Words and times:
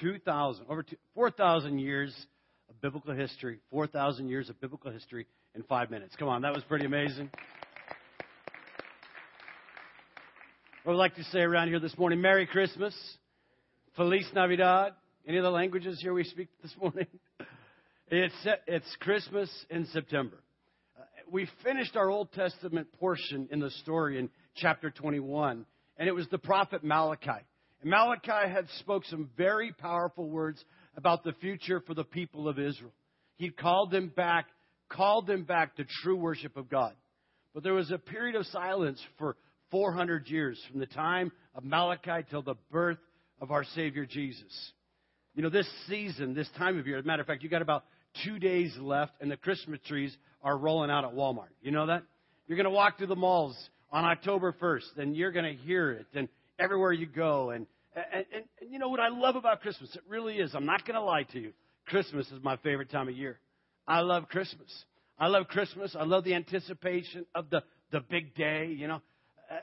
2,000, 0.00 0.66
over 0.68 0.84
4,000 1.14 1.78
years 1.78 2.14
of 2.68 2.80
biblical 2.80 3.14
history, 3.14 3.60
4,000 3.70 4.28
years 4.28 4.48
of 4.48 4.60
biblical 4.60 4.90
history 4.90 5.26
in 5.54 5.62
five 5.64 5.90
minutes. 5.90 6.14
Come 6.16 6.28
on, 6.28 6.42
that 6.42 6.52
was 6.52 6.62
pretty 6.64 6.86
amazing. 6.86 7.30
I 10.84 10.88
would 10.88 10.96
like 10.96 11.16
to 11.16 11.24
say 11.24 11.40
around 11.40 11.68
here 11.68 11.80
this 11.80 11.96
morning, 11.98 12.20
Merry 12.20 12.46
Christmas, 12.46 12.94
Feliz 13.96 14.26
Navidad. 14.34 14.94
Any 15.26 15.38
other 15.38 15.50
languages 15.50 15.98
here 16.00 16.14
we 16.14 16.24
speak 16.24 16.48
this 16.62 16.74
morning? 16.80 17.06
It's, 18.12 18.34
it's 18.66 18.96
Christmas 18.98 19.48
in 19.70 19.86
September. 19.92 20.34
Uh, 20.98 21.02
we 21.30 21.48
finished 21.62 21.94
our 21.94 22.10
Old 22.10 22.32
Testament 22.32 22.88
portion 22.98 23.48
in 23.52 23.60
the 23.60 23.70
story 23.70 24.18
in 24.18 24.30
chapter 24.56 24.90
21, 24.90 25.64
and 25.96 26.08
it 26.08 26.12
was 26.12 26.26
the 26.28 26.38
prophet 26.38 26.82
Malachi. 26.82 27.44
And 27.80 27.90
Malachi 27.90 28.50
had 28.50 28.66
spoke 28.78 29.04
some 29.06 29.30
very 29.36 29.72
powerful 29.72 30.28
words 30.28 30.62
about 30.96 31.24
the 31.24 31.32
future 31.34 31.80
for 31.80 31.94
the 31.94 32.04
people 32.04 32.48
of 32.48 32.58
Israel. 32.58 32.92
He 33.36 33.50
called 33.50 33.90
them 33.90 34.12
back, 34.14 34.46
called 34.90 35.26
them 35.26 35.44
back 35.44 35.76
to 35.76 35.84
true 36.02 36.16
worship 36.16 36.56
of 36.56 36.68
God. 36.68 36.92
But 37.54 37.62
there 37.62 37.74
was 37.74 37.90
a 37.90 37.98
period 37.98 38.36
of 38.36 38.46
silence 38.46 39.00
for 39.18 39.36
400 39.70 40.28
years 40.28 40.60
from 40.70 40.80
the 40.80 40.86
time 40.86 41.32
of 41.54 41.64
Malachi 41.64 42.26
till 42.28 42.42
the 42.42 42.56
birth 42.70 42.98
of 43.40 43.50
our 43.50 43.64
Savior 43.74 44.04
Jesus. 44.04 44.72
You 45.34 45.42
know, 45.42 45.48
this 45.48 45.68
season, 45.88 46.34
this 46.34 46.50
time 46.58 46.78
of 46.78 46.86
year, 46.86 46.98
as 46.98 47.04
a 47.04 47.06
matter 47.06 47.22
of 47.22 47.26
fact, 47.26 47.42
you 47.42 47.48
got 47.48 47.62
about 47.62 47.84
two 48.24 48.38
days 48.38 48.76
left, 48.78 49.12
and 49.20 49.30
the 49.30 49.36
Christmas 49.36 49.78
trees 49.86 50.14
are 50.42 50.58
rolling 50.58 50.90
out 50.90 51.04
at 51.04 51.12
Walmart. 51.12 51.48
You 51.62 51.70
know 51.70 51.86
that? 51.86 52.02
You're 52.46 52.56
going 52.56 52.64
to 52.64 52.70
walk 52.70 52.98
through 52.98 53.06
the 53.06 53.16
malls 53.16 53.56
on 53.92 54.04
October 54.04 54.54
1st, 54.60 54.98
and 54.98 55.16
you're 55.16 55.32
going 55.32 55.56
to 55.56 55.62
hear 55.62 55.92
it, 55.92 56.06
and 56.14 56.28
everywhere 56.58 56.92
you 56.92 57.06
go. 57.06 57.50
And, 57.50 57.66
and, 57.94 58.24
and, 58.32 58.44
and 58.60 58.72
you 58.72 58.78
know 58.78 58.88
what 58.88 59.00
I 59.00 59.08
love 59.08 59.36
about 59.36 59.60
Christmas? 59.60 59.94
It 59.94 60.02
really 60.08 60.36
is. 60.36 60.54
I'm 60.54 60.66
not 60.66 60.86
going 60.86 60.94
to 60.94 61.02
lie 61.02 61.24
to 61.32 61.40
you. 61.40 61.52
Christmas 61.86 62.26
is 62.28 62.42
my 62.42 62.56
favorite 62.58 62.90
time 62.90 63.08
of 63.08 63.16
year. 63.16 63.38
I 63.86 64.00
love 64.00 64.28
Christmas. 64.28 64.68
I 65.18 65.26
love 65.26 65.48
Christmas. 65.48 65.96
I 65.98 66.04
love 66.04 66.24
the 66.24 66.34
anticipation 66.34 67.26
of 67.34 67.50
the, 67.50 67.62
the 67.90 68.00
big 68.00 68.34
day, 68.34 68.66
you 68.68 68.86
know. 68.86 69.00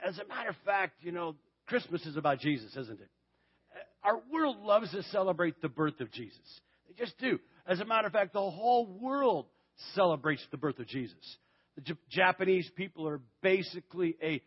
As 0.05 0.17
a 0.19 0.27
matter 0.27 0.49
of 0.49 0.55
fact, 0.65 0.95
you 1.01 1.11
know, 1.11 1.35
Christmas 1.67 2.05
is 2.05 2.17
about 2.17 2.39
Jesus, 2.39 2.75
isn't 2.75 2.99
it? 2.99 3.09
Our 4.03 4.21
world 4.31 4.57
loves 4.61 4.91
to 4.91 5.03
celebrate 5.03 5.61
the 5.61 5.69
birth 5.69 5.99
of 6.01 6.11
Jesus. 6.11 6.39
They 6.87 6.93
just 7.03 7.17
do. 7.17 7.39
As 7.65 7.79
a 7.79 7.85
matter 7.85 8.07
of 8.07 8.13
fact, 8.13 8.33
the 8.33 8.39
whole 8.39 8.85
world 8.85 9.45
celebrates 9.95 10.45
the 10.51 10.57
birth 10.57 10.79
of 10.79 10.87
Jesus. 10.87 11.37
The 11.75 11.81
J- 11.81 11.93
Japanese 12.09 12.69
people 12.75 13.07
are 13.07 13.21
basically 13.41 14.15
a, 14.21 14.41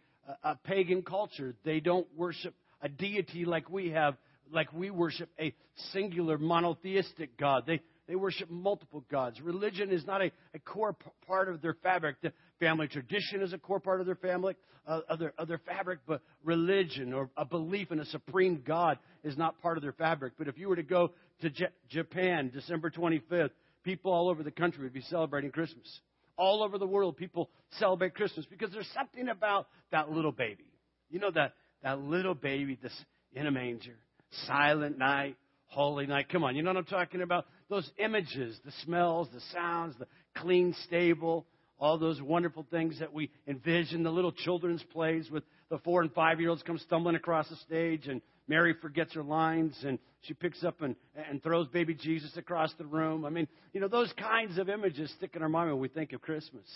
a, 0.45 0.51
a 0.51 0.59
pagan 0.65 1.03
culture. 1.03 1.55
They 1.65 1.81
don't 1.81 2.07
worship 2.17 2.55
a 2.83 2.89
deity 2.89 3.45
like 3.45 3.71
we 3.71 3.91
have, 3.91 4.17
like 4.53 4.73
we 4.73 4.91
worship 4.91 5.31
a 5.39 5.55
singular 5.93 6.39
monotheistic 6.39 7.37
God. 7.39 7.65
They, 7.67 7.81
they 8.09 8.17
worship 8.17 8.51
multiple 8.51 9.05
gods. 9.11 9.41
Religion 9.41 9.91
is 9.91 10.05
not 10.07 10.21
a, 10.21 10.33
a 10.55 10.59
core 10.59 10.95
p- 10.95 11.11
part 11.27 11.49
of 11.49 11.63
their 11.63 11.75
fabric. 11.75 12.17
The 12.23 12.33
family 12.59 12.89
tradition 12.89 13.43
is 13.43 13.53
a 13.53 13.59
core 13.59 13.81
part 13.81 14.01
of 14.01 14.07
their 14.07 14.17
family, 14.17 14.57
uh, 14.87 15.01
their 15.47 15.61
fabric, 15.65 16.01
but 16.07 16.21
religion 16.43 17.13
or 17.13 17.31
a 17.37 17.45
belief 17.45 17.93
in 17.93 18.01
a 18.01 18.05
supreme 18.07 18.63
God 18.67 18.99
is 19.23 19.37
not 19.37 19.61
part 19.63 19.77
of 19.77 19.83
their 19.83 19.93
fabric. 19.93 20.33
But 20.37 20.49
if 20.49 20.59
you 20.59 20.69
were 20.69 20.77
to 20.77 20.83
go 20.83 21.13
to 21.43 21.51
J- 21.51 21.69
Japan, 21.89 22.51
December 22.53 22.91
25th, 22.91 23.51
people 23.85 24.13
all 24.13 24.29
over 24.29 24.43
the 24.43 24.51
country 24.51 24.83
would 24.83 24.93
be 24.93 25.03
celebrating 25.03 25.51
Christmas. 25.51 26.01
All 26.37 26.63
over 26.63 26.79
the 26.79 26.87
world, 26.87 27.17
people 27.17 27.51
celebrate 27.79 28.15
Christmas 28.15 28.47
because 28.47 28.71
there's 28.73 28.91
something 28.95 29.29
about 29.29 29.69
that 29.93 30.11
little 30.11 30.33
baby. 30.33 30.65
You 31.11 31.19
know 31.19 31.31
that 31.33 31.55
that 31.83 32.01
little 32.01 32.35
baby 32.35 32.79
this 32.83 32.93
in 33.33 33.47
a 33.47 33.51
manger, 33.51 33.97
silent 34.47 34.99
night, 34.99 35.37
holy 35.67 36.07
night. 36.07 36.29
Come 36.29 36.45
on, 36.45 36.57
you 36.57 36.63
know 36.63 36.71
what 36.71 36.79
I'm 36.79 36.85
talking 36.85 37.23
about? 37.23 37.47
Those 37.69 37.89
images, 37.99 38.59
the 38.65 38.73
smells, 38.85 39.29
the 39.33 39.41
sounds, 39.53 39.95
the 39.99 40.07
clean 40.37 40.75
stable, 40.87 41.47
all 41.79 41.99
those 41.99 42.21
wonderful 42.21 42.67
things 42.71 42.99
that 42.99 43.13
we 43.13 43.31
envision. 43.47 44.03
The 44.03 44.11
little 44.11 44.33
children's 44.33 44.83
plays 44.93 45.31
with 45.31 45.45
the 45.71 45.79
four 45.79 46.03
and 46.03 46.13
five 46.13 46.41
year 46.41 46.51
olds 46.51 46.63
come 46.63 46.79
stumbling 46.79 47.17
across 47.17 47.49
the 47.49 47.57
stage 47.57 48.07
and 48.07 48.21
Mary 48.49 48.75
forgets 48.83 49.15
her 49.15 49.23
lines 49.23 49.79
and 49.85 49.99
she 50.23 50.35
picks 50.35 50.65
up 50.65 50.83
and, 50.83 50.97
and 51.31 51.43
throws 51.43 51.69
baby 51.69 51.95
Jesus 51.95 52.37
across 52.37 52.73
the 52.79 52.85
room. 52.85 53.25
I 53.25 53.31
mean, 53.31 53.47
you 53.73 53.81
know, 53.81 53.89
those 53.89 54.13
kinds 54.19 54.59
of 54.59 54.69
images 54.69 55.11
stick 55.17 55.37
in 55.37 55.43
our 55.43 55.49
mind 55.49 55.71
when 55.71 55.79
we 55.79 55.89
think 55.89 56.13
of 56.13 56.21
Christmas. 56.21 56.67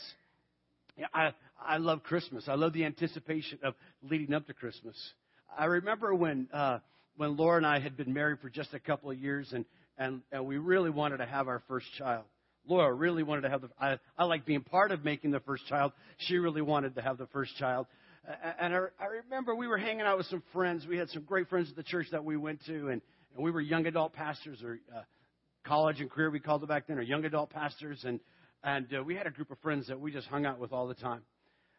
Yeah, 0.97 1.07
I, 1.13 1.33
I 1.61 1.79
love 1.79 2.03
Christmas. 2.03 2.45
I 2.49 2.55
love 2.55 2.73
the 2.73 2.85
anticipation 2.85 3.59
of 3.63 3.75
leading 4.03 4.33
up 4.35 4.47
to 4.47 4.55
Christmas. 4.55 4.97
I 5.57 5.65
remember 5.67 6.15
when, 6.15 6.49
uh, 6.53 6.79
when 7.17 7.37
Laura 7.37 7.57
and 7.57 7.67
I 7.67 7.81
had 7.81 7.97
been 7.97 8.13
married 8.13 8.39
for 8.41 8.49
just 8.49 8.75
a 8.75 8.79
couple 8.79 9.11
of 9.11 9.19
years 9.19 9.53
and, 9.53 9.65
and, 9.99 10.23
and 10.31 10.47
we 10.47 10.59
really 10.59 10.91
wanted 10.91 11.19
to 11.19 11.27
have 11.27 11.49
our 11.49 11.63
first 11.69 11.87
child. 11.99 12.25
Laura 12.67 12.93
really 12.93 13.23
wanted 13.23 13.43
to 13.43 13.51
have 13.51 13.63
the, 13.63 13.71
I, 13.81 13.99
I 14.17 14.25
like 14.25 14.47
being 14.47 14.63
part 14.63 14.91
of 14.91 15.05
making 15.05 15.33
the 15.33 15.41
first 15.41 15.67
child. 15.67 15.93
She 16.19 16.39
really 16.39 16.63
wanted 16.63 16.95
to 16.95 17.03
have 17.03 17.19
the 17.19 17.27
first 17.27 17.57
child. 17.57 17.87
And 18.59 18.75
I, 18.75 18.79
I 18.99 19.07
remember 19.25 19.55
we 19.55 19.67
were 19.67 19.77
hanging 19.77 20.03
out 20.03 20.17
with 20.17 20.27
some 20.27 20.43
friends. 20.53 20.87
We 20.89 20.97
had 20.97 21.11
some 21.11 21.25
great 21.25 21.49
friends 21.49 21.69
at 21.71 21.77
the 21.77 21.83
church 21.83 22.07
that 22.13 22.25
we 22.25 22.37
went 22.37 22.65
to, 22.67 22.89
and, 22.89 23.03
and 23.35 23.45
we 23.45 23.51
were 23.51 23.61
young 23.61 23.87
adult 23.87 24.15
pastors 24.15 24.63
or 24.63 24.79
uh, 24.95 25.03
college 25.65 26.01
and 26.01 26.11
career, 26.11 26.31
we 26.31 26.41
called 26.41 26.63
it 26.63 26.69
back 26.69 26.87
then, 26.87 26.99
or 26.99 27.03
young 27.03 27.25
adult 27.25 27.51
pastors. 27.51 28.03
And, 28.05 28.21
and 28.65 28.87
uh, 28.93 29.03
we 29.05 29.15
had 29.15 29.27
a 29.27 29.31
group 29.31 29.51
of 29.51 29.59
friends 29.61 29.87
that 29.89 30.01
we 30.01 30.11
just 30.11 30.27
hung 30.27 30.47
out 30.47 30.59
with 30.59 30.73
all 30.73 30.89
the 30.89 30.95
time. 30.95 31.23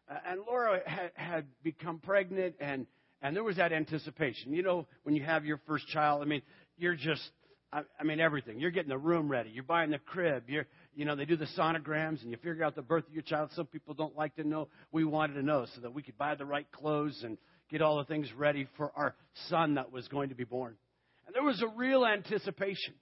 Uh, 0.08 0.14
and 0.30 0.40
Laura 0.46 0.80
had, 0.86 1.10
had 1.14 1.44
become 1.62 1.98
pregnant, 1.98 2.54
and, 2.60 2.86
and 3.20 3.36
there 3.36 3.44
was 3.44 3.56
that 3.56 3.72
anticipation. 3.72 4.54
You 4.54 4.62
know, 4.62 4.86
when 5.02 5.14
you 5.14 5.24
have 5.24 5.44
your 5.44 5.60
first 5.66 5.86
child, 5.88 6.22
I 6.22 6.24
mean, 6.24 6.42
you're 6.78 6.94
just 6.94 7.28
I, 7.72 7.82
I 8.00 8.04
mean, 8.04 8.20
everything. 8.20 8.60
You're 8.60 8.70
getting 8.70 8.88
the 8.88 8.98
room 8.98 9.28
ready. 9.28 9.50
You're 9.50 9.64
buying 9.64 9.90
the 9.90 9.98
crib. 9.98 10.44
You're, 10.48 10.66
you 10.94 11.04
know, 11.04 11.16
they 11.16 11.24
do 11.24 11.36
the 11.36 11.48
sonograms 11.58 12.22
and 12.22 12.30
you 12.30 12.36
figure 12.36 12.62
out 12.62 12.76
the 12.76 12.82
birth 12.82 13.06
of 13.06 13.12
your 13.12 13.22
child. 13.22 13.50
Some 13.54 13.66
people 13.66 13.92
don't 13.92 14.16
like 14.16 14.36
to 14.36 14.44
know. 14.44 14.68
We 14.92 15.04
wanted 15.04 15.34
to 15.34 15.42
know 15.42 15.66
so 15.74 15.80
that 15.80 15.92
we 15.92 16.02
could 16.02 16.16
buy 16.16 16.34
the 16.36 16.44
right 16.44 16.70
clothes 16.70 17.20
and 17.24 17.36
get 17.68 17.82
all 17.82 17.98
the 17.98 18.04
things 18.04 18.32
ready 18.36 18.68
for 18.76 18.92
our 18.94 19.14
son 19.48 19.74
that 19.74 19.90
was 19.90 20.06
going 20.08 20.28
to 20.28 20.34
be 20.34 20.44
born. 20.44 20.76
And 21.26 21.34
there 21.34 21.42
was 21.42 21.60
a 21.60 21.68
real 21.76 22.06
anticipation. 22.06 22.94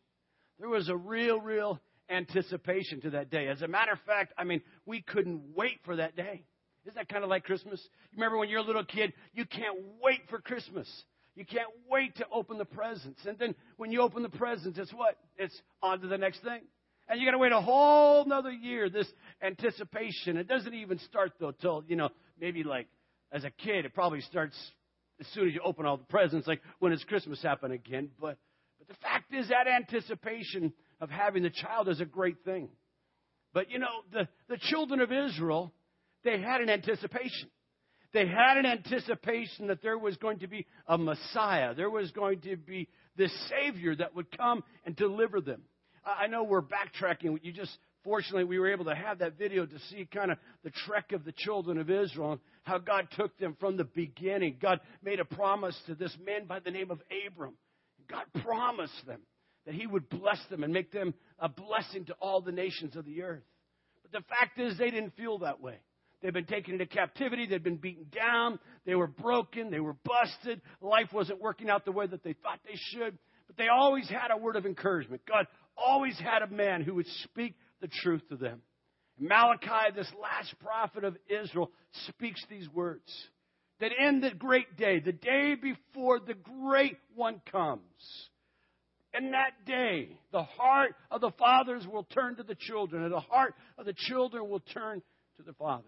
There 0.59 0.69
was 0.69 0.89
a 0.89 0.97
real, 0.97 1.41
real 1.41 1.81
anticipation 2.10 3.00
to 3.03 3.10
that 3.10 3.31
day. 3.31 3.48
As 3.48 3.62
a 3.62 3.69
matter 3.69 3.92
of 3.92 4.00
fact, 4.06 4.32
I 4.38 4.44
mean, 4.44 4.62
we 4.87 5.03
couldn't 5.03 5.41
wait 5.54 5.81
for 5.84 5.97
that 5.97 6.16
day. 6.16 6.44
Isn't 6.84 6.97
that 6.97 7.09
kind 7.09 7.25
of 7.25 7.31
like 7.31 7.44
Christmas? 7.44 7.81
You 8.12 8.16
remember 8.16 8.38
when 8.38 8.48
you're 8.48 8.60
a 8.60 8.65
little 8.65 8.84
kid, 8.84 9.12
you 9.32 9.47
can't 9.47 9.78
wait 10.03 10.20
for 10.28 10.38
Christmas. 10.38 10.88
You 11.34 11.44
can't 11.44 11.70
wait 11.91 12.16
to 12.16 12.26
open 12.31 12.59
the 12.59 12.65
presents. 12.65 13.20
And 13.26 13.38
then 13.38 13.54
when 13.76 13.91
you 13.91 14.03
open 14.03 14.22
the 14.22 14.28
presents, 14.28 14.78
it's 14.78 14.92
what? 14.92 15.16
It's 15.37 15.59
on 15.82 16.00
to 16.00 16.06
the 16.06 16.19
next 16.19 16.42
thing. 16.42 16.60
And 17.09 17.20
you 17.20 17.26
got 17.26 17.32
to 17.32 17.38
wait 17.38 17.53
a 17.53 17.60
whole 17.60 18.22
another 18.25 18.50
year, 18.50 18.88
this 18.88 19.10
anticipation. 19.42 20.36
It 20.36 20.47
doesn't 20.47 20.72
even 20.72 20.98
start, 21.00 21.32
though, 21.41 21.50
till, 21.53 21.84
you 21.86 21.97
know, 21.97 22.10
maybe 22.41 22.62
like 22.62 22.86
as 23.32 23.44
a 23.44 23.50
kid, 23.50 23.84
it 23.84 23.94
probably 23.94 24.21
starts 24.21 24.56
as 25.21 25.26
soon 25.28 25.48
as 25.48 25.54
you 25.54 25.60
open 25.65 25.86
all 25.86 25.97
the 25.97 26.04
presents, 26.04 26.47
like 26.47 26.60
when 26.78 26.97
Christmas 27.09 27.42
happen 27.42 27.72
again. 27.72 28.10
But, 28.21 28.38
but 28.78 28.88
the 28.88 28.94
fact 29.03 29.34
is, 29.34 29.48
that 29.48 29.66
anticipation 29.66 30.72
of 31.04 31.10
having 31.10 31.42
the 31.42 31.50
child 31.50 31.88
is 31.88 32.00
a 32.00 32.06
great 32.06 32.38
thing. 32.44 32.70
But, 33.53 33.70
you 33.70 33.78
know, 33.78 34.03
the, 34.10 34.26
the 34.48 34.56
children 34.56 35.00
of 35.00 35.12
Israel, 35.12 35.70
they 36.25 36.41
had 36.41 36.62
an 36.62 36.70
anticipation. 36.70 37.50
They 38.15 38.26
had 38.26 38.56
an 38.56 38.65
anticipation 38.65 39.66
that 39.66 39.82
there 39.82 39.98
was 39.98 40.16
going 40.16 40.38
to 40.38 40.48
be 40.48 40.66
a 40.87 40.97
Messiah. 40.97 41.75
There 41.75 41.91
was 41.91 42.10
going 42.12 42.41
to 42.42 42.56
be 42.56 42.88
this 43.16 43.31
Savior 43.50 43.94
that 43.97 44.15
would 44.16 44.34
come 44.37 44.65
and 44.87 44.97
deliver 44.97 45.42
them. 45.42 45.62
I 46.04 46.26
know 46.26 46.42
we're 46.44 46.62
backtracking. 46.62 47.38
You 47.42 47.53
just, 47.53 47.76
fortunately, 48.03 48.44
we 48.44 48.59
were 48.59 48.72
able 48.72 48.86
to 48.86 48.94
have 48.94 49.19
that 49.19 49.36
video 49.36 49.66
to 49.66 49.78
see 49.91 50.09
kind 50.10 50.31
of 50.31 50.38
the 50.62 50.71
trek 50.86 51.12
of 51.12 51.25
the 51.25 51.32
children 51.32 51.76
of 51.76 51.91
Israel 51.91 52.32
and 52.32 52.41
how 52.62 52.78
God 52.78 53.09
took 53.15 53.36
them 53.38 53.56
from 53.60 53.76
the 53.76 53.84
beginning. 53.84 54.56
God 54.60 54.81
made 55.03 55.21
a 55.21 55.25
promise 55.26 55.78
to 55.86 55.94
this 55.94 56.16
man 56.25 56.47
by 56.47 56.60
the 56.60 56.71
name 56.71 56.91
of 56.91 57.03
Abram. 57.26 57.54
God 58.09 58.25
promised 58.42 59.06
them 59.06 59.21
that 59.66 59.75
he 59.75 59.87
would 59.87 60.09
bless 60.09 60.39
them 60.51 60.63
and 60.63 60.72
make 60.72 60.93
them 60.93 61.15
a 61.39 61.49
blessing 61.49 62.05
to 62.07 62.15
all 62.21 62.41
the 62.41 62.53
nations 62.53 62.97
of 62.97 63.05
the 63.05 63.22
earth. 63.22 63.45
But 64.03 64.13
the 64.13 64.27
fact 64.28 64.59
is, 64.59 64.77
they 64.78 64.91
didn't 64.91 65.16
feel 65.16 65.39
that 65.39 65.61
way. 65.61 65.77
They'd 66.22 66.33
been 66.33 66.47
taken 66.47 66.75
into 66.75 66.87
captivity. 66.87 67.47
They'd 67.47 67.63
been 67.63 67.77
beaten 67.77 68.07
down. 68.15 68.59
They 68.87 68.95
were 68.95 69.07
broken. 69.07 69.71
They 69.71 69.81
were 69.81 69.97
busted. 70.05 70.63
Life 70.81 71.13
wasn't 71.13 71.41
working 71.41 71.69
out 71.69 71.84
the 71.84 71.93
way 71.93 72.07
that 72.07 72.25
they 72.25 72.33
thought 72.33 72.61
they 72.65 72.78
should. 72.93 73.19
But 73.47 73.57
they 73.59 73.69
always 73.69 74.09
had 74.09 74.31
a 74.31 74.37
word 74.37 74.57
of 74.57 74.65
encouragement. 74.65 75.22
God 75.28 75.47
always 75.77 76.19
had 76.19 76.43
a 76.43 76.47
man 76.47 76.83
who 76.83 76.95
would 76.95 77.07
speak 77.25 77.57
the 77.81 77.89
truth 77.89 78.22
to 78.31 78.37
them. 78.37 78.63
Malachi, 79.19 79.95
this 79.95 80.10
last 80.21 80.55
prophet 80.60 81.05
of 81.05 81.17
Israel, 81.28 81.71
speaks 82.09 82.43
these 82.49 82.69
words 82.71 83.10
that 83.81 83.93
in 83.93 84.21
the 84.21 84.31
great 84.31 84.77
day, 84.77 85.01
the 85.01 85.13
day 85.13 85.55
before 85.55 86.21
the 86.21 86.34
great 86.34 86.97
one 87.15 87.41
comes, 87.53 87.81
in 89.16 89.31
that 89.33 89.65
day, 89.66 90.16
the 90.33 90.43
heart 90.43 90.95
of 91.11 91.21
the 91.21 91.31
fathers 91.39 91.87
will 91.87 92.05
turn 92.05 92.37
to 92.37 92.43
the 92.43 92.57
children, 92.57 93.05
and 93.05 93.13
the 93.13 93.21
heart 93.21 93.55
of 93.78 93.87
the 93.87 93.95
children 93.97 94.49
will 94.49 94.61
turn 94.61 95.03
to 95.37 95.43
the 95.43 95.53
fathers 95.55 95.84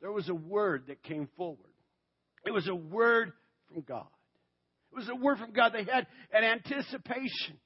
there 0.00 0.12
was 0.12 0.28
a 0.28 0.34
word 0.34 0.84
that 0.88 1.02
came 1.02 1.28
forward. 1.36 1.58
It 2.44 2.52
was 2.52 2.68
a 2.68 2.74
word 2.74 3.32
from 3.68 3.82
God. 3.82 4.06
It 4.92 4.96
was 4.96 5.08
a 5.08 5.16
word 5.16 5.38
from 5.38 5.52
God. 5.52 5.72
They 5.72 5.84
had 5.84 6.06
an 6.32 6.44
anticipation. 6.44 7.58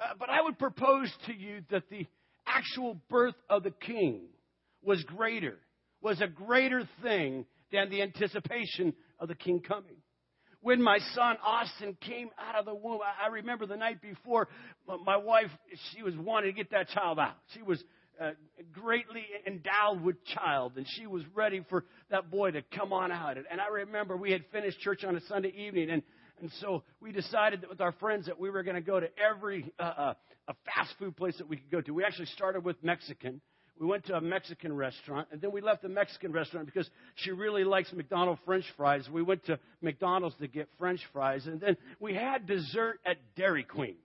Uh, 0.00 0.14
but 0.18 0.30
I 0.30 0.42
would 0.42 0.58
propose 0.58 1.12
to 1.26 1.34
you 1.34 1.60
that 1.70 1.88
the 1.90 2.06
actual 2.46 3.00
birth 3.08 3.36
of 3.48 3.62
the 3.62 3.70
king 3.70 4.22
was 4.82 5.02
greater, 5.04 5.58
was 6.02 6.20
a 6.20 6.26
greater 6.26 6.88
thing 7.02 7.46
than 7.72 7.90
the 7.90 8.02
anticipation 8.02 8.94
of 9.20 9.28
the 9.28 9.34
king 9.34 9.60
coming. 9.60 9.96
When 10.64 10.80
my 10.80 10.98
son 11.14 11.36
Austin 11.44 11.94
came 12.00 12.30
out 12.38 12.58
of 12.58 12.64
the 12.64 12.74
womb, 12.74 13.00
I 13.22 13.26
remember 13.26 13.66
the 13.66 13.76
night 13.76 14.00
before, 14.00 14.48
my 15.04 15.18
wife, 15.18 15.50
she 15.92 16.02
was 16.02 16.16
wanting 16.16 16.54
to 16.54 16.56
get 16.56 16.70
that 16.70 16.88
child 16.88 17.18
out. 17.18 17.34
She 17.52 17.60
was 17.60 17.84
uh, 18.18 18.30
greatly 18.72 19.26
endowed 19.46 20.00
with 20.02 20.16
child, 20.24 20.72
and 20.76 20.86
she 20.96 21.06
was 21.06 21.22
ready 21.34 21.62
for 21.68 21.84
that 22.08 22.30
boy 22.30 22.52
to 22.52 22.62
come 22.74 22.94
on 22.94 23.12
out. 23.12 23.36
And 23.36 23.60
I 23.60 23.68
remember 23.68 24.16
we 24.16 24.32
had 24.32 24.42
finished 24.52 24.80
church 24.80 25.04
on 25.04 25.14
a 25.14 25.20
Sunday 25.28 25.52
evening, 25.54 25.90
and 25.90 26.02
and 26.40 26.50
so 26.62 26.82
we 26.98 27.12
decided 27.12 27.60
that 27.60 27.68
with 27.68 27.82
our 27.82 27.92
friends 27.92 28.24
that 28.24 28.40
we 28.40 28.48
were 28.48 28.62
going 28.62 28.76
to 28.76 28.80
go 28.80 28.98
to 28.98 29.08
every 29.18 29.70
uh, 29.78 29.82
uh, 29.82 30.14
a 30.48 30.54
fast 30.64 30.94
food 30.98 31.14
place 31.14 31.36
that 31.36 31.48
we 31.48 31.58
could 31.58 31.70
go 31.70 31.82
to. 31.82 31.92
We 31.92 32.04
actually 32.04 32.28
started 32.34 32.64
with 32.64 32.82
Mexican. 32.82 33.42
We 33.80 33.86
went 33.86 34.06
to 34.06 34.14
a 34.14 34.20
Mexican 34.20 34.74
restaurant, 34.74 35.28
and 35.32 35.40
then 35.40 35.50
we 35.50 35.60
left 35.60 35.82
the 35.82 35.88
Mexican 35.88 36.32
restaurant 36.32 36.66
because 36.66 36.88
she 37.16 37.32
really 37.32 37.64
likes 37.64 37.92
McDonald's 37.92 38.40
French 38.44 38.64
fries. 38.76 39.08
We 39.10 39.22
went 39.22 39.44
to 39.46 39.58
McDonald's 39.82 40.36
to 40.36 40.46
get 40.46 40.68
French 40.78 41.00
fries, 41.12 41.46
and 41.46 41.60
then 41.60 41.76
we 41.98 42.14
had 42.14 42.46
dessert 42.46 43.00
at 43.04 43.16
Dairy 43.36 43.64
Queen 43.64 43.96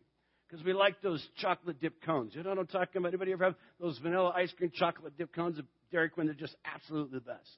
because 0.47 0.65
we 0.65 0.73
like 0.73 1.01
those 1.01 1.25
chocolate 1.37 1.79
dip 1.79 2.01
cones. 2.03 2.33
You 2.33 2.41
know 2.41 2.49
what 2.49 2.59
I'm 2.59 2.67
talking 2.67 2.97
about? 2.97 3.09
Anybody 3.09 3.31
ever 3.33 3.45
have 3.45 3.55
those 3.79 3.97
vanilla 3.99 4.33
ice 4.35 4.51
cream 4.57 4.71
chocolate 4.73 5.15
dip 5.17 5.33
cones 5.35 5.59
at 5.59 5.65
Dairy 5.91 6.09
Queen? 6.09 6.25
They're 6.25 6.35
just 6.35 6.55
absolutely 6.65 7.19
the 7.19 7.25
best. 7.25 7.49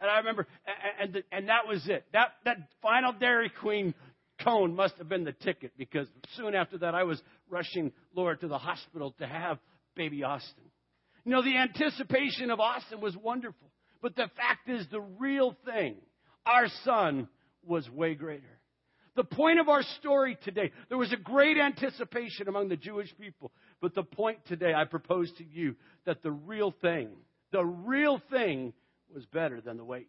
And 0.00 0.08
I 0.08 0.18
remember, 0.18 0.46
and, 1.00 1.16
and, 1.16 1.24
and 1.32 1.48
that 1.48 1.66
was 1.66 1.82
it. 1.88 2.04
That, 2.12 2.34
that 2.44 2.58
final 2.80 3.12
Dairy 3.12 3.50
Queen 3.60 3.94
cone 4.44 4.76
must 4.76 4.96
have 4.98 5.08
been 5.08 5.24
the 5.24 5.32
ticket 5.32 5.72
because 5.76 6.06
soon 6.36 6.54
after 6.54 6.78
that 6.78 6.94
I 6.94 7.02
was 7.02 7.20
rushing 7.50 7.92
Laura 8.14 8.36
to 8.36 8.46
the 8.46 8.58
hospital 8.58 9.14
to 9.18 9.26
have 9.26 9.58
baby 9.96 10.22
Austin. 10.22 10.64
You 11.28 11.34
know, 11.34 11.42
the 11.42 11.58
anticipation 11.58 12.50
of 12.50 12.58
Austin 12.58 13.02
was 13.02 13.14
wonderful. 13.14 13.70
But 14.00 14.16
the 14.16 14.30
fact 14.34 14.66
is, 14.70 14.86
the 14.90 15.02
real 15.02 15.54
thing, 15.66 15.96
our 16.46 16.68
son 16.84 17.28
was 17.62 17.86
way 17.90 18.14
greater. 18.14 18.58
The 19.14 19.24
point 19.24 19.60
of 19.60 19.68
our 19.68 19.82
story 20.00 20.38
today, 20.42 20.72
there 20.88 20.96
was 20.96 21.12
a 21.12 21.18
great 21.18 21.58
anticipation 21.58 22.48
among 22.48 22.70
the 22.70 22.78
Jewish 22.78 23.14
people. 23.20 23.52
But 23.82 23.94
the 23.94 24.04
point 24.04 24.38
today, 24.46 24.72
I 24.72 24.84
propose 24.84 25.30
to 25.36 25.44
you 25.44 25.76
that 26.06 26.22
the 26.22 26.30
real 26.30 26.72
thing, 26.80 27.10
the 27.52 27.62
real 27.62 28.22
thing 28.30 28.72
was 29.14 29.26
better 29.26 29.60
than 29.60 29.76
the 29.76 29.84
wait. 29.84 30.08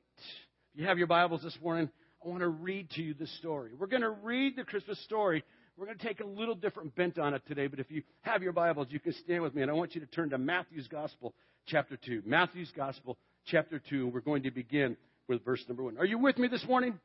If 0.73 0.79
you 0.79 0.85
have 0.85 0.99
your 0.99 1.07
Bibles 1.07 1.43
this 1.43 1.57
morning, 1.61 1.89
I 2.23 2.29
want 2.29 2.43
to 2.43 2.47
read 2.47 2.91
to 2.91 3.01
you 3.01 3.13
the 3.13 3.27
story. 3.27 3.71
We're 3.77 3.87
going 3.87 4.03
to 4.03 4.09
read 4.09 4.55
the 4.55 4.63
Christmas 4.63 4.97
story. 5.03 5.43
We're 5.79 5.85
going 5.85 5.97
to 5.97 6.05
take 6.05 6.19
a 6.19 6.25
little 6.25 6.55
different 6.55 6.93
bent 6.97 7.17
on 7.17 7.33
it 7.33 7.41
today, 7.47 7.67
but 7.67 7.79
if 7.79 7.89
you 7.89 8.03
have 8.23 8.43
your 8.43 8.51
Bibles, 8.51 8.87
you 8.89 8.99
can 8.99 9.13
stand 9.13 9.41
with 9.41 9.55
me, 9.55 9.61
and 9.61 9.71
I 9.71 9.73
want 9.73 9.95
you 9.95 10.01
to 10.01 10.07
turn 10.07 10.29
to 10.31 10.37
Matthew's 10.37 10.89
Gospel, 10.89 11.33
chapter 11.67 11.95
2. 11.95 12.23
Matthew's 12.25 12.69
Gospel, 12.75 13.17
chapter 13.45 13.81
2, 13.89 14.03
and 14.03 14.13
we're 14.13 14.19
going 14.19 14.43
to 14.43 14.51
begin 14.51 14.97
with 15.29 15.45
verse 15.45 15.63
number 15.69 15.83
1. 15.83 15.97
Are 15.97 16.05
you 16.05 16.17
with 16.17 16.37
me 16.37 16.49
this 16.49 16.65
morning? 16.67 16.99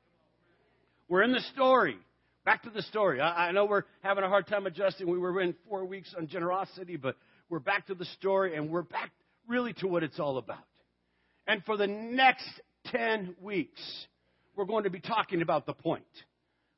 We're 1.09 1.23
in 1.23 1.31
the 1.31 1.43
story. 1.55 1.97
Back 2.45 2.65
to 2.65 2.71
the 2.71 2.83
story. 2.83 3.21
I, 3.21 3.51
I 3.51 3.53
know 3.53 3.65
we're 3.65 3.85
having 4.03 4.25
a 4.25 4.29
hard 4.29 4.49
time 4.49 4.67
adjusting. 4.67 5.09
We 5.09 5.19
were 5.19 5.41
in 5.41 5.55
four 5.69 5.85
weeks 5.85 6.13
on 6.19 6.27
generosity, 6.27 6.97
but 6.97 7.15
we're 7.49 7.61
back 7.61 7.87
to 7.87 7.95
the 7.95 8.07
story, 8.07 8.57
and 8.57 8.71
we're 8.71 8.83
back 8.83 9.13
really 9.47 9.75
to 9.75 9.87
what 9.87 10.03
it's 10.03 10.19
all 10.19 10.37
about. 10.37 10.59
And 11.47 11.63
for 11.65 11.77
the 11.77 11.87
next 11.87 12.51
10 12.87 13.37
weeks, 13.41 13.81
we're 14.57 14.65
going 14.65 14.83
to 14.83 14.91
be 14.91 14.99
talking 14.99 15.43
about 15.43 15.65
the 15.65 15.75
point. 15.75 16.03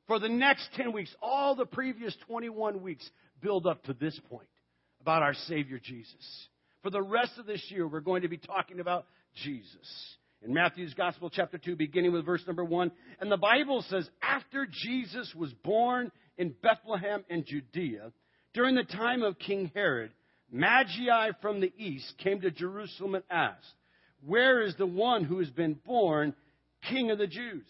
For 0.07 0.19
the 0.19 0.29
next 0.29 0.69
10 0.75 0.93
weeks, 0.93 1.13
all 1.21 1.55
the 1.55 1.65
previous 1.65 2.15
21 2.27 2.81
weeks 2.81 3.07
build 3.41 3.67
up 3.67 3.83
to 3.83 3.93
this 3.93 4.19
point 4.29 4.47
about 5.01 5.21
our 5.21 5.33
Savior 5.47 5.79
Jesus. 5.81 6.47
For 6.81 6.89
the 6.89 7.01
rest 7.01 7.33
of 7.37 7.45
this 7.45 7.63
year, 7.69 7.87
we're 7.87 7.99
going 7.99 8.21
to 8.21 8.27
be 8.27 8.37
talking 8.37 8.79
about 8.79 9.05
Jesus. 9.43 10.15
In 10.41 10.53
Matthew's 10.53 10.93
Gospel, 10.93 11.29
chapter 11.29 11.57
2, 11.57 11.75
beginning 11.75 12.13
with 12.13 12.25
verse 12.25 12.43
number 12.47 12.63
1, 12.63 12.91
and 13.19 13.31
the 13.31 13.37
Bible 13.37 13.83
says, 13.89 14.09
After 14.21 14.67
Jesus 14.69 15.33
was 15.35 15.51
born 15.63 16.11
in 16.37 16.53
Bethlehem 16.61 17.25
in 17.29 17.43
Judea, 17.45 18.11
during 18.53 18.75
the 18.75 18.83
time 18.83 19.23
of 19.23 19.39
King 19.39 19.71
Herod, 19.73 20.11
Magi 20.51 21.31
from 21.41 21.59
the 21.59 21.73
east 21.77 22.13
came 22.23 22.39
to 22.41 22.51
Jerusalem 22.51 23.15
and 23.15 23.23
asked, 23.29 23.73
Where 24.25 24.61
is 24.61 24.75
the 24.77 24.85
one 24.85 25.25
who 25.25 25.39
has 25.39 25.49
been 25.49 25.73
born 25.85 26.33
King 26.89 27.11
of 27.11 27.17
the 27.17 27.27
Jews. 27.27 27.63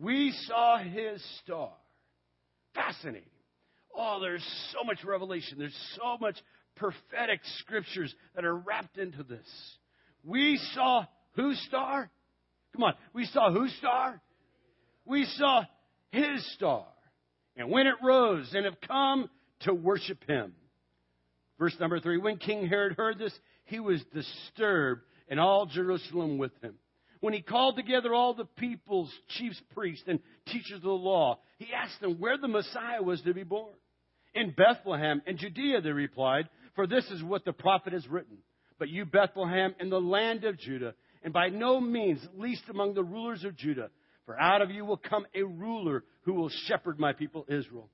We 0.00 0.32
saw 0.46 0.78
his 0.78 1.24
star. 1.42 1.72
Fascinating. 2.74 3.28
Oh, 3.96 4.18
there's 4.20 4.44
so 4.72 4.84
much 4.84 5.02
revelation. 5.04 5.58
There's 5.58 5.96
so 5.96 6.18
much 6.20 6.36
prophetic 6.76 7.40
scriptures 7.60 8.14
that 8.34 8.44
are 8.44 8.54
wrapped 8.54 8.98
into 8.98 9.22
this. 9.22 9.46
We 10.22 10.60
saw 10.74 11.06
whose 11.32 11.58
star? 11.68 12.10
Come 12.74 12.84
on. 12.84 12.94
We 13.14 13.24
saw 13.26 13.50
whose 13.50 13.74
star? 13.78 14.20
We 15.06 15.24
saw 15.36 15.62
his 16.10 16.54
star. 16.54 16.84
And 17.56 17.70
when 17.70 17.86
it 17.86 17.94
rose 18.02 18.50
and 18.52 18.66
have 18.66 18.80
come 18.86 19.30
to 19.60 19.72
worship 19.72 20.22
him. 20.28 20.52
Verse 21.58 21.74
number 21.80 22.00
three. 22.00 22.18
When 22.18 22.36
King 22.36 22.66
Herod 22.66 22.96
heard 22.98 23.18
this, 23.18 23.32
he 23.64 23.80
was 23.80 24.04
disturbed 24.12 25.02
and 25.28 25.40
all 25.40 25.64
Jerusalem 25.64 26.36
with 26.36 26.52
him 26.62 26.74
when 27.26 27.34
he 27.34 27.42
called 27.42 27.74
together 27.74 28.14
all 28.14 28.34
the 28.34 28.44
people's 28.56 29.12
chiefs, 29.30 29.60
priests 29.74 30.04
and 30.06 30.20
teachers 30.46 30.76
of 30.76 30.82
the 30.82 30.90
law, 30.90 31.40
he 31.58 31.66
asked 31.74 32.00
them 32.00 32.20
where 32.20 32.38
the 32.38 32.46
Messiah 32.46 33.02
was 33.02 33.20
to 33.22 33.34
be 33.34 33.42
born. 33.42 33.74
In 34.32 34.54
Bethlehem 34.56 35.20
in 35.26 35.36
Judea, 35.36 35.80
they 35.80 35.90
replied, 35.90 36.48
for 36.76 36.86
this 36.86 37.04
is 37.06 37.24
what 37.24 37.44
the 37.44 37.52
prophet 37.52 37.94
has 37.94 38.06
written. 38.06 38.36
But 38.78 38.90
you, 38.90 39.06
Bethlehem, 39.06 39.74
in 39.80 39.90
the 39.90 40.00
land 40.00 40.44
of 40.44 40.56
Judah, 40.56 40.94
and 41.24 41.32
by 41.32 41.48
no 41.48 41.80
means 41.80 42.20
least 42.36 42.62
among 42.70 42.94
the 42.94 43.02
rulers 43.02 43.42
of 43.42 43.56
Judah, 43.56 43.90
for 44.24 44.40
out 44.40 44.62
of 44.62 44.70
you 44.70 44.84
will 44.84 44.96
come 44.96 45.26
a 45.34 45.42
ruler 45.42 46.04
who 46.22 46.34
will 46.34 46.50
shepherd 46.68 47.00
my 47.00 47.12
people 47.12 47.44
Israel. 47.48 47.90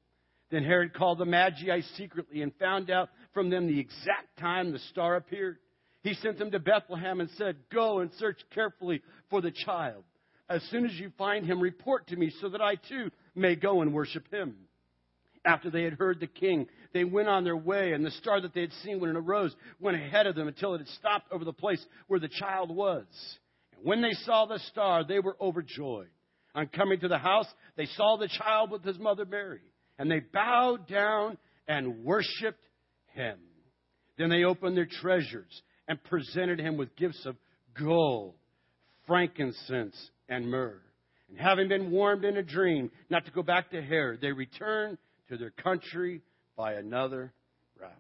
Then 0.51 0.63
Herod 0.63 0.93
called 0.93 1.17
the 1.17 1.25
Magi 1.25 1.81
secretly 1.97 2.43
and 2.43 2.53
found 2.57 2.91
out 2.91 3.09
from 3.33 3.49
them 3.49 3.67
the 3.67 3.81
exact 3.81 4.39
time 4.39 4.73
the 4.73 4.79
star 4.91 5.17
appeared. 5.17 5.57
He 6.03 6.15
sent 6.15 6.39
them 6.39 6.51
to 6.51 6.59
Bethlehem 6.59 7.21
and 7.21 7.31
said, 7.37 7.57
Go 7.73 8.01
and 8.01 8.11
search 8.19 8.39
carefully 8.55 9.03
for 9.31 9.41
the 9.41 9.53
child. 9.53 10.05
As 10.49 10.63
soon 10.71 10.85
as 10.85 10.93
you 10.95 11.13
find 11.17 11.47
him, 11.47 11.61
report 11.61 12.09
to 12.09 12.17
me 12.17 12.33
so 12.41 12.49
that 12.49 12.61
I 12.61 12.75
too 12.75 13.11
may 13.35 13.55
go 13.55 13.83
and 13.83 13.95
worship 13.95 14.31
him. 14.33 14.57
After 15.45 15.71
they 15.71 15.83
had 15.85 15.95
heard 15.95 16.21
the 16.21 16.27
king, 16.27 16.67
they 16.93 17.05
went 17.05 17.29
on 17.29 17.45
their 17.45 17.57
way, 17.57 17.93
and 17.93 18.05
the 18.05 18.11
star 18.13 18.41
that 18.41 18.55
they 18.55 18.61
had 18.61 18.73
seen 18.85 19.01
when 19.01 19.11
it 19.11 19.17
arose 19.17 19.55
went 19.81 19.97
ahead 19.97 20.27
of 20.27 20.35
them 20.35 20.47
until 20.47 20.75
it 20.75 20.79
had 20.79 20.89
stopped 20.89 21.33
over 21.33 21.45
the 21.45 21.53
place 21.53 21.85
where 22.07 22.21
the 22.21 22.29
child 22.29 22.75
was. 22.75 23.07
And 23.77 23.85
when 23.85 24.03
they 24.03 24.13
saw 24.25 24.47
the 24.47 24.59
star, 24.71 25.05
they 25.05 25.21
were 25.21 25.37
overjoyed. 25.41 26.11
On 26.55 26.67
coming 26.69 27.01
to 27.01 27.09
the 27.09 27.19
house, 27.19 27.47
they 27.77 27.87
saw 27.87 28.17
the 28.19 28.29
child 28.29 28.71
with 28.71 28.85
his 28.85 28.99
mother 28.99 29.25
Mary, 29.25 29.63
and 29.99 30.11
they 30.11 30.21
bowed 30.21 30.87
down 30.87 31.39
and 31.67 32.05
worshiped 32.05 32.69
him. 33.15 33.39
Then 34.19 34.29
they 34.29 34.45
opened 34.45 34.77
their 34.77 34.89
treasures 35.01 35.63
and 35.89 36.03
presented 36.05 36.59
him 36.59 36.77
with 36.77 36.95
gifts 36.97 37.25
of 37.27 37.37
gold, 37.79 38.35
frankincense, 39.07 39.97
and 40.29 40.51
myrrh. 40.51 40.81
And 41.29 41.39
having 41.39 41.69
been 41.69 41.91
warned 41.91 42.25
in 42.25 42.37
a 42.37 42.43
dream 42.43 42.91
not 43.11 43.25
to 43.27 43.31
go 43.31 43.43
back 43.43 43.71
to 43.71 43.83
Herod, 43.83 44.21
they 44.21 44.33
returned 44.33 44.99
to 45.29 45.37
their 45.37 45.51
country 45.51 46.23
by 46.57 46.75
another 46.75 47.33
route. 47.81 47.91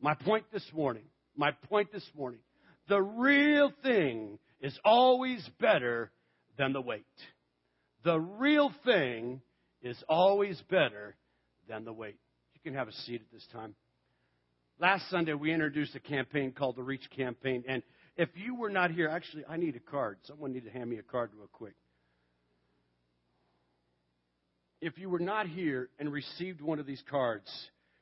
My 0.00 0.14
point 0.14 0.44
this 0.52 0.68
morning, 0.74 1.04
my 1.36 1.52
point 1.68 1.92
this 1.92 2.08
morning, 2.16 2.40
the 2.88 3.00
real 3.00 3.72
thing 3.82 4.38
is 4.60 4.78
always 4.84 5.48
better 5.60 6.10
than 6.58 6.72
the 6.72 6.80
wait. 6.80 7.04
The 8.04 8.18
real 8.18 8.72
thing 8.84 9.40
is 9.82 10.02
always 10.08 10.60
better 10.70 11.14
than 11.68 11.84
the 11.84 11.92
wait. 11.92 12.16
You 12.54 12.60
can 12.62 12.74
have 12.78 12.88
a 12.88 12.92
seat 12.92 13.20
at 13.20 13.32
this 13.32 13.46
time. 13.52 13.74
Last 14.80 15.10
Sunday, 15.10 15.34
we 15.34 15.52
introduced 15.52 15.94
a 15.94 16.00
campaign 16.00 16.52
called 16.52 16.74
the 16.74 16.82
Reach 16.82 17.06
Campaign. 17.14 17.64
And 17.68 17.82
if 18.16 18.30
you 18.34 18.54
were 18.54 18.70
not 18.70 18.90
here, 18.90 19.10
actually, 19.10 19.44
I 19.46 19.58
need 19.58 19.76
a 19.76 19.90
card. 19.90 20.16
Someone 20.22 20.54
need 20.54 20.64
to 20.64 20.70
hand 20.70 20.88
me 20.88 20.96
a 20.96 21.02
card 21.02 21.32
real 21.36 21.50
quick. 21.52 21.74
If 24.80 24.96
you 24.96 25.10
were 25.10 25.18
not 25.18 25.46
here 25.46 25.90
and 25.98 26.10
received 26.10 26.62
one 26.62 26.78
of 26.78 26.86
these 26.86 27.02
cards, 27.10 27.46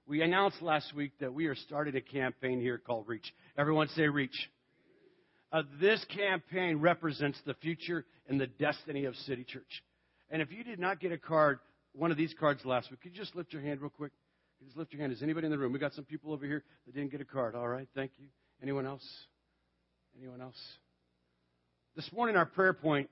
we 0.06 0.22
announced 0.22 0.62
last 0.62 0.94
week 0.94 1.10
that 1.18 1.34
we 1.34 1.46
are 1.46 1.56
starting 1.56 1.96
a 1.96 2.00
campaign 2.00 2.60
here 2.60 2.78
called 2.78 3.08
Reach. 3.08 3.26
Everyone 3.56 3.88
say 3.88 4.06
Reach. 4.06 4.48
Uh, 5.50 5.62
this 5.80 6.04
campaign 6.14 6.78
represents 6.78 7.40
the 7.44 7.54
future 7.54 8.04
and 8.28 8.40
the 8.40 8.46
destiny 8.46 9.04
of 9.06 9.16
City 9.16 9.42
Church. 9.42 9.82
And 10.30 10.40
if 10.40 10.52
you 10.52 10.62
did 10.62 10.78
not 10.78 11.00
get 11.00 11.10
a 11.10 11.18
card, 11.18 11.58
one 11.92 12.12
of 12.12 12.16
these 12.16 12.34
cards 12.38 12.64
last 12.64 12.88
week, 12.88 13.00
could 13.00 13.16
you 13.16 13.20
just 13.20 13.34
lift 13.34 13.52
your 13.52 13.62
hand 13.62 13.80
real 13.80 13.90
quick? 13.90 14.12
Just 14.64 14.76
lift 14.76 14.92
your 14.92 15.00
hand. 15.00 15.12
Is 15.12 15.22
anybody 15.22 15.46
in 15.46 15.50
the 15.50 15.58
room? 15.58 15.72
We 15.72 15.78
got 15.78 15.94
some 15.94 16.04
people 16.04 16.32
over 16.32 16.44
here 16.44 16.64
that 16.86 16.94
didn't 16.94 17.10
get 17.10 17.20
a 17.20 17.24
card. 17.24 17.54
All 17.54 17.68
right, 17.68 17.88
thank 17.94 18.12
you. 18.18 18.26
Anyone 18.62 18.86
else? 18.86 19.06
Anyone 20.18 20.40
else? 20.40 20.58
This 21.94 22.10
morning, 22.12 22.36
our 22.36 22.46
prayer 22.46 22.72
point, 22.72 23.08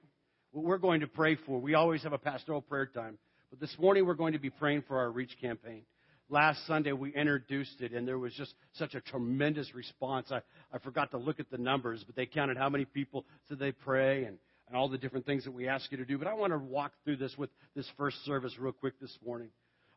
what 0.53 0.65
we're 0.65 0.79
going 0.79 1.01
to 1.01 1.07
pray 1.07 1.37
for, 1.47 1.61
we 1.61 1.75
always 1.75 2.03
have 2.03 2.13
a 2.13 2.19
pastoral 2.19 2.63
prayer 2.63 2.87
time, 2.87 3.19
But 3.51 3.61
this 3.61 3.77
morning 3.79 4.07
we're 4.07 4.15
going 4.15 4.33
to 4.33 4.39
be 4.39 4.51
praying 4.51 4.85
for 4.89 4.99
our 4.99 5.11
Reach 5.11 5.37
campaign. 5.41 5.83
Last 6.29 6.67
Sunday 6.67 6.93
we 6.93 7.15
introduced 7.15 7.81
it, 7.81 7.93
and 7.93 8.07
there 8.07 8.19
was 8.19 8.33
just 8.35 8.55
such 8.73 8.95
a 8.95 9.01
tremendous 9.01 9.73
response. 9.75 10.33
I, 10.33 10.41
I 10.73 10.79
forgot 10.79 11.13
to 11.13 11.19
look 11.19 11.39
at 11.39 11.51
the 11.51 11.59
numbers, 11.59 12.03
but 12.05 12.17
they 12.17 12.27
counted 12.27 12.57
how 12.57 12.69
many 12.69 12.85
people 12.85 13.25
said 13.49 13.61
they 13.61 13.71
pray 13.71 14.25
and, 14.25 14.39
and 14.67 14.77
all 14.77 14.89
the 14.89 14.99
different 14.99 15.27
things 15.27 15.45
that 15.45 15.53
we 15.53 15.69
ask 15.69 15.91
you 15.93 15.99
to 15.99 16.05
do. 16.05 16.19
But 16.19 16.27
I 16.27 16.35
want 16.35 16.53
to 16.53 16.59
walk 16.59 16.93
through 17.05 17.19
this 17.19 17.37
with 17.39 17.51
this 17.77 17.87
first 17.97 18.25
service 18.25 18.53
real 18.59 18.73
quick 18.73 18.99
this 19.01 19.17
morning. 19.25 19.51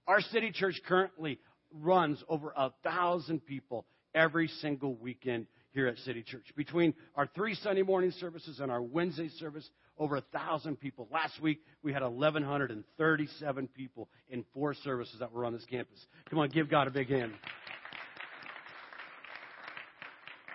Our 0.10 0.22
city 0.22 0.52
church 0.52 0.82
currently 0.88 1.38
runs 1.72 2.24
over 2.28 2.52
a 2.58 2.72
thousand 2.84 3.46
people 3.46 3.86
every 4.16 4.48
single 4.48 4.96
weekend 4.96 5.46
here 5.72 5.86
at 5.86 6.00
City 6.00 6.24
Church. 6.24 6.46
Between 6.58 6.96
our 7.16 7.28
three 7.28 7.54
Sunday 7.54 7.84
morning 7.84 8.12
services 8.20 8.60
and 8.60 8.72
our 8.72 8.82
Wednesday 8.82 9.30
service, 9.38 9.70
over 10.00 10.16
a 10.16 10.22
thousand 10.34 10.80
people. 10.80 11.08
Last 11.12 11.40
week 11.40 11.60
we 11.84 11.94
had 11.94 12.02
1,137 12.02 13.68
people 13.68 14.10
in 14.30 14.44
four 14.52 14.74
services 14.74 15.18
that 15.20 15.32
were 15.32 15.46
on 15.46 15.54
this 15.54 15.66
campus. 15.70 16.04
Come 16.32 16.40
on, 16.40 16.50
give 16.50 16.72
God 16.72 16.88
a 16.88 16.92
big 16.92 17.10
hand. 17.10 17.34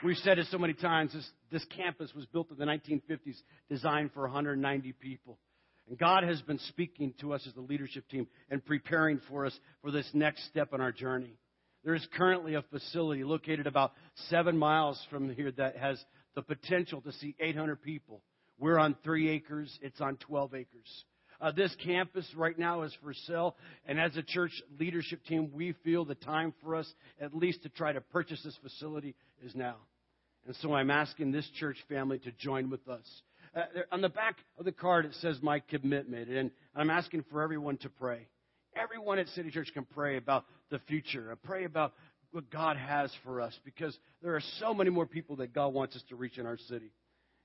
We've 0.03 0.17
said 0.17 0.41
it 0.41 0.49
so 0.51 0.59
many 0.59 0.75
times. 0.75 1.13
This, 1.13 1.31
this 1.53 1.65
campus 1.77 2.13
was 2.13 2.27
built 2.27 2.51
in 2.51 2.57
the 2.57 2.65
1950s, 2.65 3.37
designed 3.71 4.11
for 4.15 4.23
190 4.23 4.93
people. 4.95 5.39
And 5.89 5.99
God 5.99 6.25
has 6.25 6.41
been 6.43 6.59
speaking 6.59 7.13
to 7.21 7.35
us 7.35 7.47
as 7.47 7.55
the 7.55 7.61
leadership 7.61 8.09
team 8.09 8.27
and 8.51 8.65
preparing 8.65 9.21
for 9.29 9.45
us 9.45 9.59
for 9.83 9.91
this 9.91 10.09
next 10.15 10.47
step 10.47 10.73
in 10.73 10.81
our 10.81 10.93
journey. 10.93 11.37
There 11.85 11.95
is 11.95 12.07
currently 12.17 12.55
a 12.55 12.63
facility 12.63 13.25
located 13.25 13.67
about 13.67 13.93
seven 14.31 14.57
miles 14.57 15.01
from 15.11 15.29
here 15.35 15.53
that 15.53 15.77
has 15.77 16.03
the 16.35 16.43
potential 16.43 17.03
to 17.03 17.13
see 17.13 17.37
800 17.39 17.83
people. 17.83 18.23
We're 18.59 18.79
on 18.79 18.97
three 19.05 19.29
acres, 19.29 19.79
it's 19.83 20.01
on 20.01 20.17
12 20.17 20.55
acres. 20.55 21.05
Uh, 21.41 21.53
this 21.53 21.75
campus 21.85 22.27
right 22.37 22.59
now 22.59 22.83
is 22.83 22.97
for 23.03 23.13
sale, 23.13 23.57
and 23.85 24.01
as 24.01 24.17
a 24.17 24.23
church 24.23 24.53
leadership 24.79 25.23
team, 25.27 25.51
we 25.53 25.75
feel 25.85 26.05
the 26.05 26.15
time 26.15 26.55
for 26.63 26.77
us 26.77 26.91
at 27.21 27.35
least 27.35 27.63
to 27.65 27.69
try 27.69 27.93
to 27.93 28.01
purchase 28.01 28.41
this 28.43 28.57
facility 28.63 29.15
is 29.45 29.55
now. 29.55 29.77
And 30.47 30.57
so 30.57 30.73
I'm 30.73 30.91
asking 30.91 31.33
this 31.33 31.49
church 31.59 31.77
family 31.89 32.19
to 32.21 32.33
join 32.33 32.71
with 32.71 32.87
us. 32.89 33.05
Uh, 33.55 33.63
on 33.93 34.01
the 34.01 34.09
back 34.09 34.37
of 34.59 34.65
the 34.65 34.73
card, 34.73 35.05
it 35.05 35.15
says 35.21 35.39
my 35.41 35.61
commitment, 35.61 36.29
and 36.29 36.51
I'm 36.75 36.91
asking 36.91 37.25
for 37.31 37.41
everyone 37.41 37.77
to 37.79 37.89
pray. 37.89 38.27
Everyone 38.75 39.19
at 39.21 39.29
City 39.29 39.51
Church 39.51 39.71
can 39.73 39.85
pray 39.85 40.17
about 40.17 40.45
the 40.71 40.81
future, 40.89 41.31
and 41.31 41.41
pray 41.41 41.65
about 41.65 41.93
what 42.33 42.51
God 42.51 42.77
has 42.77 43.13
for 43.23 43.41
us, 43.41 43.57
because 43.65 43.97
there 44.23 44.35
are 44.35 44.43
so 44.59 44.75
many 44.75 44.91
more 44.91 45.07
people 45.07 45.37
that 45.37 45.55
God 45.55 45.69
wants 45.69 45.95
us 45.95 46.03
to 46.09 46.17
reach 46.17 46.37
in 46.37 46.47
our 46.47 46.59
city. 46.69 46.91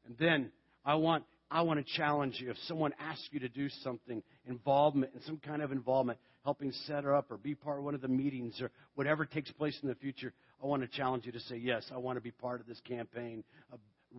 And 0.07 0.17
then 0.17 0.51
I 0.83 0.95
want 0.95 1.25
I 1.51 1.61
want 1.61 1.85
to 1.85 1.93
challenge 1.95 2.39
you. 2.39 2.49
If 2.49 2.57
someone 2.67 2.93
asks 2.99 3.27
you 3.31 3.39
to 3.41 3.49
do 3.49 3.69
something, 3.83 4.23
involvement, 4.47 5.13
in 5.15 5.21
some 5.23 5.37
kind 5.37 5.61
of 5.61 5.71
involvement, 5.71 6.19
helping 6.43 6.71
set 6.87 7.03
her 7.03 7.15
up 7.15 7.31
or 7.31 7.37
be 7.37 7.53
part 7.53 7.79
of 7.79 7.83
one 7.83 7.95
of 7.95 8.01
the 8.01 8.07
meetings 8.07 8.59
or 8.61 8.71
whatever 8.95 9.25
takes 9.25 9.51
place 9.51 9.77
in 9.81 9.89
the 9.89 9.95
future, 9.95 10.33
I 10.63 10.67
want 10.67 10.81
to 10.81 10.87
challenge 10.87 11.25
you 11.25 11.31
to 11.31 11.39
say, 11.41 11.57
yes, 11.57 11.85
I 11.93 11.97
want 11.97 12.17
to 12.17 12.21
be 12.21 12.31
part 12.31 12.61
of 12.61 12.67
this 12.67 12.79
campaign 12.87 13.43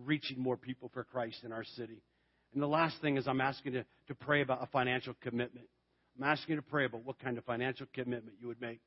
reaching 0.05 0.39
more 0.39 0.57
people 0.57 0.89
for 0.93 1.03
Christ 1.03 1.43
in 1.43 1.51
our 1.51 1.63
city. 1.63 2.01
And 2.53 2.61
the 2.61 2.67
last 2.67 3.01
thing 3.01 3.17
is 3.17 3.27
I'm 3.27 3.41
asking 3.41 3.73
you 3.73 3.83
to 4.07 4.15
pray 4.15 4.41
about 4.41 4.63
a 4.63 4.67
financial 4.67 5.13
commitment. 5.21 5.67
I'm 6.17 6.27
asking 6.27 6.55
you 6.55 6.61
to 6.61 6.67
pray 6.67 6.85
about 6.85 7.05
what 7.05 7.19
kind 7.19 7.37
of 7.37 7.45
financial 7.45 7.87
commitment 7.93 8.35
you 8.39 8.47
would 8.47 8.61
make. 8.61 8.79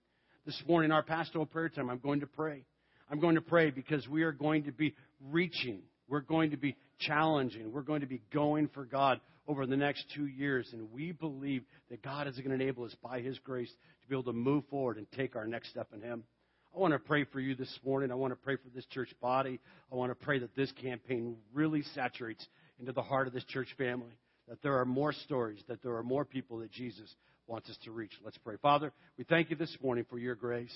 This 0.44 0.61
morning, 0.68 0.92
our 0.92 1.02
pastoral 1.02 1.46
prayer 1.46 1.70
time, 1.70 1.88
I'm 1.88 1.99
going 1.99 2.20
to 2.20 2.26
pray. 2.26 2.64
I'm 3.11 3.20
going 3.20 3.34
to 3.37 3.40
pray 3.40 3.70
because 3.70 4.06
we 4.08 4.23
are 4.23 4.32
going 4.32 4.64
to 4.64 4.73
be 4.73 4.94
reaching 5.30 5.82
we're 6.08 6.20
going 6.20 6.50
to 6.50 6.56
be 6.56 6.76
challenging. 7.00 7.73
We're 7.73 7.82
going 7.82 8.02
to 8.02 8.06
be 8.06 8.23
going 8.32 8.68
for 8.68 8.84
God 8.84 9.20
over 9.46 9.66
the 9.66 9.76
next 9.76 10.04
two 10.14 10.26
years. 10.26 10.68
And 10.73 10.92
we 10.92 11.12
believe 11.12 11.64
that 11.90 12.02
God 12.02 12.26
is 12.26 12.37
going 12.37 12.56
to 12.56 12.62
enable 12.62 12.84
us 12.84 12.94
by 13.02 13.20
His 13.20 13.38
grace 13.38 13.70
to 13.70 14.08
be 14.08 14.14
able 14.14 14.25
to 14.25 14.32
move 14.32 14.64
forward 14.70 14.99
and 14.99 15.11
take 15.12 15.37
our 15.37 15.46
next 15.46 15.70
step 15.70 15.88
in 15.94 16.02
Him. 16.02 16.25
I 16.74 16.80
want 16.80 16.92
to 16.92 16.98
pray 16.98 17.24
for 17.24 17.38
you 17.38 17.54
this 17.54 17.78
morning. 17.84 18.10
I 18.10 18.16
want 18.16 18.32
to 18.32 18.36
pray 18.36 18.56
for 18.56 18.68
this 18.74 18.84
church 18.86 19.10
body. 19.20 19.60
I 19.92 19.94
want 19.94 20.10
to 20.10 20.16
pray 20.16 20.40
that 20.40 20.56
this 20.56 20.72
campaign 20.72 21.36
really 21.52 21.82
saturates 21.94 22.44
into 22.80 22.90
the 22.90 23.02
heart 23.02 23.28
of 23.28 23.32
this 23.32 23.44
church 23.44 23.68
family. 23.78 24.18
That 24.48 24.60
there 24.60 24.78
are 24.80 24.84
more 24.84 25.12
stories, 25.12 25.62
that 25.68 25.82
there 25.84 25.94
are 25.94 26.02
more 26.02 26.24
people 26.24 26.58
that 26.58 26.72
Jesus 26.72 27.14
wants 27.46 27.70
us 27.70 27.78
to 27.84 27.92
reach. 27.92 28.10
Let's 28.24 28.38
pray. 28.38 28.56
Father, 28.60 28.92
we 29.16 29.24
thank 29.24 29.50
you 29.50 29.56
this 29.56 29.74
morning 29.82 30.04
for 30.10 30.18
your 30.18 30.34
grace. 30.34 30.74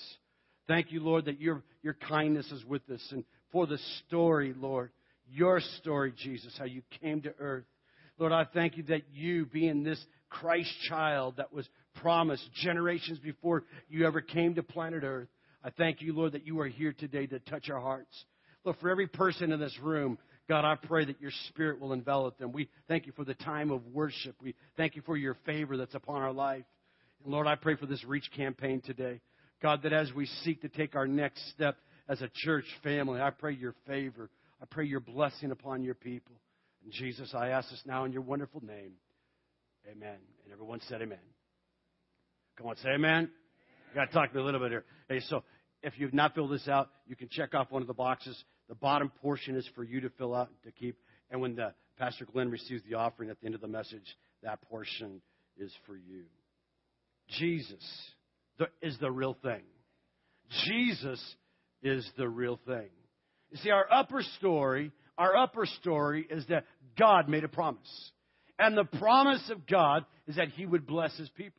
Thank 0.69 0.93
you, 0.93 1.01
Lord, 1.01 1.25
that 1.25 1.41
your, 1.41 1.63
your 1.83 1.95
kindness 1.95 2.49
is 2.51 2.63
with 2.63 2.89
us 2.89 3.05
and 3.11 3.25
for 3.51 3.67
the 3.67 3.79
story, 4.07 4.53
Lord, 4.57 4.91
your 5.29 5.59
story, 5.79 6.13
Jesus, 6.15 6.55
how 6.57 6.65
you 6.65 6.81
came 7.01 7.21
to 7.23 7.33
earth. 7.39 7.65
Lord, 8.17 8.31
I 8.31 8.45
thank 8.45 8.77
you 8.77 8.83
that 8.83 9.01
you, 9.11 9.45
being 9.47 9.83
this 9.83 10.03
Christ 10.29 10.71
child 10.87 11.35
that 11.37 11.51
was 11.53 11.67
promised 11.95 12.47
generations 12.53 13.19
before 13.19 13.63
you 13.89 14.07
ever 14.07 14.21
came 14.21 14.55
to 14.55 14.63
planet 14.63 15.03
Earth, 15.03 15.27
I 15.63 15.69
thank 15.71 16.01
you, 16.01 16.13
Lord, 16.13 16.33
that 16.33 16.45
you 16.45 16.59
are 16.61 16.67
here 16.67 16.93
today 16.93 17.27
to 17.27 17.39
touch 17.39 17.69
our 17.69 17.79
hearts. 17.79 18.25
Lord, 18.63 18.77
for 18.79 18.89
every 18.89 19.07
person 19.07 19.51
in 19.51 19.59
this 19.59 19.77
room, 19.81 20.17
God, 20.47 20.65
I 20.65 20.75
pray 20.75 21.05
that 21.05 21.21
your 21.21 21.31
spirit 21.49 21.79
will 21.79 21.93
envelop 21.93 22.37
them. 22.37 22.51
We 22.51 22.69
thank 22.87 23.05
you 23.05 23.11
for 23.11 23.23
the 23.23 23.35
time 23.35 23.71
of 23.71 23.85
worship. 23.87 24.35
We 24.41 24.55
thank 24.77 24.95
you 24.95 25.01
for 25.05 25.15
your 25.15 25.35
favor 25.45 25.77
that's 25.77 25.95
upon 25.95 26.21
our 26.21 26.33
life. 26.33 26.65
And 27.23 27.33
Lord, 27.33 27.47
I 27.47 27.55
pray 27.55 27.75
for 27.75 27.85
this 27.85 28.03
Reach 28.03 28.29
campaign 28.35 28.81
today. 28.81 29.21
God, 29.61 29.83
that 29.83 29.93
as 29.93 30.11
we 30.13 30.25
seek 30.43 30.61
to 30.61 30.69
take 30.69 30.95
our 30.95 31.07
next 31.07 31.49
step 31.51 31.77
as 32.07 32.21
a 32.21 32.29
church 32.33 32.65
family, 32.83 33.21
I 33.21 33.29
pray 33.29 33.53
your 33.53 33.75
favor. 33.85 34.29
I 34.61 34.65
pray 34.65 34.85
your 34.85 35.01
blessing 35.01 35.51
upon 35.51 35.83
your 35.83 35.95
people. 35.95 36.35
And 36.83 36.93
Jesus, 36.93 37.33
I 37.33 37.49
ask 37.49 37.69
this 37.69 37.81
now 37.85 38.05
in 38.05 38.13
your 38.13 38.21
wonderful 38.21 38.61
name. 38.65 38.93
Amen. 39.89 40.17
And 40.43 40.53
everyone 40.53 40.79
said 40.87 41.01
amen. 41.01 41.19
Come 42.57 42.67
on, 42.67 42.75
say 42.77 42.89
amen. 42.89 43.29
You 43.89 43.95
got 43.95 44.05
to 44.05 44.13
talk 44.13 44.29
to 44.29 44.35
me 44.35 44.41
a 44.41 44.45
little 44.45 44.59
bit 44.59 44.71
here. 44.71 44.85
Hey, 45.07 45.19
so 45.29 45.43
if 45.81 45.93
you've 45.97 46.13
not 46.13 46.35
filled 46.35 46.51
this 46.51 46.67
out, 46.67 46.89
you 47.07 47.15
can 47.15 47.27
check 47.29 47.55
off 47.55 47.71
one 47.71 47.81
of 47.81 47.87
the 47.87 47.93
boxes. 47.93 48.41
The 48.67 48.75
bottom 48.75 49.11
portion 49.21 49.55
is 49.55 49.67
for 49.75 49.83
you 49.83 50.01
to 50.01 50.09
fill 50.11 50.35
out 50.35 50.49
to 50.63 50.71
keep. 50.71 50.97
And 51.31 51.41
when 51.41 51.55
the 51.55 51.73
Pastor 51.97 52.25
Glenn 52.25 52.51
receives 52.51 52.83
the 52.87 52.95
offering 52.95 53.29
at 53.29 53.39
the 53.39 53.47
end 53.47 53.55
of 53.55 53.61
the 53.61 53.67
message, 53.67 54.15
that 54.43 54.61
portion 54.61 55.21
is 55.57 55.71
for 55.87 55.95
you. 55.95 56.25
Jesus 57.39 57.83
is 58.81 58.97
the 58.99 59.11
real 59.11 59.35
thing. 59.41 59.63
Jesus 60.65 61.35
is 61.81 62.09
the 62.17 62.27
real 62.27 62.59
thing. 62.67 62.89
You 63.51 63.57
see, 63.57 63.71
our 63.71 63.85
upper 63.91 64.21
story, 64.37 64.91
our 65.17 65.35
upper 65.35 65.65
story 65.65 66.27
is 66.29 66.45
that 66.47 66.65
God 66.97 67.27
made 67.27 67.43
a 67.43 67.47
promise. 67.47 68.11
And 68.59 68.77
the 68.77 68.85
promise 68.99 69.49
of 69.49 69.65
God 69.65 70.05
is 70.27 70.35
that 70.35 70.49
He 70.49 70.65
would 70.65 70.85
bless 70.85 71.15
His 71.17 71.29
people. 71.29 71.58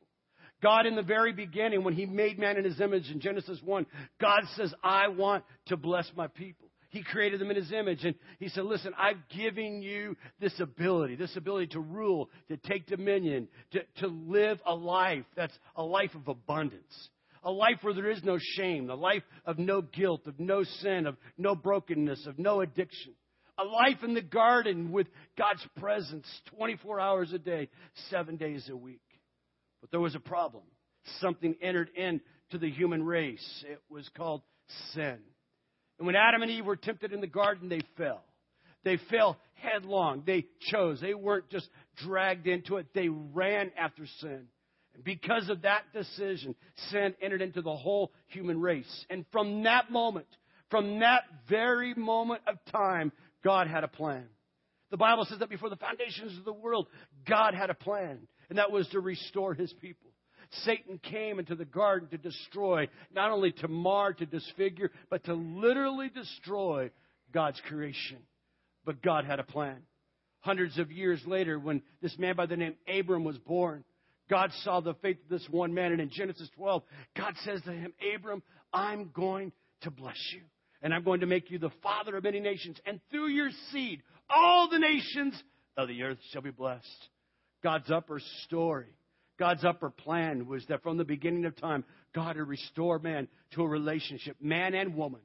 God, 0.63 0.87
in 0.87 0.97
the 0.97 1.03
very 1.03 1.33
beginning, 1.33 1.85
when 1.85 1.95
He 1.95 2.07
made 2.07 2.39
man 2.39 2.57
in 2.57 2.65
His 2.65 2.81
image 2.81 3.11
in 3.11 3.21
Genesis 3.21 3.59
1, 3.65 3.87
God 4.21 4.43
says, 4.57 4.73
I 4.83 5.09
want 5.09 5.45
to 5.67 5.77
bless 5.77 6.11
my 6.17 6.27
people. 6.27 6.69
He 6.91 7.03
created 7.03 7.41
them 7.41 7.51
in 7.51 7.57
His 7.57 7.73
image. 7.73 8.05
And 8.05 8.15
He 8.39 8.49
said, 8.49 8.65
Listen, 8.65 8.93
I've 8.99 9.29
given 9.37 9.83
you 9.83 10.17
this 10.41 10.59
ability, 10.61 11.17
this 11.17 11.37
ability 11.37 11.69
to 11.69 11.81
rule, 11.81 12.31
to 12.49 12.57
take 12.57 12.87
dominion, 12.87 13.49
to, 13.73 13.81
to 13.99 14.09
live 14.09 14.61
a 14.67 14.75
life 14.75 15.25
that's 15.37 15.57
a 15.77 15.83
life 15.83 16.15
of 16.15 16.29
abundance 16.29 17.09
a 17.43 17.51
life 17.51 17.77
where 17.83 17.95
there 17.95 18.11
is 18.11 18.23
no 18.23 18.39
shame, 18.57 18.91
a 18.91 18.95
life 18.95 19.23
of 19.47 19.59
no 19.59 19.81
guilt, 19.81 20.27
of 20.27 20.39
no 20.39 20.63
sin, 20.63 21.07
of 21.07 21.17
no 21.39 21.55
brokenness, 21.55 22.27
of 22.27 22.39
no 22.39 22.61
addiction. 22.61 23.15
A 23.59 23.65
life 23.65 24.03
in 24.03 24.15
the 24.15 24.23
garden 24.23 24.93
with 24.93 25.07
God's 25.37 25.65
presence 25.79 26.27
24 26.57 27.01
hours 27.01 27.33
a 27.33 27.39
day, 27.39 27.69
seven 28.11 28.37
days 28.37 28.69
a 28.71 28.77
week. 28.77 29.01
But 29.81 29.91
there 29.91 30.01
was 30.01 30.15
a 30.15 30.21
problem. 30.21 30.65
Something 31.21 31.57
entered 31.63 31.91
into 31.97 32.59
the 32.59 32.71
human 32.71 33.03
race. 33.03 33.65
It 33.69 33.81
was 33.89 34.09
called 34.17 34.43
sin. 34.93 35.19
And 35.99 36.07
when 36.07 36.17
Adam 36.17 36.43
and 36.43 36.51
Eve 36.51 36.67
were 36.67 36.77
tempted 36.77 37.13
in 37.13 37.21
the 37.21 37.27
garden, 37.27 37.69
they 37.69 37.81
fell. 37.97 38.23
They 38.85 38.99
fell 39.11 39.37
headlong. 39.55 40.23
They 40.27 40.47
chose. 40.71 41.01
They 41.01 41.15
weren't 41.15 41.51
just 41.51 41.69
dragged 41.97 42.47
into 42.47 42.77
it, 42.77 42.87
they 42.95 43.09
ran 43.09 43.71
after 43.77 44.07
sin. 44.21 44.47
And 44.95 45.05
because 45.05 45.49
of 45.49 45.63
that 45.63 45.83
decision, 45.93 46.55
sin 46.91 47.15
entered 47.23 47.43
into 47.43 47.63
the 47.63 47.77
whole 47.77 48.13
human 48.27 48.61
race. 48.61 49.07
And 49.09 49.25
from 49.31 49.63
that 49.65 49.91
moment, 49.91 50.27
from 50.71 51.01
that 51.01 51.23
very 51.49 51.95
moment 51.95 52.43
of 52.47 52.57
time, 52.73 53.13
God 53.45 53.67
had 53.67 53.85
a 53.85 53.89
plan. 53.89 54.27
The 54.91 54.97
Bible 54.97 55.25
says 55.25 55.39
that 55.39 55.49
before 55.51 55.71
the 55.71 55.77
foundations 55.77 56.37
of 56.39 56.45
the 56.45 56.53
world, 56.53 56.89
God 57.29 57.55
had 57.55 57.71
a 57.71 57.75
plan, 57.75 58.27
and 58.51 58.59
that 58.59 58.71
was 58.71 58.87
to 58.89 59.01
restore 59.01 59.55
his 59.55 59.73
people. 59.81 60.11
Satan 60.65 60.99
came 60.99 61.39
into 61.39 61.55
the 61.55 61.65
garden 61.65 62.09
to 62.09 62.19
destroy, 62.19 62.89
not 63.15 63.31
only 63.31 63.53
to 63.53 63.69
mar, 63.69 64.13
to 64.13 64.27
disfigure, 64.27 64.91
but 65.09 65.25
to 65.25 65.35
literally 65.35 66.09
destroy 66.09 66.91
God's 67.33 67.61
creation. 67.69 68.19
But 68.85 69.03
God 69.03 69.25
had 69.25 69.39
a 69.39 69.45
plan. 69.45 69.79
Hundreds 70.41 70.79
of 70.79 70.91
years 70.91 71.21
later, 71.27 71.59
when 71.59 71.83
this 72.03 72.19
man 72.19 72.35
by 72.35 72.47
the 72.47 72.57
name 72.57 72.75
Abram 72.93 73.25
was 73.25 73.39
born, 73.39 73.85
God 74.29 74.51
saw 74.65 74.81
the 74.81 74.95
faith 74.95 75.19
of 75.23 75.29
this 75.29 75.47
one 75.51 75.73
man. 75.73 75.93
And 75.93 76.01
in 76.01 76.11
Genesis 76.11 76.49
12, 76.57 76.83
God 77.17 77.35
says 77.45 77.63
to 77.63 77.73
him, 77.73 77.93
Abram, 78.15 78.43
I'm 78.73 79.11
going 79.15 79.53
to 79.83 79.91
bless 79.91 80.19
you. 80.35 80.43
And 80.83 80.95
I'm 80.95 81.05
going 81.05 81.21
to 81.21 81.27
make 81.27 81.51
you 81.51 81.59
the 81.59 81.71
father 81.83 82.17
of 82.17 82.25
many 82.25 82.41
nations. 82.41 82.79
And 82.87 83.01
through 83.11 83.29
your 83.29 83.51
seed, 83.71 84.03
all 84.31 84.69
the 84.71 84.79
nations 84.79 85.35
of 85.77 85.89
the 85.89 86.03
earth 86.03 86.19
shall 86.33 86.43
be 86.43 86.51
blessed. 86.51 87.09
God's 87.63 87.91
upper 87.91 88.21
story, 88.45 88.95
God's 89.39 89.65
upper 89.65 89.91
plan 89.91 90.47
was 90.47 90.65
that 90.67 90.83
from 90.83 90.99
the 90.99 91.05
beginning 91.05 91.45
of 91.47 91.57
time, 91.57 91.85
God 92.15 92.37
would 92.37 92.49
restore 92.49 92.99
man 92.99 93.29
to 93.53 93.63
a 93.63 93.69
relationship, 93.69 94.37
man 94.41 94.75
and 94.75 94.95
woman. 94.95 95.21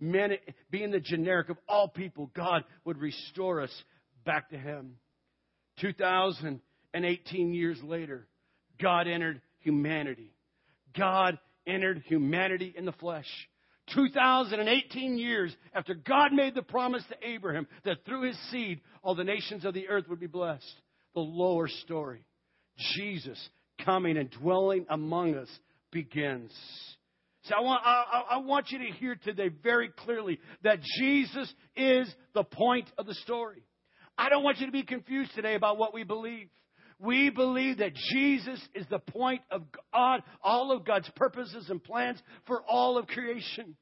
Men 0.00 0.32
being 0.70 0.90
the 0.90 1.00
generic 1.00 1.50
of 1.50 1.58
all 1.68 1.86
people, 1.88 2.30
God 2.34 2.64
would 2.84 2.98
restore 2.98 3.60
us 3.60 3.70
back 4.24 4.50
to 4.50 4.58
Him. 4.58 4.96
2018 5.80 7.52
years 7.52 7.78
later, 7.82 8.26
God 8.80 9.06
entered 9.06 9.40
humanity. 9.58 10.32
God 10.96 11.38
entered 11.66 12.02
humanity 12.06 12.74
in 12.76 12.84
the 12.84 12.92
flesh. 12.92 13.28
2018 13.94 15.18
years 15.18 15.54
after 15.74 15.94
God 15.94 16.32
made 16.32 16.54
the 16.54 16.62
promise 16.62 17.02
to 17.08 17.28
Abraham 17.28 17.66
that 17.84 18.04
through 18.04 18.22
his 18.22 18.38
seed 18.50 18.80
all 19.02 19.14
the 19.14 19.24
nations 19.24 19.64
of 19.64 19.74
the 19.74 19.88
earth 19.88 20.08
would 20.08 20.20
be 20.20 20.26
blessed. 20.26 20.80
The 21.14 21.20
lower 21.20 21.68
story, 21.68 22.24
Jesus 22.94 23.38
coming 23.84 24.16
and 24.16 24.30
dwelling 24.30 24.86
among 24.88 25.34
us, 25.34 25.48
begins. 25.90 26.52
So 27.44 27.54
I 27.56 27.60
want, 27.60 27.82
I, 27.84 28.22
I 28.32 28.36
want 28.38 28.70
you 28.70 28.78
to 28.78 28.92
hear 28.98 29.16
today 29.16 29.48
very 29.48 29.88
clearly 29.88 30.38
that 30.62 30.80
Jesus 30.98 31.52
is 31.74 32.12
the 32.34 32.44
point 32.44 32.88
of 32.98 33.06
the 33.06 33.14
story. 33.14 33.62
I 34.18 34.28
don't 34.28 34.44
want 34.44 34.58
you 34.58 34.66
to 34.66 34.72
be 34.72 34.82
confused 34.82 35.32
today 35.34 35.54
about 35.54 35.78
what 35.78 35.94
we 35.94 36.04
believe. 36.04 36.48
We 36.98 37.30
believe 37.30 37.78
that 37.78 37.94
Jesus 38.12 38.60
is 38.74 38.84
the 38.90 38.98
point 38.98 39.40
of 39.50 39.62
God, 39.94 40.22
all 40.42 40.70
of 40.70 40.84
God's 40.84 41.10
purposes 41.16 41.70
and 41.70 41.82
plans 41.82 42.20
for 42.46 42.62
all 42.68 42.98
of 42.98 43.06
creation. 43.06 43.74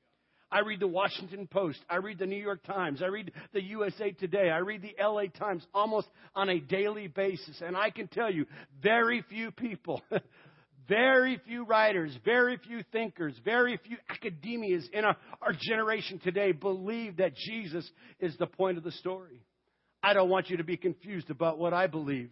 I 0.50 0.61
read 0.61 0.81
the 0.81 0.88
Washington 0.88 1.47
Post. 1.47 1.78
I 1.90 1.97
read 1.97 2.19
the 2.19 2.26
New 2.26 2.40
York 2.43 2.64
Times. 2.64 3.02
I 3.02 3.07
read 3.07 3.33
the 3.52 3.62
USA 3.62 4.12
Today. 4.12 4.50
I 4.50 4.59
read 4.59 4.83
the 4.83 4.95
LA 5.02 5.26
Times 5.38 5.67
almost 5.75 6.09
on 6.35 6.49
a 6.49 6.59
daily 6.59 7.07
basis. 7.07 7.61
And 7.61 7.76
I 7.76 7.90
can 7.90 8.09
tell 8.09 8.33
you, 8.33 8.47
very 8.83 9.23
few 9.28 9.50
people, 9.50 10.02
very 10.88 11.38
few 11.47 11.64
writers, 11.64 12.17
very 12.25 12.57
few 12.57 12.83
thinkers, 12.93 13.35
very 13.45 13.78
few 13.87 13.99
academias 14.11 14.88
in 14.93 15.05
our, 15.05 15.17
our 15.43 15.52
generation 15.52 16.19
today 16.19 16.52
believe 16.52 17.19
that 17.19 17.35
Jesus 17.37 17.88
is 18.19 18.35
the 18.38 18.47
point 18.47 18.78
of 18.78 18.85
the 18.85 18.93
story. 18.93 19.43
I 20.02 20.14
don't 20.14 20.31
want 20.31 20.49
you 20.49 20.57
to 20.59 20.64
be 20.64 20.78
confused 20.78 21.28
about 21.28 21.59
what 21.59 21.75
I 21.75 21.88
believe. 21.88 22.31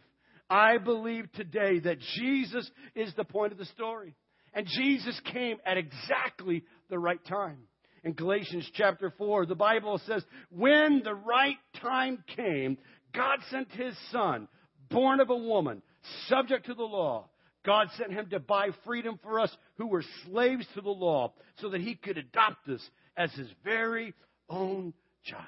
I 0.48 0.78
believe 0.78 1.30
today 1.32 1.80
that 1.80 1.98
Jesus 2.16 2.70
is 2.94 3.12
the 3.14 3.24
point 3.24 3.52
of 3.52 3.58
the 3.58 3.64
story. 3.66 4.14
And 4.54 4.66
Jesus 4.66 5.20
came 5.32 5.58
at 5.66 5.76
exactly 5.76 6.64
the 6.88 6.98
right 6.98 7.22
time. 7.26 7.58
In 8.06 8.12
Galatians 8.12 8.70
chapter 8.72 9.12
4, 9.18 9.46
the 9.46 9.56
Bible 9.56 10.00
says, 10.06 10.22
When 10.48 11.02
the 11.02 11.16
right 11.16 11.56
time 11.82 12.22
came, 12.36 12.78
God 13.12 13.40
sent 13.50 13.68
his 13.72 13.96
son, 14.12 14.46
born 14.88 15.18
of 15.18 15.28
a 15.28 15.36
woman, 15.36 15.82
subject 16.28 16.66
to 16.66 16.74
the 16.74 16.84
law. 16.84 17.28
God 17.64 17.88
sent 17.98 18.12
him 18.12 18.30
to 18.30 18.38
buy 18.38 18.68
freedom 18.84 19.18
for 19.24 19.40
us 19.40 19.50
who 19.76 19.88
were 19.88 20.04
slaves 20.24 20.64
to 20.76 20.82
the 20.82 20.88
law 20.88 21.32
so 21.56 21.68
that 21.70 21.80
he 21.80 21.96
could 21.96 22.16
adopt 22.16 22.68
us 22.68 22.88
as 23.16 23.32
his 23.32 23.48
very 23.64 24.14
own 24.48 24.94
child. 25.24 25.42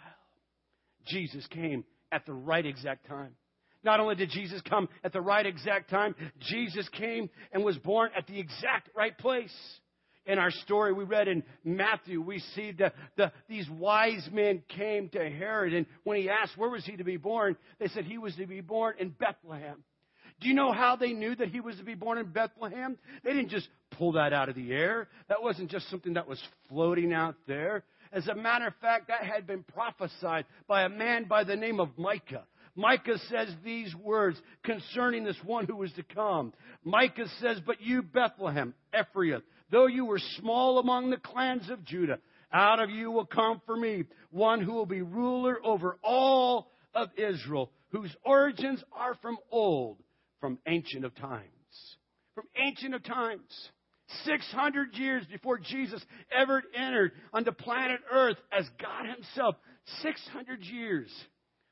Jesus 1.06 1.46
came 1.46 1.84
at 2.10 2.26
the 2.26 2.32
right 2.32 2.66
exact 2.66 3.06
time. 3.06 3.36
Not 3.84 4.00
only 4.00 4.16
did 4.16 4.30
Jesus 4.30 4.60
come 4.68 4.88
at 5.04 5.12
the 5.12 5.20
right 5.20 5.46
exact 5.46 5.90
time, 5.90 6.16
Jesus 6.40 6.88
came 6.88 7.30
and 7.52 7.62
was 7.62 7.78
born 7.78 8.10
at 8.16 8.26
the 8.26 8.40
exact 8.40 8.88
right 8.96 9.16
place. 9.16 9.54
In 10.28 10.38
our 10.38 10.50
story 10.50 10.92
we 10.92 11.04
read 11.04 11.26
in 11.26 11.42
Matthew, 11.64 12.20
we 12.20 12.40
see 12.54 12.73
that 12.73 12.94
the, 13.16 13.32
these 13.49 13.68
wise 13.70 14.28
men 14.30 14.62
came 14.68 15.08
to 15.08 15.18
Herod, 15.18 15.73
and 15.73 15.87
when 16.04 16.20
he 16.20 16.28
asked 16.28 16.56
where 16.58 16.68
was 16.68 16.85
he 16.85 16.99
to 16.99 17.04
be 17.04 17.16
born, 17.16 17.56
they 17.80 17.88
said 17.88 18.04
he 18.04 18.18
was 18.18 18.37
to 18.37 18.47
be 18.47 18.61
born 18.61 18.97
in 18.99 19.08
Bethlehem. 19.08 19.82
Do 20.40 20.49
you 20.49 20.54
know 20.54 20.70
how 20.70 20.97
they 20.97 21.14
knew 21.14 21.35
that 21.35 21.49
he 21.49 21.61
was 21.61 21.76
to 21.76 21.82
be 21.82 21.94
born 21.94 22.18
in 22.18 22.26
Bethlehem? 22.26 22.99
They 23.25 23.32
didn't 23.32 23.49
just 23.49 23.68
pull 23.92 24.12
that 24.12 24.35
out 24.35 24.50
of 24.50 24.54
the 24.54 24.70
air. 24.70 25.08
That 25.28 25.42
wasn't 25.42 25.70
just 25.70 25.88
something 25.88 26.12
that 26.12 26.28
was 26.28 26.40
floating 26.68 27.14
out 27.14 27.35
there. 27.47 27.82
As 28.12 28.28
a 28.28 28.34
matter 28.34 28.67
of 28.67 28.75
fact, 28.82 29.08
that 29.08 29.25
had 29.25 29.47
been 29.47 29.64
prophesied 29.64 30.45
by 30.67 30.82
a 30.82 30.91
man 30.91 31.25
by 31.25 31.45
the 31.45 31.56
name 31.56 31.80
of 31.80 31.88
Micah. 31.97 32.45
Micah 32.76 33.19
says 33.28 33.49
these 33.64 33.93
words 33.97 34.41
concerning 34.62 35.25
this 35.25 35.36
one 35.45 35.67
who 35.67 35.76
was 35.76 35.93
to 35.95 36.04
come. 36.04 36.52
Micah 36.84 37.26
says, 37.41 37.60
But 37.67 37.80
you, 37.80 38.02
Bethlehem, 38.02 38.73
Ephraim, 38.97 39.43
though 39.71 39.87
you 39.87 40.04
were 40.04 40.21
small 40.39 40.78
among 40.78 41.11
the 41.11 41.17
clans 41.17 41.69
of 41.71 41.85
Judah, 41.85 42.19
out 42.52 42.81
of 42.81 42.91
you 42.91 43.11
will 43.11 43.26
come 43.26 43.61
for 43.67 43.76
me 43.76 44.04
one 44.31 44.61
who 44.61 44.73
will 44.73 44.87
be 44.87 45.02
ruler 45.02 45.59
over 45.65 45.99
all 46.02 46.71
of 46.95 47.09
Israel, 47.17 47.71
whose 47.91 48.15
origins 48.25 48.83
are 48.93 49.15
from 49.21 49.37
old, 49.50 49.99
from 50.41 50.59
ancient 50.67 51.04
of 51.04 51.15
times. 51.17 51.45
From 52.35 52.45
ancient 52.57 52.95
of 52.95 53.02
times. 53.04 53.71
600 54.25 54.95
years 54.95 55.25
before 55.31 55.59
Jesus 55.59 56.02
ever 56.35 56.63
entered 56.75 57.13
onto 57.33 57.52
planet 57.52 58.00
Earth 58.11 58.39
as 58.50 58.65
God 58.81 59.07
Himself. 59.07 59.57
600 60.02 60.63
years 60.63 61.11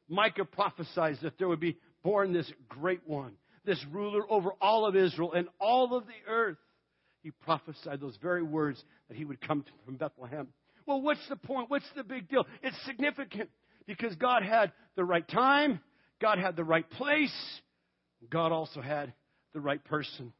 Micah 0.08 0.44
prophesies 0.44 1.18
that 1.22 1.38
there 1.38 1.48
would 1.48 1.60
be 1.60 1.78
born 2.02 2.32
this 2.32 2.50
great 2.68 3.00
one, 3.06 3.32
this 3.64 3.82
ruler 3.90 4.22
over 4.30 4.52
all 4.60 4.86
of 4.86 4.94
Israel 4.94 5.32
and 5.32 5.48
all 5.60 5.96
of 5.96 6.04
the 6.06 6.30
earth. 6.30 6.58
He 7.26 7.32
prophesied 7.32 8.00
those 8.00 8.16
very 8.22 8.44
words 8.44 8.80
that 9.08 9.16
he 9.16 9.24
would 9.24 9.40
come 9.40 9.64
from 9.84 9.96
Bethlehem. 9.96 10.46
Well, 10.86 11.02
what's 11.02 11.28
the 11.28 11.34
point? 11.34 11.68
What's 11.68 11.90
the 11.96 12.04
big 12.04 12.28
deal? 12.28 12.46
It's 12.62 12.76
significant 12.86 13.50
because 13.84 14.14
God 14.14 14.44
had 14.44 14.70
the 14.94 15.02
right 15.02 15.26
time, 15.26 15.80
God 16.22 16.38
had 16.38 16.54
the 16.54 16.62
right 16.62 16.88
place, 16.88 17.34
God 18.30 18.52
also 18.52 18.80
had 18.80 19.12
the 19.54 19.60
right 19.60 19.84
person. 19.84 20.32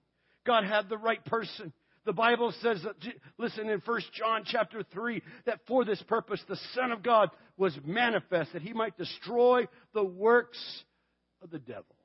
God 0.46 0.62
had 0.62 0.88
the 0.88 0.96
right 0.96 1.24
person. 1.24 1.72
The 2.04 2.12
Bible 2.12 2.54
says 2.62 2.80
that, 2.84 2.94
listen 3.36 3.68
in 3.68 3.82
1 3.84 4.00
John 4.12 4.42
chapter 4.46 4.84
3, 4.84 5.22
that 5.46 5.58
for 5.66 5.84
this 5.84 6.00
purpose 6.04 6.40
the 6.48 6.60
Son 6.72 6.92
of 6.92 7.02
God 7.02 7.30
was 7.56 7.76
manifest, 7.84 8.52
that 8.52 8.62
he 8.62 8.72
might 8.72 8.96
destroy 8.96 9.66
the 9.92 10.04
works 10.04 10.84
of 11.42 11.50
the 11.50 11.58
devil. 11.58 11.96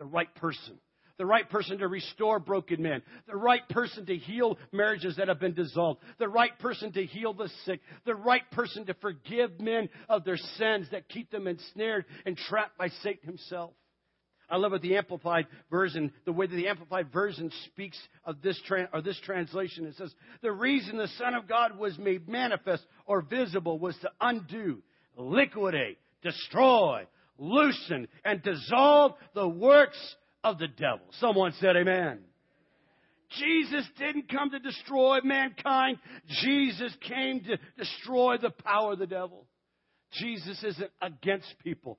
The 0.00 0.06
right 0.06 0.34
person. 0.34 0.80
The 1.18 1.26
right 1.26 1.48
person 1.48 1.78
to 1.78 1.88
restore 1.88 2.38
broken 2.38 2.82
men. 2.82 3.02
The 3.26 3.36
right 3.36 3.66
person 3.70 4.04
to 4.06 4.16
heal 4.16 4.58
marriages 4.70 5.16
that 5.16 5.28
have 5.28 5.40
been 5.40 5.54
dissolved. 5.54 6.00
The 6.18 6.28
right 6.28 6.56
person 6.58 6.92
to 6.92 7.04
heal 7.06 7.32
the 7.32 7.48
sick. 7.64 7.80
The 8.04 8.14
right 8.14 8.48
person 8.50 8.84
to 8.86 8.94
forgive 8.94 9.58
men 9.58 9.88
of 10.08 10.24
their 10.24 10.36
sins 10.36 10.88
that 10.92 11.08
keep 11.08 11.30
them 11.30 11.46
ensnared 11.46 12.04
and 12.26 12.36
trapped 12.36 12.76
by 12.76 12.88
Satan 13.02 13.26
himself. 13.26 13.72
I 14.48 14.58
love 14.58 14.72
what 14.72 14.82
the 14.82 14.96
Amplified 14.96 15.46
Version, 15.70 16.12
the 16.24 16.32
way 16.32 16.46
that 16.46 16.54
the 16.54 16.68
Amplified 16.68 17.12
Version 17.12 17.50
speaks 17.66 17.98
of 18.24 18.42
this, 18.42 18.60
tra- 18.66 18.88
or 18.92 19.02
this 19.02 19.18
translation. 19.24 19.86
It 19.86 19.96
says, 19.96 20.14
The 20.42 20.52
reason 20.52 20.98
the 20.98 21.08
Son 21.18 21.34
of 21.34 21.48
God 21.48 21.78
was 21.78 21.98
made 21.98 22.28
manifest 22.28 22.84
or 23.06 23.22
visible 23.22 23.78
was 23.78 23.96
to 24.02 24.10
undo, 24.20 24.82
liquidate, 25.16 25.98
destroy, 26.22 27.06
loosen, 27.38 28.06
and 28.24 28.42
dissolve 28.42 29.14
the 29.34 29.48
works 29.48 29.98
of 30.44 30.58
the 30.58 30.68
devil. 30.68 31.06
Someone 31.20 31.52
said, 31.60 31.76
Amen. 31.76 32.20
Jesus 33.38 33.84
didn't 33.98 34.28
come 34.30 34.50
to 34.50 34.58
destroy 34.58 35.18
mankind. 35.24 35.98
Jesus 36.42 36.92
came 37.08 37.40
to 37.44 37.58
destroy 37.76 38.38
the 38.38 38.50
power 38.50 38.92
of 38.92 38.98
the 38.98 39.06
devil. 39.06 39.46
Jesus 40.12 40.62
isn't 40.62 40.90
against 41.02 41.52
people. 41.62 41.98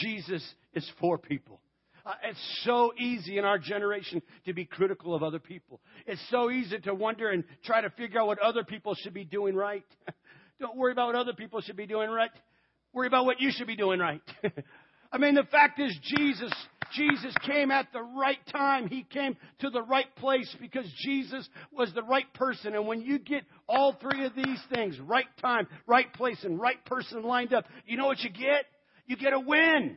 Jesus 0.00 0.42
is 0.74 0.88
for 1.00 1.18
people. 1.18 1.60
Uh, 2.06 2.12
it's 2.24 2.62
so 2.64 2.92
easy 2.96 3.38
in 3.38 3.44
our 3.44 3.58
generation 3.58 4.22
to 4.46 4.54
be 4.54 4.64
critical 4.64 5.14
of 5.14 5.22
other 5.22 5.38
people. 5.38 5.80
It's 6.06 6.22
so 6.30 6.50
easy 6.50 6.78
to 6.78 6.94
wonder 6.94 7.30
and 7.30 7.44
try 7.64 7.80
to 7.80 7.90
figure 7.90 8.20
out 8.20 8.28
what 8.28 8.38
other 8.38 8.64
people 8.64 8.94
should 8.94 9.12
be 9.12 9.24
doing 9.24 9.54
right. 9.54 9.84
Don't 10.60 10.76
worry 10.76 10.92
about 10.92 11.08
what 11.08 11.16
other 11.16 11.34
people 11.34 11.60
should 11.60 11.76
be 11.76 11.86
doing 11.86 12.08
right. 12.10 12.30
Worry 12.92 13.08
about 13.08 13.26
what 13.26 13.40
you 13.40 13.50
should 13.52 13.66
be 13.66 13.76
doing 13.76 14.00
right. 14.00 14.22
I 15.12 15.18
mean, 15.18 15.34
the 15.34 15.44
fact 15.44 15.80
is, 15.80 15.96
Jesus, 16.02 16.52
Jesus 16.92 17.34
came 17.46 17.70
at 17.70 17.92
the 17.92 18.02
right 18.02 18.38
time. 18.52 18.88
He 18.88 19.02
came 19.02 19.36
to 19.60 19.70
the 19.70 19.82
right 19.82 20.14
place 20.16 20.54
because 20.60 20.86
Jesus 21.04 21.48
was 21.72 21.92
the 21.94 22.02
right 22.02 22.32
person. 22.34 22.74
And 22.74 22.86
when 22.86 23.00
you 23.02 23.18
get 23.18 23.44
all 23.68 23.96
three 24.00 24.24
of 24.24 24.34
these 24.34 24.60
things, 24.72 24.98
right 25.00 25.26
time, 25.40 25.66
right 25.86 26.12
place, 26.14 26.38
and 26.44 26.60
right 26.60 26.82
person 26.84 27.22
lined 27.22 27.52
up, 27.52 27.66
you 27.86 27.96
know 27.96 28.06
what 28.06 28.20
you 28.20 28.30
get? 28.30 28.66
You 29.06 29.16
get 29.16 29.32
a 29.32 29.40
win. 29.40 29.96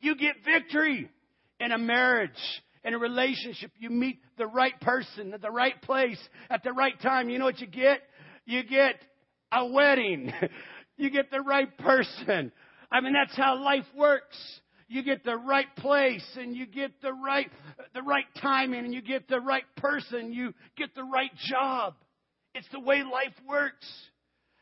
You 0.00 0.16
get 0.16 0.36
victory 0.44 1.10
in 1.58 1.72
a 1.72 1.78
marriage, 1.78 2.30
in 2.84 2.94
a 2.94 2.98
relationship, 2.98 3.70
you 3.78 3.90
meet 3.90 4.20
the 4.38 4.46
right 4.46 4.78
person 4.80 5.34
at 5.34 5.42
the 5.42 5.50
right 5.50 5.80
place 5.82 6.18
at 6.50 6.62
the 6.62 6.72
right 6.72 7.00
time. 7.00 7.28
You 7.28 7.38
know 7.38 7.44
what 7.44 7.60
you 7.60 7.66
get? 7.66 8.00
You 8.44 8.62
get 8.62 8.94
a 9.50 9.66
wedding. 9.66 10.32
you 10.96 11.10
get 11.10 11.30
the 11.30 11.40
right 11.40 11.76
person. 11.78 12.52
I 12.90 13.00
mean, 13.00 13.14
that's 13.14 13.36
how 13.36 13.62
life 13.62 13.86
works. 13.96 14.36
You 14.88 15.02
get 15.02 15.24
the 15.24 15.36
right 15.36 15.66
place 15.76 16.24
and 16.36 16.54
you 16.54 16.66
get 16.66 17.00
the 17.02 17.12
right, 17.12 17.50
the 17.94 18.02
right 18.02 18.26
timing 18.40 18.84
and 18.84 18.94
you 18.94 19.02
get 19.02 19.28
the 19.28 19.40
right 19.40 19.64
person. 19.76 20.32
You 20.32 20.54
get 20.76 20.94
the 20.94 21.02
right 21.02 21.30
job. 21.50 21.94
It's 22.54 22.68
the 22.72 22.80
way 22.80 23.02
life 23.02 23.34
works. 23.48 23.86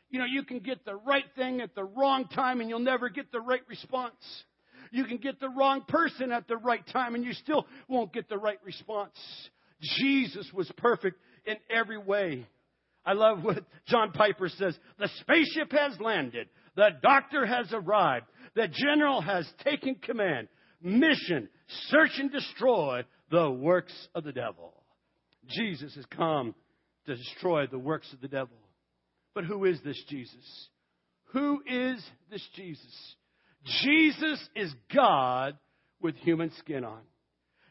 You 0.09 0.19
know, 0.19 0.25
you 0.25 0.43
can 0.43 0.59
get 0.59 0.83
the 0.83 0.95
right 0.95 1.25
thing 1.35 1.61
at 1.61 1.75
the 1.75 1.83
wrong 1.83 2.27
time 2.27 2.59
and 2.59 2.69
you'll 2.69 2.79
never 2.79 3.09
get 3.09 3.31
the 3.31 3.39
right 3.39 3.61
response. 3.67 4.15
You 4.91 5.05
can 5.05 5.17
get 5.17 5.39
the 5.39 5.49
wrong 5.49 5.83
person 5.87 6.31
at 6.31 6.47
the 6.47 6.57
right 6.57 6.85
time 6.91 7.15
and 7.15 7.23
you 7.23 7.33
still 7.33 7.67
won't 7.87 8.13
get 8.13 8.27
the 8.27 8.37
right 8.37 8.59
response. 8.63 9.17
Jesus 9.97 10.49
was 10.53 10.71
perfect 10.77 11.17
in 11.45 11.57
every 11.69 11.97
way. 11.97 12.47
I 13.05 13.13
love 13.13 13.43
what 13.43 13.63
John 13.87 14.11
Piper 14.11 14.49
says. 14.49 14.75
The 14.97 15.09
spaceship 15.19 15.71
has 15.71 15.99
landed. 15.99 16.47
The 16.75 16.89
doctor 17.01 17.45
has 17.45 17.67
arrived. 17.71 18.25
The 18.55 18.67
general 18.67 19.21
has 19.21 19.47
taken 19.63 19.95
command. 19.95 20.47
Mission, 20.81 21.49
search 21.89 22.11
and 22.17 22.31
destroy 22.31 23.03
the 23.31 23.49
works 23.49 23.93
of 24.13 24.23
the 24.23 24.31
devil. 24.31 24.73
Jesus 25.49 25.95
has 25.95 26.05
come 26.05 26.55
to 27.05 27.15
destroy 27.15 27.67
the 27.67 27.79
works 27.79 28.11
of 28.13 28.21
the 28.21 28.27
devil. 28.27 28.57
But 29.33 29.45
who 29.45 29.65
is 29.65 29.79
this 29.83 30.01
Jesus? 30.09 30.69
Who 31.33 31.61
is 31.67 32.03
this 32.31 32.45
Jesus? 32.55 33.15
Jesus 33.83 34.49
is 34.55 34.73
God 34.93 35.57
with 35.99 36.15
human 36.17 36.51
skin 36.59 36.85
on. 36.85 37.01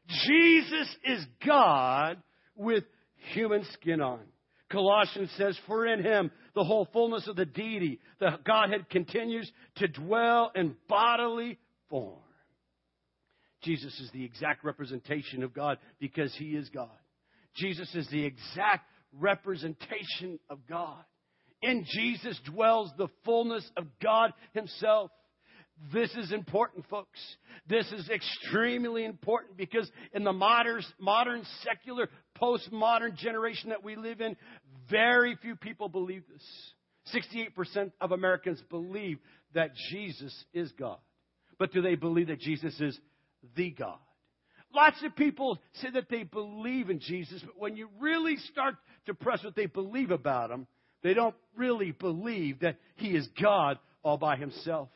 Jesus 0.08 0.96
is 1.04 1.24
God 1.46 2.22
with 2.56 2.84
human 3.32 3.64
skin 3.72 4.00
on. 4.00 4.20
Colossians 4.70 5.30
says, 5.36 5.58
For 5.66 5.86
in 5.86 6.02
him 6.02 6.30
the 6.54 6.64
whole 6.64 6.88
fullness 6.92 7.26
of 7.28 7.36
the 7.36 7.44
deity, 7.44 8.00
the 8.20 8.38
Godhead 8.44 8.88
continues 8.88 9.50
to 9.76 9.88
dwell 9.88 10.52
in 10.54 10.76
bodily 10.88 11.58
form. 11.90 12.18
Jesus 13.62 13.98
is 13.98 14.10
the 14.12 14.24
exact 14.24 14.64
representation 14.64 15.42
of 15.42 15.54
God 15.54 15.78
because 15.98 16.34
he 16.36 16.50
is 16.50 16.68
God. 16.68 16.90
Jesus 17.56 17.92
is 17.94 18.08
the 18.08 18.24
exact 18.24 18.86
representation 19.18 20.38
of 20.50 20.58
God. 20.68 21.02
In 21.62 21.86
Jesus 21.88 22.38
dwells 22.44 22.90
the 22.98 23.08
fullness 23.24 23.68
of 23.76 23.86
God 24.02 24.32
himself. 24.52 25.10
This 25.92 26.10
is 26.14 26.32
important, 26.32 26.86
folks. 26.88 27.18
This 27.68 27.90
is 27.92 28.08
extremely 28.08 29.04
important 29.04 29.56
because 29.56 29.90
in 30.12 30.24
the 30.24 30.32
modern, 30.32 30.82
modern 30.98 31.44
secular, 31.62 32.08
postmodern 32.40 33.16
generation 33.16 33.70
that 33.70 33.82
we 33.82 33.96
live 33.96 34.20
in, 34.20 34.36
very 34.88 35.36
few 35.36 35.56
people 35.56 35.88
believe 35.88 36.22
this. 36.32 36.42
68% 37.12 37.92
of 38.00 38.12
Americans 38.12 38.62
believe 38.70 39.18
that 39.54 39.72
Jesus 39.90 40.44
is 40.52 40.72
God. 40.72 40.98
But 41.58 41.72
do 41.72 41.82
they 41.82 41.96
believe 41.96 42.28
that 42.28 42.40
Jesus 42.40 42.80
is 42.80 42.98
the 43.56 43.70
God? 43.70 43.98
Lots 44.74 44.96
of 45.04 45.14
people 45.14 45.58
say 45.74 45.90
that 45.90 46.08
they 46.08 46.24
believe 46.24 46.90
in 46.90 46.98
Jesus, 46.98 47.40
but 47.44 47.58
when 47.58 47.76
you 47.76 47.88
really 48.00 48.36
start 48.36 48.74
to 49.06 49.14
press 49.14 49.44
what 49.44 49.54
they 49.54 49.66
believe 49.66 50.10
about 50.10 50.50
him, 50.50 50.66
they 51.02 51.14
don't 51.14 51.36
really 51.56 51.92
believe 51.92 52.60
that 52.60 52.76
he 52.96 53.08
is 53.08 53.28
God 53.40 53.78
all 54.02 54.16
by 54.16 54.36
himself. 54.36 54.88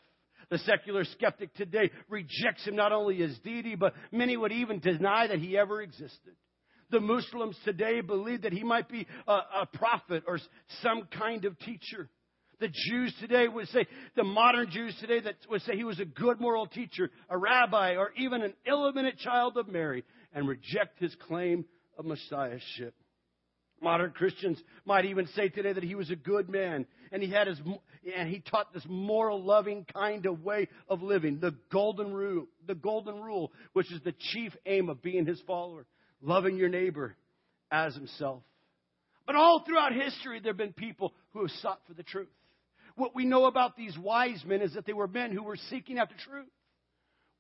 The 0.51 0.59
secular 0.59 1.05
skeptic 1.05 1.55
today 1.55 1.91
rejects 2.09 2.65
him 2.65 2.77
not 2.77 2.93
only 2.93 3.23
as 3.23 3.39
deity, 3.41 3.75
but 3.75 3.95
many 4.11 4.37
would 4.37 4.53
even 4.53 4.81
deny 4.81 5.27
that 5.27 5.39
he 5.39 5.59
ever 5.59 5.83
existed. 5.83 6.35
The 6.91 7.01
Muslims 7.01 7.57
today 7.65 8.01
believe 8.01 8.43
that 8.43 8.53
he 8.53 8.65
might 8.65 8.89
be 8.89 9.07
a, 9.27 9.33
a 9.33 9.69
prophet 9.75 10.25
or 10.27 10.39
some 10.83 11.07
kind 11.19 11.45
of 11.45 11.59
teacher. 11.59 12.09
The 12.61 12.69
Jews 12.89 13.15
today 13.21 13.47
would 13.47 13.69
say, 13.69 13.87
the 14.17 14.25
modern 14.25 14.71
Jews 14.71 14.97
today 15.01 15.21
that 15.21 15.37
would 15.51 15.63
say 15.63 15.77
he 15.77 15.85
was 15.85 16.01
a 16.01 16.07
good 16.07 16.41
moral 16.41 16.67
teacher, 16.67 17.11
a 17.29 17.37
rabbi, 17.37 17.97
or 17.97 18.13
even 18.17 18.43
an 18.43 18.55
illegitimate 18.67 19.19
child 19.19 19.57
of 19.59 19.69
Mary, 19.69 20.03
and 20.33 20.49
reject 20.49 20.99
his 20.99 21.15
claim 21.29 21.67
of 21.99 22.05
messiahship. 22.05 22.95
Modern 23.81 24.11
Christians 24.11 24.61
might 24.85 25.05
even 25.05 25.29
say 25.29 25.51
today 25.51 25.73
that 25.73 25.85
he 25.85 25.95
was 25.95 26.11
a 26.11 26.17
good 26.17 26.49
man 26.49 26.87
and 27.13 27.23
he 27.23 27.31
had 27.31 27.47
his 27.47 27.61
and 28.17 28.29
he 28.29 28.41
taught 28.41 28.73
this 28.73 28.85
moral 28.89 29.43
loving 29.43 29.85
kind 29.93 30.27
of 30.27 30.43
way 30.43 30.69
of 30.89 31.03
living 31.03 31.39
the 31.41 31.55
golden 31.71 32.13
rule 32.13 32.47
the 32.67 32.75
golden 32.75 33.21
rule 33.21 33.53
which 33.73 33.93
is 33.93 34.01
the 34.03 34.15
chief 34.33 34.53
aim 34.67 34.89
of 34.89 35.03
being 35.03 35.27
his 35.27 35.41
follower 35.47 35.87
loving 36.21 36.57
your 36.57 36.69
neighbor 36.69 37.17
as 37.71 37.95
himself 37.95 38.43
but 39.27 39.37
all 39.37 39.65
throughout 39.65 39.93
history 39.93 40.41
there 40.41 40.53
have 40.53 40.59
been 40.59 40.73
people 40.73 41.13
who 41.33 41.43
have 41.43 41.51
sought 41.63 41.81
for 41.87 41.95
the 41.95 42.03
truth 42.03 42.29
what 42.97 43.15
we 43.15 43.25
know 43.25 43.45
about 43.47 43.77
these 43.77 43.97
wise 43.99 44.43
men 44.45 44.61
is 44.61 44.75
that 44.75 44.87
they 44.87 44.93
were 44.93 45.09
men 45.09 45.33
who 45.33 45.43
were 45.43 45.59
seeking 45.71 45.99
after 45.99 46.15
truth 46.25 46.49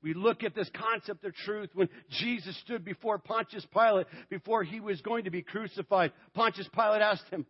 we 0.02 0.14
look 0.14 0.44
at 0.44 0.54
this 0.54 0.70
concept 0.74 1.24
of 1.24 1.35
truth 1.35 1.70
when 1.74 1.88
Jesus 2.09 2.57
stood 2.61 2.85
before 2.85 3.18
Pontius 3.18 3.66
Pilate 3.72 4.07
before 4.31 4.62
he 4.62 4.78
was 4.81 5.00
going 5.00 5.24
to 5.24 5.31
be 5.31 5.42
crucified. 5.42 6.12
Pontius 6.35 6.68
Pilate 6.72 7.02
asked 7.02 7.28
him, 7.31 7.46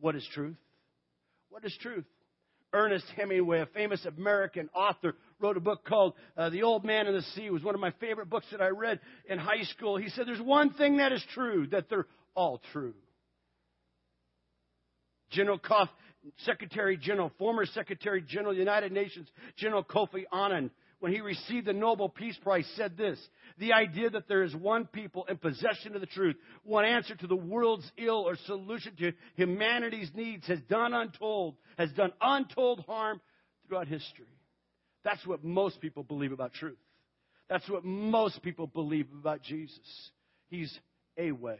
What 0.00 0.16
is 0.16 0.26
truth? 0.34 0.56
What 1.52 1.66
is 1.66 1.76
truth? 1.82 2.06
Ernest 2.72 3.04
Hemingway, 3.14 3.60
a 3.60 3.66
famous 3.66 4.02
American 4.06 4.70
author, 4.74 5.14
wrote 5.38 5.58
a 5.58 5.60
book 5.60 5.84
called 5.84 6.14
uh, 6.34 6.48
The 6.48 6.62
Old 6.62 6.82
Man 6.82 7.06
and 7.06 7.14
the 7.14 7.20
Sea. 7.34 7.44
It 7.44 7.52
was 7.52 7.62
one 7.62 7.74
of 7.74 7.80
my 7.82 7.90
favorite 8.00 8.30
books 8.30 8.46
that 8.52 8.62
I 8.62 8.68
read 8.68 9.00
in 9.28 9.38
high 9.38 9.64
school. 9.64 9.98
He 9.98 10.08
said, 10.08 10.26
There's 10.26 10.40
one 10.40 10.72
thing 10.72 10.96
that 10.96 11.12
is 11.12 11.22
true, 11.34 11.66
that 11.66 11.90
they're 11.90 12.06
all 12.34 12.62
true. 12.72 12.94
General 15.30 15.58
Kof, 15.58 15.90
Secretary 16.46 16.96
General, 16.96 17.30
former 17.38 17.66
Secretary 17.66 18.24
General 18.26 18.52
of 18.52 18.56
the 18.56 18.62
United 18.62 18.90
Nations, 18.90 19.28
General 19.58 19.84
Kofi 19.84 20.24
Annan, 20.32 20.70
when 21.02 21.12
he 21.12 21.20
received 21.20 21.66
the 21.66 21.72
Nobel 21.72 22.08
Peace 22.08 22.38
Prize, 22.44 22.64
said 22.76 22.96
this 22.96 23.18
The 23.58 23.72
idea 23.72 24.08
that 24.10 24.28
there 24.28 24.44
is 24.44 24.54
one 24.54 24.86
people 24.86 25.24
in 25.28 25.36
possession 25.36 25.96
of 25.96 26.00
the 26.00 26.06
truth, 26.06 26.36
one 26.62 26.84
answer 26.84 27.16
to 27.16 27.26
the 27.26 27.34
world's 27.34 27.90
ill 27.98 28.24
or 28.24 28.36
solution 28.46 28.94
to 29.00 29.12
humanity's 29.34 30.12
needs 30.14 30.46
has 30.46 30.60
done 30.70 30.94
untold, 30.94 31.56
has 31.76 31.90
done 31.94 32.12
untold 32.20 32.84
harm 32.86 33.20
throughout 33.66 33.88
history. 33.88 34.28
That's 35.02 35.26
what 35.26 35.42
most 35.42 35.80
people 35.80 36.04
believe 36.04 36.30
about 36.30 36.54
truth. 36.54 36.78
That's 37.50 37.68
what 37.68 37.84
most 37.84 38.40
people 38.40 38.68
believe 38.68 39.08
about 39.18 39.42
Jesus. 39.42 39.80
He's 40.50 40.72
a 41.18 41.32
way. 41.32 41.58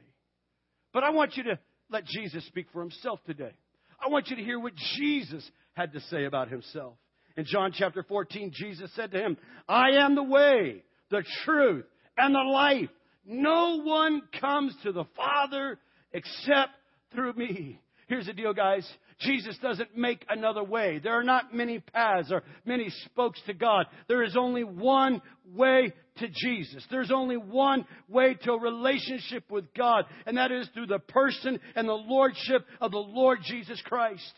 But 0.93 1.03
I 1.03 1.11
want 1.11 1.37
you 1.37 1.43
to 1.43 1.59
let 1.91 2.05
Jesus 2.05 2.47
speak 2.47 2.67
for 2.73 2.81
himself 2.81 3.19
today. 3.27 3.55
I 4.01 4.09
want 4.09 4.29
you 4.29 4.37
to 4.37 4.43
hear 4.45 4.61
what 4.61 4.75
Jesus 4.97 5.51
had 5.73 5.95
to 5.95 6.01
say 6.03 6.27
about 6.27 6.49
himself. 6.49 6.95
In 7.37 7.45
John 7.47 7.73
chapter 7.73 8.03
14, 8.03 8.53
Jesus 8.55 8.91
said 8.95 9.11
to 9.13 9.19
him, 9.19 9.37
I 9.69 9.91
am 10.01 10.15
the 10.15 10.23
way, 10.23 10.85
the 11.11 11.25
truth, 11.45 11.87
and 12.17 12.35
the 12.35 12.41
life. 12.41 12.91
No 13.25 13.81
one 13.83 14.23
comes 14.41 14.75
to 14.83 14.93
the 14.93 15.05
Father 15.17 15.79
except 16.13 16.71
through 17.15 17.35
me. 17.35 17.81
Here's 18.09 18.27
the 18.27 18.33
deal, 18.33 18.53
guys. 18.53 18.87
Jesus 19.21 19.57
doesn't 19.63 19.97
make 19.97 20.25
another 20.29 20.63
way. 20.63 20.99
There 20.99 21.19
are 21.19 21.23
not 21.23 21.55
many 21.55 21.79
paths 21.79 22.31
or 22.31 22.43
many 22.65 22.91
spokes 23.07 23.41
to 23.47 23.55
God. 23.55 23.87
There 24.09 24.23
is 24.23 24.37
only 24.37 24.65
one 24.65 25.23
way 25.55 25.95
to 26.19 26.29
Jesus. 26.29 26.85
There's 26.91 27.13
only 27.13 27.37
one 27.37 27.87
way 28.09 28.35
to 28.43 28.53
a 28.53 28.61
relationship 28.61 29.51
with 29.51 29.73
God, 29.75 30.05
and 30.27 30.37
that 30.37 30.53
is 30.53 30.69
through 30.75 30.89
the 30.89 30.99
person 30.99 31.59
and 31.75 31.89
the 31.89 31.93
lordship 31.93 32.67
of 32.81 32.91
the 32.91 32.99
Lord 32.99 33.39
Jesus 33.45 33.81
Christ. 33.87 34.33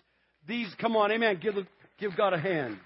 These, 0.47 0.69
come 0.79 0.95
on, 0.95 1.11
amen. 1.11 1.41
Give, 1.43 1.55
Give 1.99 2.17
God 2.17 2.33
a 2.33 2.39
hand. 2.39 2.79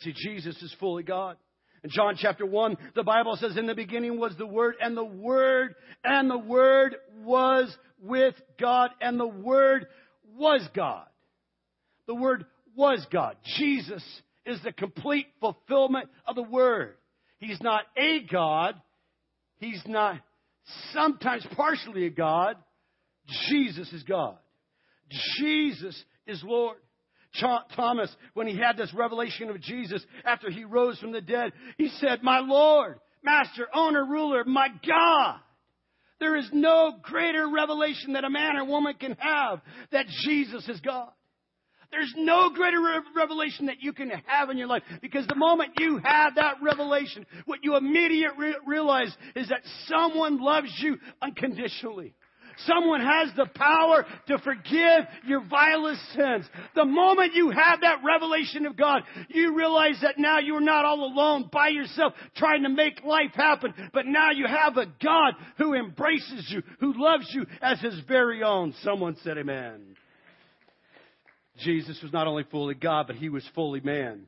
See, 0.00 0.12
Jesus 0.12 0.60
is 0.62 0.74
fully 0.78 1.02
God. 1.02 1.36
In 1.84 1.90
John 1.90 2.16
chapter 2.18 2.46
1, 2.46 2.76
the 2.94 3.02
Bible 3.02 3.36
says, 3.36 3.56
In 3.56 3.66
the 3.66 3.74
beginning 3.74 4.18
was 4.18 4.34
the 4.36 4.46
Word, 4.46 4.76
and 4.80 4.96
the 4.96 5.04
Word, 5.04 5.74
and 6.02 6.30
the 6.30 6.38
Word 6.38 6.96
was 7.24 7.74
with 8.00 8.34
God, 8.60 8.90
and 9.00 9.18
the 9.18 9.26
Word 9.26 9.86
was 10.36 10.66
God. 10.74 11.06
The 12.06 12.14
Word 12.14 12.46
was 12.74 13.04
God. 13.12 13.36
Jesus 13.56 14.02
is 14.46 14.60
the 14.62 14.72
complete 14.72 15.26
fulfillment 15.40 16.08
of 16.26 16.36
the 16.36 16.42
Word. 16.42 16.94
He's 17.38 17.60
not 17.60 17.82
a 17.96 18.20
God. 18.30 18.74
He's 19.58 19.82
not 19.86 20.20
sometimes 20.92 21.46
partially 21.56 22.06
a 22.06 22.10
God. 22.10 22.56
Jesus 23.48 23.92
is 23.92 24.02
God. 24.04 24.36
Jesus 25.38 26.04
is 26.26 26.42
Lord. 26.44 26.76
Thomas, 27.76 28.14
when 28.34 28.46
he 28.46 28.56
had 28.56 28.76
this 28.76 28.92
revelation 28.94 29.50
of 29.50 29.60
Jesus 29.60 30.04
after 30.24 30.50
he 30.50 30.64
rose 30.64 30.98
from 30.98 31.12
the 31.12 31.20
dead, 31.20 31.52
he 31.76 31.88
said, 32.00 32.22
My 32.22 32.40
Lord, 32.40 32.98
Master, 33.22 33.68
Owner, 33.74 34.04
Ruler, 34.04 34.44
my 34.44 34.68
God. 34.86 35.40
There 36.20 36.36
is 36.36 36.48
no 36.52 36.98
greater 37.02 37.48
revelation 37.48 38.14
that 38.14 38.24
a 38.24 38.30
man 38.30 38.56
or 38.56 38.64
woman 38.64 38.94
can 38.98 39.16
have 39.20 39.60
that 39.92 40.06
Jesus 40.24 40.68
is 40.68 40.80
God. 40.80 41.10
There's 41.90 42.12
no 42.16 42.50
greater 42.50 42.80
revelation 43.16 43.66
that 43.66 43.80
you 43.80 43.92
can 43.92 44.10
have 44.26 44.50
in 44.50 44.58
your 44.58 44.66
life 44.66 44.82
because 45.00 45.26
the 45.26 45.34
moment 45.34 45.72
you 45.78 45.98
have 46.04 46.34
that 46.34 46.56
revelation, 46.62 47.24
what 47.46 47.60
you 47.62 47.76
immediately 47.76 48.52
realize 48.66 49.14
is 49.34 49.48
that 49.48 49.62
someone 49.86 50.42
loves 50.42 50.70
you 50.80 50.98
unconditionally. 51.22 52.14
Someone 52.66 53.00
has 53.00 53.30
the 53.36 53.46
power 53.54 54.04
to 54.28 54.38
forgive 54.38 55.06
your 55.26 55.44
vilest 55.44 56.00
sins. 56.14 56.44
The 56.74 56.84
moment 56.84 57.34
you 57.34 57.50
have 57.50 57.80
that 57.82 58.00
revelation 58.04 58.66
of 58.66 58.76
God, 58.76 59.02
you 59.28 59.56
realize 59.56 59.98
that 60.02 60.18
now 60.18 60.38
you're 60.38 60.60
not 60.60 60.84
all 60.84 61.04
alone 61.04 61.48
by 61.52 61.68
yourself 61.68 62.14
trying 62.36 62.64
to 62.64 62.68
make 62.68 63.04
life 63.04 63.32
happen, 63.34 63.74
but 63.92 64.06
now 64.06 64.30
you 64.30 64.46
have 64.46 64.76
a 64.76 64.86
God 65.02 65.34
who 65.56 65.74
embraces 65.74 66.46
you, 66.48 66.62
who 66.80 66.94
loves 66.96 67.28
you 67.32 67.46
as 67.60 67.80
his 67.80 68.00
very 68.08 68.42
own. 68.42 68.74
Someone 68.82 69.16
said 69.22 69.38
amen. 69.38 69.96
Jesus 71.58 72.00
was 72.02 72.12
not 72.12 72.26
only 72.26 72.44
fully 72.44 72.74
God, 72.74 73.06
but 73.06 73.16
he 73.16 73.28
was 73.28 73.44
fully 73.54 73.80
man. 73.80 74.26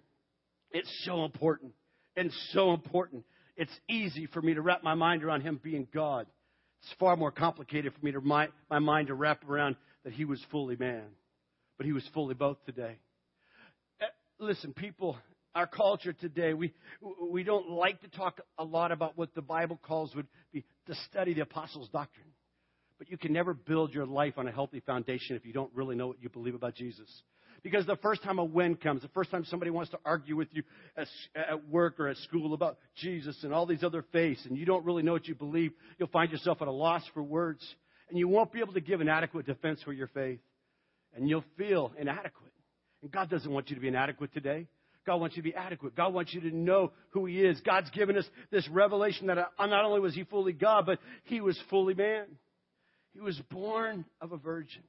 It's 0.73 0.91
so 1.05 1.25
important 1.25 1.73
and 2.17 2.33
so 2.51 2.73
important. 2.73 3.25
It's 3.57 3.73
easy 3.89 4.27
for 4.27 4.41
me 4.41 4.55
to 4.55 4.63
wrap 4.63 4.83
my 4.83 4.95
mind 4.95 5.23
around 5.23 5.43
him 5.43 5.61
being 5.63 5.87
God. 5.93 6.27
It's 6.83 6.93
far 6.99 7.17
more 7.17 7.31
complicated 7.31 7.93
for 7.93 8.05
me 8.05 8.13
to 8.13 8.21
my, 8.21 8.49
my 8.71 8.79
mind 8.79 9.09
to 9.09 9.15
wrap 9.15 9.49
around 9.49 9.77
that 10.05 10.13
he 10.13 10.25
was 10.25 10.41
fully 10.51 10.77
man, 10.77 11.05
but 11.77 11.87
he 11.87 11.93
was 11.93 12.05
fully 12.15 12.35
both 12.35 12.57
today. 12.65 12.99
Uh, 14.01 14.07
listen, 14.39 14.73
people, 14.73 15.19
our 15.55 15.67
culture 15.67 16.13
today, 16.13 16.55
we, 16.55 16.73
we 17.31 17.43
don't 17.43 17.69
like 17.69 18.01
to 18.01 18.09
talk 18.09 18.41
a 18.59 18.65
lot 18.65 18.93
about 18.93 19.19
what 19.19 19.35
the 19.35 19.43
Bible 19.43 19.79
calls 19.83 20.15
would 20.15 20.27
be 20.53 20.65
to 20.87 20.95
study 21.11 21.35
the 21.35 21.43
apostles' 21.43 21.89
doctrine. 21.91 22.29
But 22.99 23.11
you 23.11 23.19
can 23.19 23.33
never 23.33 23.55
build 23.55 23.93
your 23.93 24.07
life 24.07 24.35
on 24.37 24.47
a 24.47 24.53
healthy 24.53 24.81
foundation 24.81 25.37
if 25.37 25.45
you 25.45 25.53
don't 25.53 25.71
really 25.75 25.97
know 25.97 26.07
what 26.07 26.23
you 26.23 26.29
believe 26.29 26.55
about 26.55 26.75
Jesus. 26.75 27.09
Because 27.63 27.87
the 27.87 27.97
first 27.97 28.23
time 28.23 28.39
a 28.39 28.45
wind 28.45 28.81
comes, 28.81 29.03
the 29.03 29.09
first 29.09 29.31
time 29.31 29.45
somebody 29.45 29.71
wants 29.71 29.91
to 29.91 29.99
argue 30.05 30.37
with 30.37 30.49
you 30.53 30.63
at, 30.97 31.07
at 31.35 31.69
work 31.69 32.01
or 32.01 32.09
at 32.09 32.17
school 32.19 32.55
about 32.55 32.79
Jesus 32.97 33.37
and 33.43 33.53
all 33.53 33.67
these 33.67 33.85
other 33.85 34.05
faiths, 34.13 34.45
and 34.47 34.57
you 34.57 34.65
don't 34.65 34.85
really 34.85 35.03
know 35.03 35.13
what 35.13 35.29
you 35.29 35.35
believe, 35.35 35.73
you'll 35.99 36.09
find 36.09 36.31
yourself 36.31 36.63
at 36.63 36.69
a 36.69 36.73
loss 36.73 37.03
for 37.13 37.23
words. 37.23 37.63
And 38.09 38.19
you 38.19 38.29
won't 38.29 38.53
be 38.53 38.61
able 38.61 38.73
to 38.73 38.81
give 38.81 39.01
an 39.01 39.09
adequate 39.09 39.47
defense 39.47 39.81
for 39.85 39.93
your 39.93 40.09
faith. 40.09 40.41
And 41.15 41.29
you'll 41.29 41.45
feel 41.57 41.93
inadequate. 41.99 42.53
And 43.03 43.11
God 43.11 43.31
doesn't 43.31 43.51
want 43.51 43.71
you 43.71 43.77
to 43.77 43.81
be 43.81 43.89
inadequate 43.89 44.33
today. 44.33 44.67
God 45.07 45.17
wants 45.17 45.37
you 45.37 45.43
to 45.43 45.49
be 45.49 45.55
adequate. 45.55 45.97
God 45.97 46.13
wants 46.13 46.35
you 46.35 46.41
to 46.43 46.55
know 46.55 46.93
who 47.11 47.27
He 47.27 47.41
is. 47.41 47.61
God's 47.61 47.91
given 47.91 48.17
us 48.17 48.25
this 48.51 48.69
revelation 48.69 49.29
that 49.29 49.39
uh, 49.39 49.67
not 49.67 49.85
only 49.85 50.01
was 50.01 50.15
He 50.15 50.25
fully 50.25 50.53
God, 50.53 50.87
but 50.87 50.99
He 51.25 51.41
was 51.41 51.59
fully 51.71 51.95
man. 51.95 52.27
He 53.15 53.21
was 53.21 53.41
born 53.51 54.05
of 54.21 54.33
a 54.33 54.37
virgin. 54.37 54.83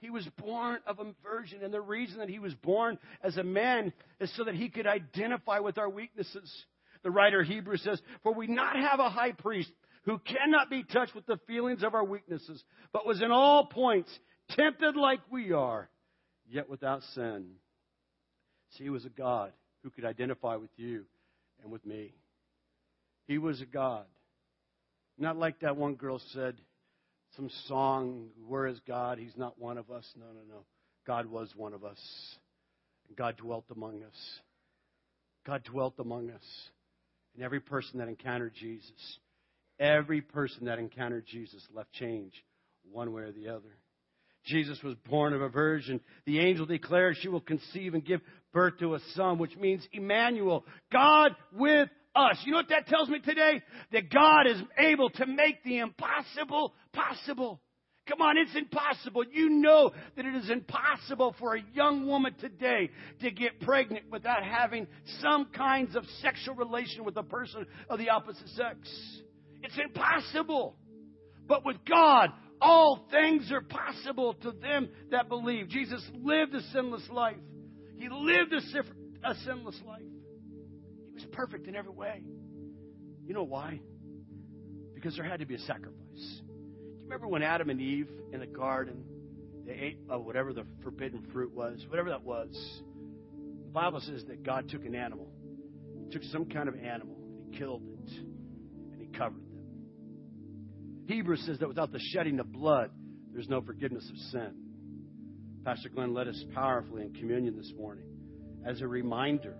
He 0.00 0.10
was 0.10 0.26
born 0.38 0.78
of 0.86 1.00
a 1.00 1.06
virgin. 1.22 1.62
And 1.62 1.74
the 1.74 1.80
reason 1.80 2.18
that 2.18 2.28
he 2.28 2.38
was 2.38 2.54
born 2.54 2.98
as 3.22 3.36
a 3.36 3.42
man 3.42 3.92
is 4.20 4.34
so 4.36 4.44
that 4.44 4.54
he 4.54 4.68
could 4.68 4.86
identify 4.86 5.58
with 5.58 5.78
our 5.78 5.88
weaknesses. 5.88 6.50
The 7.02 7.10
writer 7.10 7.42
Hebrews 7.42 7.82
says, 7.82 8.00
For 8.22 8.32
we 8.32 8.46
not 8.46 8.76
have 8.76 9.00
a 9.00 9.10
high 9.10 9.32
priest 9.32 9.70
who 10.04 10.18
cannot 10.18 10.70
be 10.70 10.84
touched 10.84 11.14
with 11.14 11.26
the 11.26 11.38
feelings 11.46 11.82
of 11.82 11.94
our 11.94 12.04
weaknesses, 12.04 12.62
but 12.92 13.06
was 13.06 13.20
in 13.22 13.30
all 13.30 13.66
points 13.66 14.10
tempted 14.50 14.96
like 14.96 15.20
we 15.30 15.52
are, 15.52 15.88
yet 16.48 16.68
without 16.68 17.02
sin. 17.14 17.50
See, 18.76 18.84
he 18.84 18.90
was 18.90 19.04
a 19.04 19.10
God 19.10 19.52
who 19.82 19.90
could 19.90 20.04
identify 20.04 20.56
with 20.56 20.70
you 20.76 21.04
and 21.62 21.70
with 21.70 21.84
me. 21.84 22.14
He 23.26 23.38
was 23.38 23.60
a 23.60 23.66
God. 23.66 24.04
Not 25.18 25.36
like 25.36 25.60
that 25.60 25.76
one 25.76 25.94
girl 25.94 26.20
said, 26.32 26.56
some 27.38 27.50
song, 27.68 28.26
Where 28.48 28.66
is 28.66 28.80
God? 28.86 29.18
He's 29.18 29.36
not 29.36 29.56
one 29.60 29.78
of 29.78 29.92
us. 29.92 30.04
No, 30.18 30.26
no, 30.26 30.40
no. 30.48 30.64
God 31.06 31.26
was 31.26 31.48
one 31.54 31.72
of 31.72 31.84
us. 31.84 31.98
God 33.16 33.36
dwelt 33.36 33.64
among 33.70 34.02
us. 34.02 34.40
God 35.46 35.62
dwelt 35.62 35.94
among 36.00 36.30
us. 36.30 36.42
And 37.34 37.44
every 37.44 37.60
person 37.60 38.00
that 38.00 38.08
encountered 38.08 38.54
Jesus, 38.58 39.18
every 39.78 40.20
person 40.20 40.66
that 40.66 40.80
encountered 40.80 41.26
Jesus 41.26 41.64
left 41.72 41.92
change 41.92 42.32
one 42.90 43.12
way 43.12 43.22
or 43.22 43.32
the 43.32 43.50
other. 43.50 43.78
Jesus 44.44 44.82
was 44.82 44.96
born 45.08 45.32
of 45.32 45.40
a 45.40 45.48
virgin. 45.48 46.00
The 46.26 46.40
angel 46.40 46.66
declared 46.66 47.18
she 47.20 47.28
will 47.28 47.40
conceive 47.40 47.94
and 47.94 48.04
give 48.04 48.20
birth 48.52 48.78
to 48.80 48.94
a 48.94 49.00
son, 49.14 49.38
which 49.38 49.56
means 49.56 49.86
Emmanuel, 49.92 50.64
God 50.90 51.36
with 51.52 51.88
us. 52.18 52.42
You 52.44 52.52
know 52.52 52.58
what 52.58 52.68
that 52.70 52.86
tells 52.88 53.08
me 53.08 53.20
today? 53.20 53.62
That 53.92 54.10
God 54.10 54.46
is 54.46 54.60
able 54.78 55.10
to 55.10 55.26
make 55.26 55.62
the 55.64 55.78
impossible 55.78 56.74
possible. 56.92 57.60
Come 58.08 58.22
on, 58.22 58.38
it's 58.38 58.56
impossible. 58.56 59.24
You 59.30 59.50
know 59.50 59.92
that 60.16 60.24
it 60.24 60.34
is 60.34 60.48
impossible 60.48 61.36
for 61.38 61.56
a 61.56 61.62
young 61.74 62.06
woman 62.06 62.34
today 62.40 62.90
to 63.20 63.30
get 63.30 63.60
pregnant 63.60 64.10
without 64.10 64.42
having 64.42 64.86
some 65.20 65.46
kinds 65.54 65.94
of 65.94 66.04
sexual 66.22 66.54
relation 66.54 67.04
with 67.04 67.16
a 67.18 67.22
person 67.22 67.66
of 67.90 67.98
the 67.98 68.08
opposite 68.08 68.48
sex. 68.48 68.78
It's 69.62 69.78
impossible. 69.78 70.76
But 71.46 71.66
with 71.66 71.76
God, 71.86 72.30
all 72.60 73.06
things 73.10 73.52
are 73.52 73.60
possible 73.60 74.34
to 74.34 74.52
them 74.52 74.88
that 75.10 75.28
believe. 75.28 75.68
Jesus 75.68 76.02
lived 76.14 76.54
a 76.54 76.62
sinless 76.72 77.08
life. 77.10 77.36
He 77.98 78.08
lived 78.10 78.52
a, 78.52 79.30
a 79.30 79.34
sinless 79.44 79.80
life. 79.86 80.02
Was 81.18 81.26
perfect 81.32 81.66
in 81.66 81.74
every 81.74 81.90
way. 81.90 82.22
You 83.26 83.34
know 83.34 83.42
why? 83.42 83.80
Because 84.94 85.16
there 85.16 85.24
had 85.24 85.40
to 85.40 85.46
be 85.46 85.56
a 85.56 85.58
sacrifice. 85.58 85.96
Do 86.14 86.22
you 86.22 87.02
remember 87.02 87.26
when 87.26 87.42
Adam 87.42 87.70
and 87.70 87.80
Eve 87.80 88.08
in 88.32 88.38
the 88.38 88.46
garden, 88.46 89.02
they 89.66 89.72
ate 89.72 89.98
of 90.08 90.24
whatever 90.24 90.52
the 90.52 90.64
forbidden 90.84 91.26
fruit 91.32 91.52
was, 91.52 91.84
whatever 91.88 92.10
that 92.10 92.22
was? 92.22 92.50
The 93.64 93.72
Bible 93.72 94.00
says 94.00 94.22
that 94.28 94.44
God 94.44 94.68
took 94.68 94.84
an 94.84 94.94
animal, 94.94 95.26
he 96.04 96.08
took 96.12 96.22
some 96.30 96.46
kind 96.46 96.68
of 96.68 96.76
animal, 96.76 97.16
and 97.16 97.52
he 97.52 97.58
killed 97.58 97.82
it, 97.82 98.12
and 98.92 99.00
he 99.00 99.08
covered 99.08 99.42
them. 99.42 101.04
Hebrews 101.08 101.42
says 101.46 101.58
that 101.58 101.66
without 101.66 101.90
the 101.90 102.00
shedding 102.12 102.38
of 102.38 102.52
blood, 102.52 102.92
there's 103.32 103.48
no 103.48 103.60
forgiveness 103.60 104.08
of 104.08 104.16
sin. 104.30 104.54
Pastor 105.64 105.88
Glenn 105.88 106.14
led 106.14 106.28
us 106.28 106.44
powerfully 106.54 107.02
in 107.02 107.12
communion 107.12 107.56
this 107.56 107.72
morning 107.76 108.04
as 108.64 108.82
a 108.82 108.86
reminder 108.86 109.56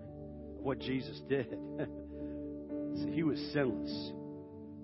what 0.61 0.79
Jesus 0.79 1.19
did. 1.27 1.47
See, 2.95 3.11
he 3.11 3.23
was 3.23 3.39
sinless. 3.53 4.11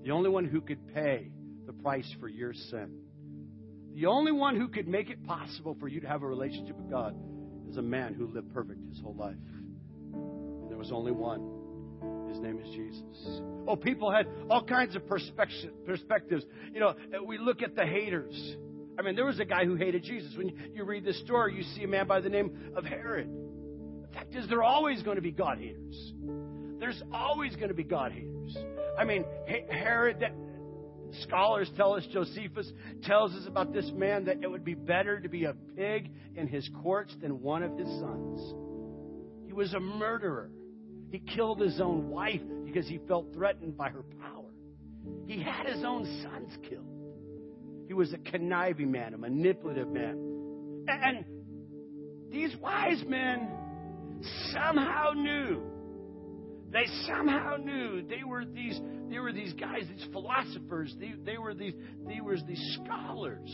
The 0.03 0.11
only 0.11 0.29
one 0.29 0.45
who 0.45 0.61
could 0.61 0.93
pay 0.93 1.31
the 1.65 1.73
price 1.73 2.09
for 2.19 2.27
your 2.27 2.53
sin. 2.53 2.99
The 3.95 4.07
only 4.07 4.31
one 4.31 4.55
who 4.55 4.67
could 4.67 4.87
make 4.87 5.09
it 5.09 5.25
possible 5.25 5.75
for 5.79 5.87
you 5.87 6.01
to 6.01 6.07
have 6.07 6.21
a 6.21 6.27
relationship 6.27 6.75
with 6.75 6.89
God 6.89 7.15
is 7.69 7.77
a 7.77 7.81
man 7.81 8.13
who 8.13 8.27
lived 8.27 8.53
perfect 8.53 8.79
his 8.89 8.99
whole 9.01 9.15
life. 9.15 9.35
And 10.13 10.69
there 10.69 10.77
was 10.77 10.91
only 10.91 11.11
one. 11.11 11.65
His 12.29 12.39
name 12.39 12.59
is 12.59 12.69
Jesus. 12.71 13.41
Oh, 13.67 13.75
people 13.75 14.11
had 14.11 14.27
all 14.49 14.63
kinds 14.63 14.95
of 14.95 15.07
perspectives. 15.07 16.45
You 16.73 16.79
know, 16.81 16.93
we 17.25 17.37
look 17.37 17.61
at 17.61 17.75
the 17.75 17.85
haters. 17.85 18.57
I 18.99 19.01
mean, 19.01 19.15
there 19.15 19.25
was 19.25 19.39
a 19.39 19.45
guy 19.45 19.65
who 19.65 19.75
hated 19.75 20.03
Jesus. 20.03 20.35
When 20.37 20.51
you 20.73 20.83
read 20.83 21.05
this 21.05 21.19
story, 21.21 21.55
you 21.55 21.63
see 21.75 21.83
a 21.83 21.87
man 21.87 22.07
by 22.07 22.19
the 22.19 22.29
name 22.29 22.73
of 22.75 22.83
Herod. 22.83 23.29
Fact 24.25 24.43
is, 24.43 24.49
there 24.49 24.59
are 24.59 24.63
always 24.63 25.01
going 25.03 25.15
to 25.15 25.21
be 25.21 25.31
God 25.31 25.57
haters. 25.57 26.13
There's 26.79 27.01
always 27.13 27.55
going 27.55 27.69
to 27.69 27.75
be 27.75 27.83
God 27.83 28.11
haters. 28.11 28.55
I 28.97 29.05
mean, 29.05 29.25
Herod, 29.69 30.19
that, 30.19 30.33
scholars 31.23 31.69
tell 31.77 31.93
us, 31.93 32.05
Josephus 32.11 32.71
tells 33.03 33.33
us 33.33 33.45
about 33.47 33.73
this 33.73 33.89
man 33.93 34.25
that 34.25 34.37
it 34.41 34.49
would 34.49 34.65
be 34.65 34.73
better 34.73 35.19
to 35.19 35.29
be 35.29 35.45
a 35.45 35.53
pig 35.75 36.11
in 36.35 36.47
his 36.47 36.69
courts 36.81 37.15
than 37.21 37.41
one 37.41 37.63
of 37.63 37.77
his 37.77 37.87
sons. 37.87 38.53
He 39.47 39.53
was 39.53 39.73
a 39.73 39.79
murderer. 39.79 40.49
He 41.11 41.19
killed 41.19 41.61
his 41.61 41.79
own 41.79 42.09
wife 42.09 42.41
because 42.65 42.87
he 42.87 42.99
felt 43.07 43.33
threatened 43.33 43.77
by 43.77 43.89
her 43.89 44.03
power. 44.21 44.51
He 45.27 45.41
had 45.41 45.67
his 45.67 45.83
own 45.85 46.05
sons 46.23 46.57
killed. 46.67 46.85
He 47.87 47.93
was 47.93 48.11
a 48.13 48.17
conniving 48.17 48.91
man, 48.91 49.13
a 49.13 49.17
manipulative 49.17 49.87
man. 49.87 50.85
And 50.87 51.25
these 52.31 52.55
wise 52.57 53.03
men 53.07 53.49
somehow 54.51 55.11
knew. 55.11 55.61
They 56.71 56.85
somehow 57.07 57.57
knew 57.57 58.01
they 58.07 58.23
were 58.25 58.45
these 58.45 58.79
they 59.09 59.19
were 59.19 59.31
these 59.31 59.53
guys, 59.53 59.83
these 59.87 60.07
philosophers, 60.11 60.93
they, 60.99 61.13
they 61.23 61.37
were 61.37 61.53
these 61.53 61.73
they 62.07 62.21
were 62.21 62.37
these 62.45 62.79
scholars. 62.83 63.49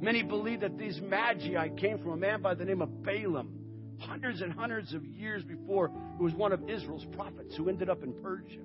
Many 0.00 0.22
believe 0.22 0.60
that 0.60 0.78
these 0.78 1.00
magi 1.02 1.68
came 1.70 1.98
from 1.98 2.12
a 2.12 2.16
man 2.16 2.40
by 2.40 2.54
the 2.54 2.64
name 2.64 2.80
of 2.80 3.02
Balaam, 3.02 3.52
hundreds 3.98 4.40
and 4.40 4.52
hundreds 4.52 4.94
of 4.94 5.04
years 5.04 5.42
before, 5.42 5.90
who 6.18 6.24
was 6.24 6.34
one 6.34 6.52
of 6.52 6.68
Israel's 6.68 7.04
prophets 7.16 7.56
who 7.56 7.68
ended 7.68 7.90
up 7.90 8.02
in 8.04 8.12
Persia. 8.12 8.60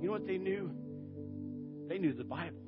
know 0.02 0.12
what 0.12 0.26
they 0.26 0.36
knew? 0.36 0.70
They 1.88 1.98
knew 1.98 2.12
the 2.12 2.24
Bible. 2.24 2.60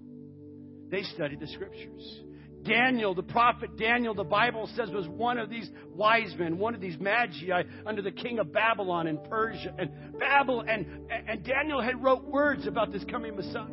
They 0.91 1.03
studied 1.03 1.41
the 1.41 1.49
scriptures. 1.49 2.21
Daniel, 2.67 3.15
the 3.15 3.23
prophet 3.23 3.77
Daniel, 3.77 4.15
the 4.15 4.25
Bible 4.25 4.69
says 4.75 4.91
was 4.91 5.07
one 5.09 5.39
of 5.39 5.51
these 5.51 5.69
wise 5.95 6.35
men, 6.39 6.59
one 6.59 6.75
of 6.75 6.81
these 6.81 6.99
magi 6.99 7.63
under 7.85 8.03
the 8.03 8.11
king 8.11 8.39
of 8.39 8.53
Babylon 8.53 9.07
and 9.07 9.23
Persia. 9.25 9.75
And 9.79 9.91
Babel 10.19 10.65
and, 10.67 10.87
and 11.29 11.45
Daniel 11.45 11.81
had 11.83 12.03
wrote 12.03 12.25
words 12.25 12.67
about 12.67 12.93
this 12.93 13.05
coming 13.11 13.37
Messiah. 13.37 13.67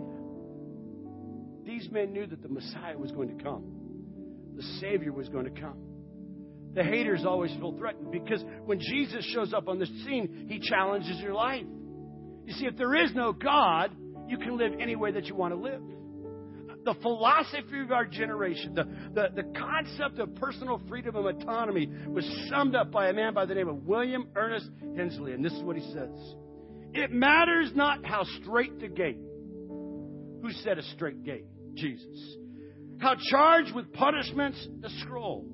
These 1.66 1.90
men 1.92 2.14
knew 2.14 2.28
that 2.28 2.42
the 2.42 2.50
Messiah 2.50 2.98
was 2.98 3.12
going 3.12 3.36
to 3.36 3.44
come. 3.44 3.64
The 4.56 4.64
Savior 4.80 5.12
was 5.12 5.30
going 5.30 5.46
to 5.46 5.62
come. 5.62 5.78
The 6.74 6.84
haters 6.84 7.24
always 7.26 7.52
feel 7.54 7.78
threatened 7.78 8.12
because 8.12 8.44
when 8.66 8.80
Jesus 8.80 9.24
shows 9.34 9.54
up 9.54 9.68
on 9.68 9.80
the 9.80 9.86
scene, 9.86 10.48
he 10.50 10.60
challenges 10.60 11.20
your 11.20 11.34
life. 11.34 11.66
You 12.46 12.54
see, 12.54 12.66
if 12.66 12.78
there 12.78 12.96
is 12.96 13.14
no 13.14 13.32
God, 13.32 13.92
you 14.28 14.38
can 14.38 14.58
live 14.58 14.74
any 14.80 14.96
way 14.96 15.12
that 15.12 15.26
you 15.26 15.36
want 15.36 15.54
to 15.54 15.60
live 15.60 15.82
the 16.86 16.94
philosophy 17.02 17.80
of 17.82 17.92
our 17.92 18.06
generation, 18.06 18.74
the, 18.74 18.84
the, 19.14 19.44
the 19.44 19.60
concept 19.60 20.20
of 20.20 20.34
personal 20.36 20.82
freedom 20.88 21.16
and 21.16 21.26
autonomy 21.26 21.90
was 22.08 22.26
summed 22.50 22.76
up 22.76 22.92
by 22.92 23.10
a 23.10 23.14
man 23.14 23.34
by 23.34 23.46
the 23.46 23.56
name 23.56 23.68
of 23.68 23.86
William 23.86 24.28
Ernest 24.36 24.70
Hensley. 24.96 25.34
And 25.34 25.44
this 25.44 25.54
is 25.54 25.64
what 25.64 25.76
he 25.76 25.84
says 25.94 26.36
It 26.94 27.12
matters 27.12 27.72
not 27.76 28.06
how 28.06 28.24
straight 28.42 28.80
the 28.80 28.88
gate. 28.88 29.20
Who 29.70 30.52
set 30.64 30.78
a 30.78 30.84
straight 30.96 31.24
gate? 31.24 31.46
Jesus. 31.76 32.38
How 33.00 33.16
charged 33.30 33.74
with 33.74 33.92
punishments 33.94 34.68
the 34.82 34.90
scroll. 35.02 35.46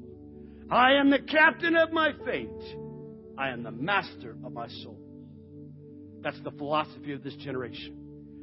I 0.69 0.93
am 0.93 1.09
the 1.09 1.19
captain 1.19 1.75
of 1.75 1.91
my 1.91 2.11
fate. 2.25 2.49
I 3.37 3.49
am 3.49 3.63
the 3.63 3.71
master 3.71 4.35
of 4.43 4.51
my 4.51 4.67
soul. 4.67 4.99
That's 6.21 6.39
the 6.43 6.51
philosophy 6.51 7.13
of 7.13 7.23
this 7.23 7.35
generation. 7.35 7.98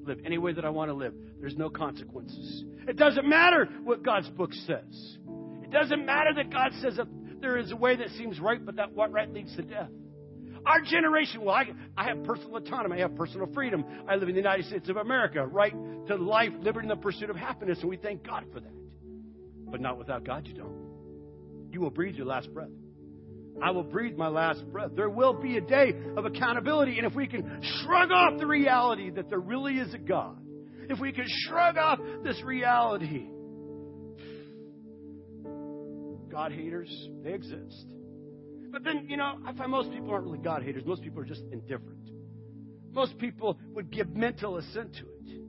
Live 0.07 0.21
any 0.25 0.39
way 0.39 0.53
that 0.53 0.65
I 0.65 0.71
want 0.71 0.91
to 0.91 0.95
live. 0.95 1.15
There's 1.41 1.57
no 1.57 1.69
consequences. 1.69 2.65
It 2.87 2.97
doesn't 2.97 3.29
matter 3.29 3.69
what 3.83 4.05
God's 4.05 4.29
book 4.31 4.53
says. 4.53 5.19
It 5.63 5.71
doesn't 5.71 6.07
matter 6.07 6.33
that 6.37 6.51
God 6.51 6.71
says 6.81 6.97
that 6.97 7.09
there 7.41 7.59
is 7.59 7.73
a 7.73 7.77
way 7.77 7.97
that 7.97 8.11
seems 8.11 8.39
right, 8.39 8.65
but 8.65 8.77
that 8.77 8.93
what 8.93 9.13
right 9.13 9.33
leads 9.33 9.55
to 9.57 9.63
death. 9.63 9.91
Our 10.65 10.81
generation, 10.81 11.45
well, 11.45 11.55
I, 11.55 11.67
I 11.97 12.09
have 12.09 12.25
personal 12.25 12.57
autonomy. 12.57 12.97
I 12.97 13.01
have 13.01 13.15
personal 13.17 13.49
freedom. 13.53 13.85
I 14.09 14.17
live 14.17 14.29
in 14.29 14.35
the 14.35 14.41
United 14.41 14.67
States 14.67 14.89
of 14.89 14.97
America, 14.97 15.45
right 15.45 15.75
to 16.07 16.17
life, 16.17 16.51
liberty, 16.61 16.89
and 16.89 16.91
the 16.91 17.03
pursuit 17.03 17.31
of 17.31 17.37
happiness, 17.37 17.79
and 17.81 17.91
we 17.91 17.97
thank 17.97 18.25
God 18.25 18.45
for 18.53 18.61
that. 18.61 18.73
But 19.71 19.81
not 19.81 19.99
without 19.99 20.25
God, 20.25 20.47
you 20.47 20.55
don't. 20.55 21.71
You 21.73 21.81
will 21.81 21.91
breathe 21.91 22.15
your 22.15 22.27
last 22.27 22.53
breath. 22.55 22.71
I 23.63 23.71
will 23.71 23.83
breathe 23.83 24.17
my 24.17 24.29
last 24.29 24.65
breath. 24.71 24.91
There 24.95 25.09
will 25.09 25.33
be 25.33 25.57
a 25.57 25.61
day 25.61 25.95
of 26.17 26.25
accountability. 26.25 26.99
And 26.99 27.07
if 27.07 27.15
we 27.15 27.27
can 27.27 27.61
shrug 27.83 28.11
off 28.11 28.39
the 28.39 28.47
reality 28.47 29.11
that 29.11 29.31
there 29.31 29.39
really 29.39 29.75
is 29.75 29.95
a 29.95 29.99
God, 29.99 30.39
if 30.89 31.01
we 31.01 31.13
can 31.13 31.27
shrug 31.27 31.77
off 31.77 31.99
this 32.23 32.43
reality, 32.43 33.27
God 36.31 36.53
haters, 36.53 37.09
they 37.25 37.33
exist. 37.33 37.87
But 38.71 38.85
then, 38.85 39.07
you 39.09 39.17
know, 39.17 39.39
I 39.47 39.55
find 39.55 39.71
most 39.71 39.91
people 39.91 40.11
aren't 40.11 40.27
really 40.27 40.39
God 40.39 40.63
haters. 40.63 40.85
Most 40.85 41.03
people 41.03 41.21
are 41.21 41.25
just 41.25 41.43
indifferent. 41.51 42.11
Most 42.93 43.17
people 43.19 43.59
would 43.75 43.91
give 43.91 44.15
mental 44.15 44.59
assent 44.59 44.95
to 44.97 45.01
it. 45.01 45.41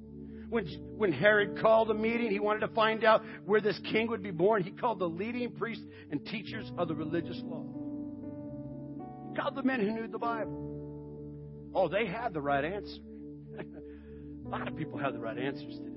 When, 0.50 0.66
when 0.96 1.12
Herod 1.12 1.60
called 1.62 1.92
a 1.92 1.94
meeting, 1.94 2.32
he 2.32 2.40
wanted 2.40 2.62
to 2.62 2.70
find 2.70 3.04
out 3.04 3.22
where 3.46 3.60
this 3.60 3.78
king 3.92 4.08
would 4.08 4.24
be 4.24 4.32
born. 4.32 4.64
He 4.64 4.72
called 4.72 5.00
the 5.00 5.10
leading 5.10 5.52
priests 5.52 5.84
and 6.10 6.26
teachers 6.26 6.72
of 6.78 6.88
the 6.88 6.96
religious 6.96 7.40
law. 7.44 7.66
Called 9.38 9.56
the 9.56 9.64
men 9.64 9.80
who 9.80 9.92
knew 9.92 10.08
the 10.08 10.18
Bible. 10.18 11.72
Oh, 11.76 11.88
they 11.88 12.08
had 12.08 12.34
the 12.34 12.42
right 12.42 12.66
answer. 12.66 13.02
a 14.46 14.50
lot 14.50 14.68
of 14.68 14.76
people 14.76 14.98
have 14.98 15.14
the 15.14 15.20
right 15.20 15.38
answers 15.38 15.78
today. 15.78 15.92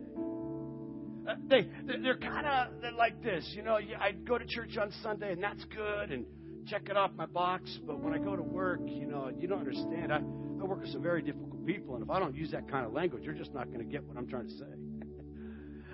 Uh, 1.27 1.35
they 1.49 1.69
they're 2.03 2.19
kind 2.19 2.47
of 2.47 2.95
like 2.99 3.23
this, 3.23 3.51
you 3.57 3.63
know. 3.63 3.77
I 3.77 4.13
go 4.13 4.37
to 4.37 4.45
church 4.47 4.77
on 4.77 4.91
Sunday, 5.03 5.33
and 5.33 5.43
that's 5.43 5.65
good, 5.65 6.11
and 6.11 6.27
check 6.67 6.89
it 6.91 6.97
off 6.97 7.13
my 7.17 7.27
box. 7.27 7.79
But 7.87 8.01
when 8.01 8.13
I 8.13 8.19
go 8.19 8.37
to 8.37 8.43
work, 8.43 8.81
you 8.85 9.07
know, 9.07 9.31
you 9.35 9.49
don't 9.49 9.61
understand. 9.61 10.13
I 10.13 10.17
I 10.17 10.65
work 10.65 10.81
with 10.81 10.91
some 10.91 11.03
very 11.03 11.23
difficult 11.23 11.65
people, 11.65 11.95
and 11.95 12.05
if 12.05 12.11
I 12.11 12.19
don't 12.19 12.35
use 12.35 12.51
that 12.51 12.71
kind 12.71 12.85
of 12.85 12.93
language, 12.93 13.23
you're 13.25 13.35
just 13.35 13.55
not 13.55 13.67
going 13.67 13.79
to 13.79 13.91
get 13.91 14.05
what 14.05 14.19
I'm 14.19 14.29
trying 14.29 14.49
to 14.49 14.55
say. 14.55 14.80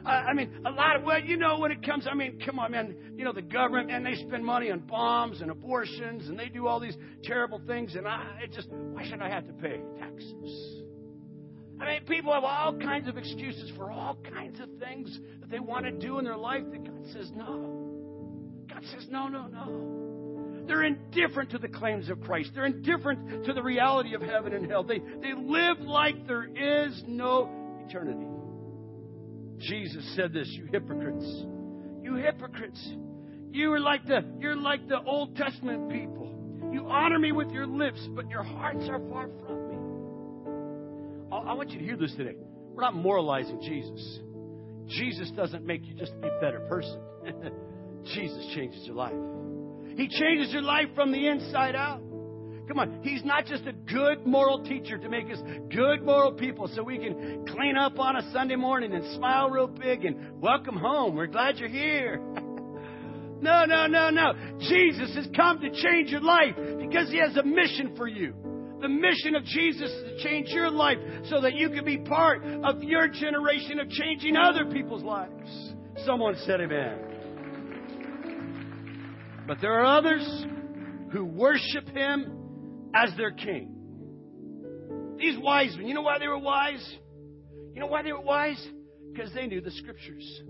I 0.07 0.33
mean, 0.35 0.51
a 0.65 0.71
lot 0.71 0.97
of, 0.97 1.03
well, 1.03 1.21
you 1.21 1.37
know, 1.37 1.59
when 1.59 1.73
it 1.73 1.85
comes, 1.85 2.07
I 2.11 2.15
mean, 2.15 2.39
come 2.45 2.59
on, 2.59 2.71
man, 2.71 2.95
you 3.17 3.25
know, 3.25 3.33
the 3.33 3.43
government, 3.43 3.91
and 3.91 4.07
they 4.07 4.15
spend 4.15 4.45
money 4.45 4.71
on 4.71 4.81
bombs 4.81 5.41
and 5.41 5.51
abortions, 5.51 6.29
and 6.29 6.39
they 6.39 6.49
do 6.49 6.67
all 6.67 6.79
these 6.79 6.97
terrible 7.25 7.61
things, 7.67 7.97
and 7.97 8.07
I, 8.07 8.41
it 8.45 8.53
just, 8.53 8.69
why 8.71 9.09
should 9.09 9.21
I 9.21 9.29
have 9.29 9.47
to 9.47 9.53
pay 9.55 9.81
taxes? 9.99 10.83
I 11.81 11.87
mean, 11.87 12.05
people 12.07 12.33
have 12.33 12.45
all 12.45 12.79
kinds 12.79 13.09
of 13.09 13.19
excuses 13.19 13.71
for 13.77 13.91
all 13.91 14.17
kinds 14.33 14.61
of 14.61 14.69
things 14.79 15.19
that 15.41 15.51
they 15.51 15.59
want 15.59 15.85
to 15.85 15.93
do 15.93 16.19
in 16.19 16.25
their 16.25 16.37
life 16.37 16.63
that 16.71 16.85
God 16.85 17.07
says 17.13 17.31
no. 17.35 18.65
God 18.69 18.83
says, 18.93 19.07
no, 19.11 19.29
no, 19.29 19.47
no. 19.47 20.65
They're 20.67 20.85
indifferent 20.85 21.51
to 21.51 21.59
the 21.59 21.69
claims 21.69 22.09
of 22.09 22.21
Christ. 22.21 22.51
They're 22.55 22.67
indifferent 22.67 23.45
to 23.45 23.53
the 23.53 23.63
reality 23.63 24.15
of 24.15 24.23
heaven 24.23 24.53
and 24.53 24.69
hell. 24.69 24.83
They, 24.83 24.99
they 24.99 25.33
live 25.35 25.81
like 25.81 26.27
there 26.27 26.45
is 26.45 27.03
no 27.07 27.51
eternity. 27.87 28.27
Jesus 29.59 30.05
said 30.17 30.33
this, 30.33 30.49
you 30.51 30.67
hypocrites. 30.71 31.25
You 32.03 32.15
hypocrites. 32.17 32.89
You 33.53 33.73
are 33.73 33.81
like 33.81 34.07
the 34.07 34.25
you're 34.39 34.57
like 34.57 34.87
the 34.89 35.01
Old 35.03 35.35
Testament 35.37 35.91
people. 35.91 36.33
You 36.73 36.87
honor 36.89 37.19
me 37.19 37.33
with 37.33 37.51
your 37.51 37.67
lips, 37.67 38.07
but 38.15 38.29
your 38.29 38.43
hearts 38.43 38.87
are 38.89 39.01
far 39.11 39.29
from 39.47 39.69
me. 39.69 39.77
I 41.33 41.55
want 41.55 41.71
you 41.71 41.79
to 41.79 41.85
hear 41.85 41.97
this 41.97 42.15
today. 42.17 42.37
We're 42.75 42.83
not 42.83 42.95
moralizing 42.95 43.61
Jesus. 43.61 44.19
Jesus 44.89 45.31
doesn't 45.31 45.65
make 45.65 45.85
you 45.87 45.95
just 45.95 46.13
a 46.23 46.39
better 46.41 46.61
person. 46.69 47.01
Jesus 48.15 48.47
changes 48.55 48.87
your 48.87 48.95
life. 48.95 49.15
He 49.97 50.09
changes 50.09 50.53
your 50.53 50.63
life 50.63 50.89
from 50.95 51.11
the 51.11 51.27
inside 51.27 51.75
out. 51.75 52.03
Come 52.69 52.81
on, 52.81 53.01
He's 53.03 53.25
not 53.25 53.47
just 53.47 53.65
a 53.67 53.73
good 53.73 54.27
moral 54.27 54.65
teacher 54.65 54.99
to 54.99 55.09
make 55.09 55.31
us 55.31 55.39
good 55.73 56.03
moral 56.03 56.33
people 56.33 56.69
so 56.75 56.83
we 56.83 56.99
can 56.99 57.47
clean 57.47 57.77
up 57.77 57.99
on 57.99 58.17
a 58.17 58.33
Sunday 58.33 58.57
morning 58.57 58.93
and 58.93 59.15
smile 59.15 59.51
real 59.51 59.69
big 59.69 60.05
and 60.05 60.41
welcome 60.41 60.77
home. 60.77 61.15
We're 61.15 61.27
glad 61.27 61.59
you're 61.59 61.69
here. 61.69 62.19
no, 63.41 63.65
no, 63.67 63.87
no, 63.87 64.11
no. 64.11 64.33
Jesus 64.61 65.15
has 65.15 65.29
come 65.37 65.61
to 65.61 65.71
change 65.71 66.11
your 66.11 66.23
life 66.23 66.57
because 66.81 67.09
He 67.11 67.19
has 67.19 67.37
a 67.37 67.45
mission 67.45 67.95
for 67.97 68.09
you. 68.09 68.35
The 68.81 68.89
mission 68.89 69.37
of 69.37 69.45
Jesus 69.45 69.91
is 69.91 70.03
to 70.03 70.29
change 70.29 70.49
your 70.49 70.71
life 70.71 70.99
so 71.31 71.41
that 71.41 71.55
you 71.55 71.71
can 71.71 71.85
be 71.85 71.99
part 71.99 72.43
of 72.45 72.83
your 72.83 73.09
generation 73.09 73.79
of 73.79 73.89
changing 73.89 74.37
other 74.37 74.67
people's 74.67 75.03
lives. 75.03 75.73
Someone 76.05 76.37
said 76.45 76.61
amen. 76.61 76.99
But 79.47 79.59
there 79.63 79.81
are 79.81 79.99
others 79.99 80.45
who 81.11 81.25
worship 81.25 81.89
him 81.89 82.36
as 82.95 83.11
their 83.17 83.31
king. 83.31 83.73
These 85.19 85.39
wise 85.39 85.75
men, 85.77 85.87
you 85.87 85.95
know 85.95 86.03
why 86.03 86.19
they 86.19 86.29
were 86.29 86.39
wise? 86.39 86.97
You 87.75 87.81
know 87.81 87.87
why 87.87 88.03
they 88.03 88.13
were 88.13 88.21
wise? 88.21 88.65
Because 89.13 89.33
they 89.35 89.47
knew 89.47 89.61
the 89.61 89.71
scriptures. 89.71 90.43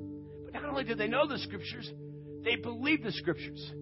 But 0.45 0.55
not 0.55 0.65
only 0.65 0.85
did 0.85 0.99
they 0.99 1.09
know 1.09 1.27
the 1.27 1.39
scriptures, 1.39 1.91
they 2.45 2.57
believed 2.57 3.05
the 3.05 3.13
scriptures. 3.13 3.73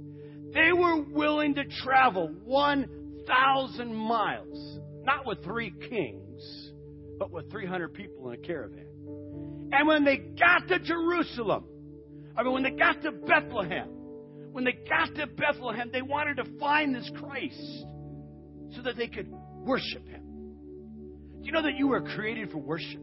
They 0.53 0.73
were 0.73 1.01
willing 1.01 1.55
to 1.55 1.65
travel 1.83 2.29
one 2.45 3.23
thousand 3.27 3.95
miles, 3.95 4.79
not 5.03 5.27
with 5.27 5.43
three 5.43 5.73
kings, 5.89 6.71
but 7.19 7.31
with 7.31 7.51
300 7.51 7.95
people 7.95 8.29
in 8.29 8.35
a 8.35 8.47
caravan. 8.47 8.87
And 9.73 9.89
when 9.89 10.05
they 10.05 10.17
got 10.17 10.69
to 10.69 10.79
Jerusalem, 10.79 11.65
I 12.37 12.43
mean, 12.43 12.53
when 12.53 12.63
they 12.63 12.71
got 12.71 13.03
to 13.03 13.13
Bethlehem, 13.13 13.89
when 14.53 14.65
they 14.65 14.73
got 14.89 15.15
to 15.17 15.27
Bethlehem, 15.27 15.91
they 15.93 16.03
wanted 16.03 16.37
to 16.37 16.45
find 16.59 16.95
this 16.95 17.11
Christ 17.19 17.85
so 18.75 18.83
that 18.83 18.97
they 18.97 19.09
could 19.09 19.31
worship 19.31 20.07
him. 20.07 20.23
Do 21.41 21.47
you 21.47 21.53
know 21.53 21.63
that 21.63 21.77
you 21.77 21.89
were 21.89 22.01
created 22.01 22.51
for 22.51 22.59
worship? 22.59 23.01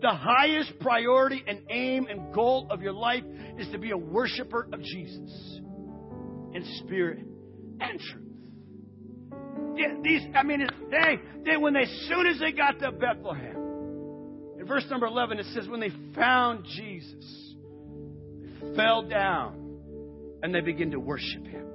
The 0.00 0.10
highest 0.10 0.78
priority 0.80 1.42
and 1.46 1.60
aim 1.68 2.06
and 2.06 2.32
goal 2.32 2.68
of 2.70 2.80
your 2.80 2.92
life 2.92 3.24
is 3.58 3.68
to 3.72 3.78
be 3.78 3.90
a 3.90 3.96
worshiper 3.96 4.68
of 4.72 4.80
Jesus 4.82 5.60
in 6.54 6.64
spirit 6.84 7.18
and 7.80 8.00
truth 8.00 8.30
these, 10.02 10.22
I 10.34 10.42
mean, 10.42 10.66
they, 10.90 11.20
they, 11.44 11.56
when 11.56 11.74
they, 11.74 11.82
as 11.82 12.06
soon 12.08 12.26
as 12.26 12.38
they 12.38 12.52
got 12.52 12.78
to 12.80 12.92
Bethlehem, 12.92 13.56
in 14.58 14.66
verse 14.66 14.84
number 14.90 15.06
11, 15.06 15.38
it 15.38 15.46
says, 15.54 15.68
when 15.68 15.80
they 15.80 15.90
found 16.14 16.64
Jesus, 16.64 17.54
they 18.60 18.76
fell 18.76 19.02
down 19.08 19.78
and 20.42 20.54
they 20.54 20.60
began 20.60 20.90
to 20.90 21.00
worship 21.00 21.46
him. 21.46 21.66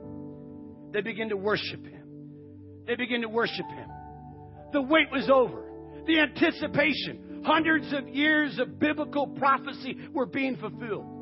They 0.92 1.02
began 1.02 1.30
to 1.30 1.38
worship 1.38 1.84
him. 1.86 2.05
They 2.86 2.96
began 2.96 3.22
to 3.22 3.30
worship 3.30 3.68
him. 3.68 3.90
The 4.74 4.82
wait 4.82 5.12
was 5.12 5.30
over. 5.30 5.64
The 6.06 6.20
anticipation, 6.20 7.44
hundreds 7.46 7.92
of 7.94 8.08
years 8.08 8.60
of 8.60 8.80
biblical 8.80 9.28
prophecy 9.28 9.98
were 10.14 10.26
being 10.26 10.58
fulfilled 10.58 11.16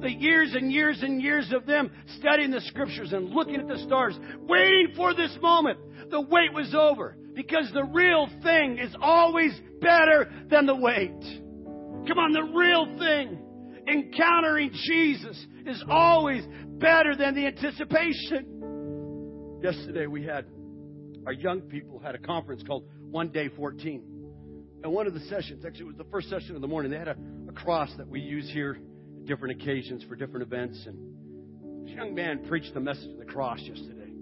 the 0.00 0.12
years 0.12 0.54
and 0.54 0.70
years 0.70 1.02
and 1.02 1.20
years 1.20 1.52
of 1.52 1.66
them 1.66 1.90
studying 2.18 2.50
the 2.50 2.60
scriptures 2.62 3.12
and 3.12 3.30
looking 3.30 3.56
at 3.56 3.66
the 3.66 3.78
stars, 3.78 4.18
waiting 4.42 4.92
for 4.96 5.14
this 5.14 5.36
moment. 5.40 5.78
The 6.10 6.20
wait 6.20 6.52
was 6.52 6.74
over 6.74 7.16
because 7.34 7.70
the 7.72 7.84
real 7.84 8.28
thing 8.42 8.78
is 8.78 8.94
always 9.00 9.58
better 9.80 10.30
than 10.50 10.66
the 10.66 10.76
wait. 10.76 11.18
Come 12.06 12.18
on, 12.18 12.32
the 12.32 12.42
real 12.42 12.98
thing, 12.98 13.38
encountering 13.88 14.70
Jesus, 14.72 15.46
is 15.66 15.82
always 15.88 16.44
better 16.78 17.16
than 17.16 17.34
the 17.34 17.46
anticipation. 17.46 19.60
Yesterday 19.62 20.06
we 20.06 20.24
had 20.24 20.44
our 21.26 21.32
young 21.32 21.62
people 21.62 21.98
had 21.98 22.14
a 22.14 22.18
conference 22.18 22.62
called 22.66 22.84
One 23.10 23.28
Day 23.28 23.48
14. 23.48 24.02
And 24.82 24.92
one 24.92 25.06
of 25.06 25.14
the 25.14 25.20
sessions, 25.20 25.64
actually, 25.64 25.84
it 25.84 25.86
was 25.86 25.96
the 25.96 26.04
first 26.04 26.28
session 26.28 26.54
of 26.54 26.60
the 26.60 26.68
morning, 26.68 26.90
they 26.90 26.98
had 26.98 27.08
a, 27.08 27.16
a 27.48 27.52
cross 27.52 27.90
that 27.96 28.06
we 28.06 28.20
use 28.20 28.50
here 28.52 28.78
at 29.16 29.26
different 29.26 29.60
occasions 29.60 30.04
for 30.04 30.14
different 30.14 30.42
events. 30.42 30.84
And 30.86 31.86
this 31.86 31.94
young 31.94 32.14
man 32.14 32.44
preached 32.46 32.74
the 32.74 32.80
message 32.80 33.10
of 33.10 33.18
the 33.18 33.24
cross 33.24 33.60
yesterday. 33.60 34.12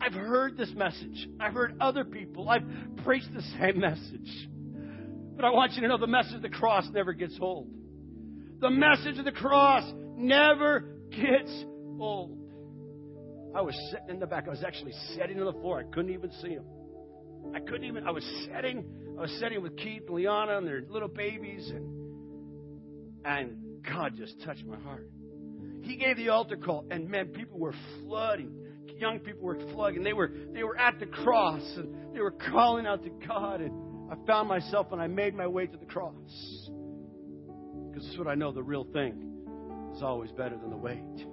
I've 0.00 0.14
heard 0.14 0.56
this 0.56 0.70
message. 0.74 1.28
I've 1.40 1.52
heard 1.52 1.76
other 1.80 2.04
people. 2.04 2.48
I've 2.48 2.64
preached 3.04 3.34
the 3.34 3.42
same 3.58 3.80
message. 3.80 4.48
But 5.36 5.44
I 5.44 5.50
want 5.50 5.72
you 5.72 5.82
to 5.82 5.88
know 5.88 5.98
the 5.98 6.06
message 6.06 6.34
of 6.34 6.42
the 6.42 6.48
cross 6.48 6.84
never 6.92 7.12
gets 7.12 7.36
old. 7.40 7.68
The 8.60 8.70
message 8.70 9.18
of 9.18 9.24
the 9.24 9.32
cross 9.32 9.90
never 10.16 10.80
gets 11.10 11.64
old. 11.98 12.39
I 13.54 13.60
was 13.62 13.74
sitting 13.90 14.10
in 14.10 14.20
the 14.20 14.26
back. 14.26 14.46
I 14.46 14.50
was 14.50 14.64
actually 14.64 14.92
sitting 15.14 15.38
on 15.40 15.46
the 15.46 15.60
floor. 15.60 15.80
I 15.80 15.94
couldn't 15.94 16.12
even 16.12 16.30
see 16.42 16.50
him. 16.50 16.64
I 17.54 17.60
couldn't 17.60 17.84
even. 17.84 18.06
I 18.06 18.10
was 18.10 18.24
sitting. 18.44 18.84
I 19.18 19.22
was 19.22 19.36
sitting 19.40 19.62
with 19.62 19.76
Keith 19.76 20.02
and 20.06 20.14
Liana 20.14 20.58
and 20.58 20.66
their 20.66 20.82
little 20.88 21.08
babies, 21.08 21.70
and 21.70 23.24
and 23.24 23.82
God 23.84 24.14
just 24.16 24.40
touched 24.44 24.64
my 24.64 24.78
heart. 24.78 25.08
He 25.82 25.96
gave 25.96 26.16
the 26.16 26.28
altar 26.28 26.56
call, 26.56 26.84
and 26.90 27.08
man, 27.08 27.28
people 27.28 27.58
were 27.58 27.74
flooding, 28.00 28.54
young 29.00 29.18
people 29.20 29.42
were 29.42 29.58
flooding. 29.72 30.02
They 30.02 30.12
were, 30.12 30.30
they 30.52 30.62
were 30.62 30.76
at 30.76 31.00
the 31.00 31.06
cross 31.06 31.62
and 31.76 32.14
they 32.14 32.20
were 32.20 32.32
calling 32.52 32.86
out 32.86 33.02
to 33.04 33.10
God. 33.26 33.60
And 33.60 34.12
I 34.12 34.26
found 34.26 34.48
myself 34.48 34.88
and 34.92 35.00
I 35.00 35.06
made 35.06 35.34
my 35.34 35.46
way 35.46 35.66
to 35.66 35.76
the 35.76 35.86
cross. 35.86 36.14
Because 37.88 38.04
this 38.04 38.12
is 38.12 38.18
what 38.18 38.28
I 38.28 38.34
know 38.34 38.52
the 38.52 38.62
real 38.62 38.84
thing 38.92 39.26
is 39.94 40.02
always 40.02 40.30
better 40.32 40.56
than 40.56 40.70
the 40.70 40.76
wait. 40.76 41.26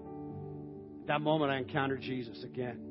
At 1.07 1.19
that 1.19 1.21
moment, 1.21 1.49
I 1.51 1.57
encountered 1.57 2.01
Jesus 2.01 2.43
again. 2.43 2.81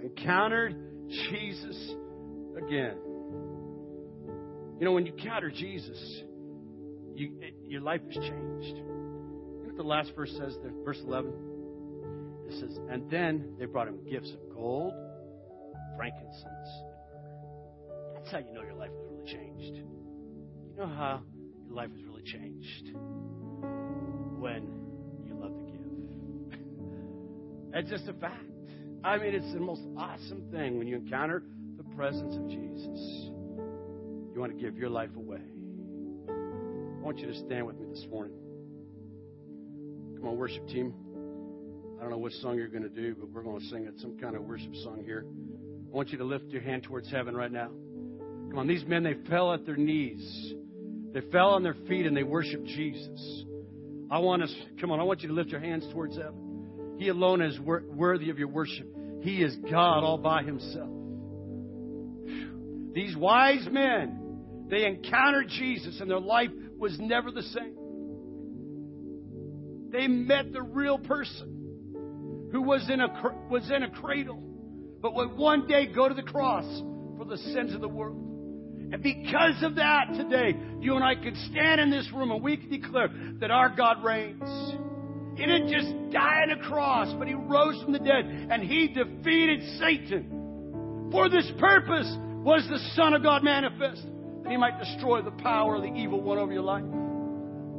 I 0.00 0.04
encountered 0.04 0.74
Jesus 1.06 1.92
again. 2.56 2.96
You 4.78 4.86
know, 4.86 4.92
when 4.92 5.04
you 5.04 5.12
encounter 5.12 5.50
Jesus, 5.50 6.22
you, 7.14 7.36
it, 7.42 7.54
your 7.66 7.82
life 7.82 8.00
is 8.08 8.14
changed. 8.14 8.74
You 8.74 8.84
know 8.84 9.64
what 9.66 9.76
the 9.76 9.82
last 9.82 10.12
verse 10.16 10.34
says 10.38 10.56
there, 10.62 10.72
verse 10.82 10.98
11? 11.06 11.30
It 12.48 12.54
says, 12.58 12.78
And 12.88 13.10
then 13.10 13.54
they 13.58 13.66
brought 13.66 13.88
him 13.88 13.98
gifts 14.10 14.32
of 14.32 14.54
gold, 14.54 14.94
frankincense. 15.98 16.70
That's 18.14 18.32
how 18.32 18.38
you 18.38 18.54
know 18.54 18.62
your 18.62 18.76
life 18.76 18.92
has 18.96 19.10
really 19.10 19.30
changed. 19.30 19.76
You 19.76 20.74
know 20.78 20.86
how 20.86 21.20
your 21.66 21.76
life 21.76 21.90
has 21.90 22.02
really 22.02 22.22
changed? 22.22 22.96
When 24.38 24.79
It's 27.72 27.90
just 27.90 28.08
a 28.08 28.12
fact. 28.14 28.44
I 29.04 29.16
mean, 29.18 29.34
it's 29.34 29.52
the 29.52 29.60
most 29.60 29.82
awesome 29.96 30.50
thing 30.50 30.78
when 30.78 30.86
you 30.86 30.96
encounter 30.96 31.42
the 31.76 31.84
presence 31.96 32.36
of 32.36 32.48
Jesus. 32.48 33.30
You 34.34 34.34
want 34.36 34.52
to 34.52 34.58
give 34.58 34.76
your 34.76 34.90
life 34.90 35.10
away. 35.16 35.40
I 36.28 37.02
want 37.02 37.18
you 37.18 37.26
to 37.26 37.34
stand 37.34 37.66
with 37.66 37.78
me 37.78 37.86
this 37.88 38.04
morning. 38.10 38.36
Come 40.16 40.28
on, 40.28 40.36
worship 40.36 40.66
team. 40.68 40.92
I 41.98 42.02
don't 42.02 42.10
know 42.10 42.18
what 42.18 42.32
song 42.32 42.56
you're 42.56 42.68
going 42.68 42.82
to 42.82 42.88
do, 42.88 43.14
but 43.14 43.30
we're 43.30 43.42
going 43.42 43.60
to 43.60 43.66
sing 43.66 43.84
it, 43.84 43.94
some 43.98 44.18
kind 44.18 44.36
of 44.36 44.42
worship 44.42 44.74
song 44.82 45.02
here. 45.04 45.24
I 45.92 45.96
want 45.96 46.10
you 46.10 46.18
to 46.18 46.24
lift 46.24 46.46
your 46.46 46.62
hand 46.62 46.82
towards 46.82 47.10
heaven 47.10 47.34
right 47.34 47.50
now. 47.50 47.68
Come 48.50 48.58
on, 48.58 48.66
these 48.66 48.84
men, 48.84 49.02
they 49.02 49.14
fell 49.28 49.54
at 49.54 49.64
their 49.64 49.76
knees. 49.76 50.54
They 51.12 51.20
fell 51.32 51.50
on 51.50 51.62
their 51.62 51.76
feet 51.88 52.06
and 52.06 52.16
they 52.16 52.22
worshiped 52.22 52.66
Jesus. 52.66 53.44
I 54.10 54.18
want 54.18 54.42
us, 54.42 54.54
come 54.80 54.90
on, 54.90 55.00
I 55.00 55.04
want 55.04 55.20
you 55.20 55.28
to 55.28 55.34
lift 55.34 55.50
your 55.50 55.60
hands 55.60 55.86
towards 55.92 56.16
heaven. 56.16 56.49
He 57.00 57.08
alone 57.08 57.40
is 57.40 57.58
wor- 57.58 57.82
worthy 57.88 58.28
of 58.28 58.38
your 58.38 58.48
worship. 58.48 58.86
He 59.22 59.42
is 59.42 59.56
God 59.70 60.04
all 60.04 60.18
by 60.18 60.42
himself. 60.42 60.90
These 62.92 63.16
wise 63.16 63.66
men, 63.72 64.66
they 64.68 64.84
encountered 64.84 65.48
Jesus 65.48 65.98
and 66.02 66.10
their 66.10 66.20
life 66.20 66.50
was 66.76 66.98
never 67.00 67.30
the 67.30 67.42
same. 67.42 67.74
They 69.90 70.08
met 70.08 70.52
the 70.52 70.60
real 70.60 70.98
person 70.98 72.48
who 72.52 72.60
was 72.60 72.86
in 72.90 73.00
a, 73.00 73.08
was 73.48 73.70
in 73.74 73.82
a 73.82 73.90
cradle, 73.90 74.42
but 75.00 75.14
would 75.14 75.38
one 75.38 75.66
day 75.66 75.86
go 75.86 76.06
to 76.06 76.14
the 76.14 76.22
cross 76.22 76.66
for 77.16 77.24
the 77.24 77.38
sins 77.38 77.74
of 77.74 77.80
the 77.80 77.88
world. 77.88 78.18
And 78.92 79.02
because 79.02 79.62
of 79.62 79.76
that, 79.76 80.08
today, 80.12 80.54
you 80.80 80.96
and 80.96 81.04
I 81.04 81.14
could 81.14 81.36
stand 81.50 81.80
in 81.80 81.90
this 81.90 82.10
room 82.12 82.30
and 82.30 82.42
we 82.42 82.58
can 82.58 82.68
declare 82.68 83.08
that 83.40 83.50
our 83.50 83.74
God 83.74 84.04
reigns. 84.04 84.42
He 85.36 85.46
didn't 85.46 85.68
just 85.72 86.12
die 86.12 86.42
on 86.42 86.50
a 86.50 86.62
cross, 86.68 87.14
but 87.18 87.28
He 87.28 87.34
rose 87.34 87.82
from 87.82 87.92
the 87.92 87.98
dead 87.98 88.24
and 88.24 88.62
He 88.62 88.88
defeated 88.88 89.62
Satan. 89.78 91.08
For 91.12 91.28
this 91.28 91.50
purpose 91.58 92.08
was 92.44 92.66
the 92.68 92.78
Son 92.94 93.14
of 93.14 93.22
God 93.22 93.42
manifest, 93.42 94.02
that 94.42 94.50
He 94.50 94.56
might 94.56 94.78
destroy 94.78 95.22
the 95.22 95.30
power 95.30 95.76
of 95.76 95.82
the 95.82 95.92
evil 95.94 96.20
one 96.20 96.38
over 96.38 96.52
your 96.52 96.62
life. 96.62 96.84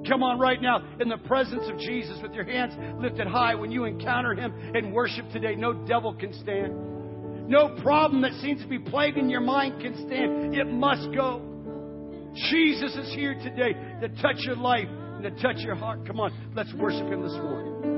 Come 0.08 0.24
on 0.24 0.39
right 0.39 0.62
now 0.62 0.84
in 0.99 1.10
the 1.10 1.18
presence 1.18 1.64
of 1.70 1.78
Jesus 1.78 2.18
with 2.24 2.34
your 2.34 2.43
hands 2.43 2.74
lifted 2.99 3.28
high 3.28 3.54
when 3.54 3.72
you 3.72 3.86
encounter 3.86 4.34
Him 4.34 4.54
in 4.76 4.91
worship 4.91 5.30
today. 5.32 5.56
No 5.56 5.74
devil 5.74 6.14
can 6.14 6.34
stand. 6.34 7.47
No 7.47 7.78
problem 7.82 8.22
that 8.22 8.34
seems 8.41 8.62
to 8.62 8.68
be 8.68 8.80
plaguing 8.80 9.30
your 9.30 9.41
mind 9.41 9.82
can 9.82 9.95
stand. 10.08 10.56
It 10.56 10.68
must 10.68 11.14
go. 11.14 11.41
Jesus 12.49 12.95
is 12.95 13.14
here 13.14 13.36
today 13.36 13.74
to 14.02 14.08
touch 14.22 14.38
your 14.39 14.56
life 14.56 14.88
to 15.24 15.32
touch 15.41 15.57
your 15.57 15.76
heart. 15.76 16.05
Come 16.05 16.19
on, 16.19 16.32
let's 16.55 16.74
worship 16.74 17.07
Him 17.07 17.22
this 17.22 17.34
morning. 17.34 17.91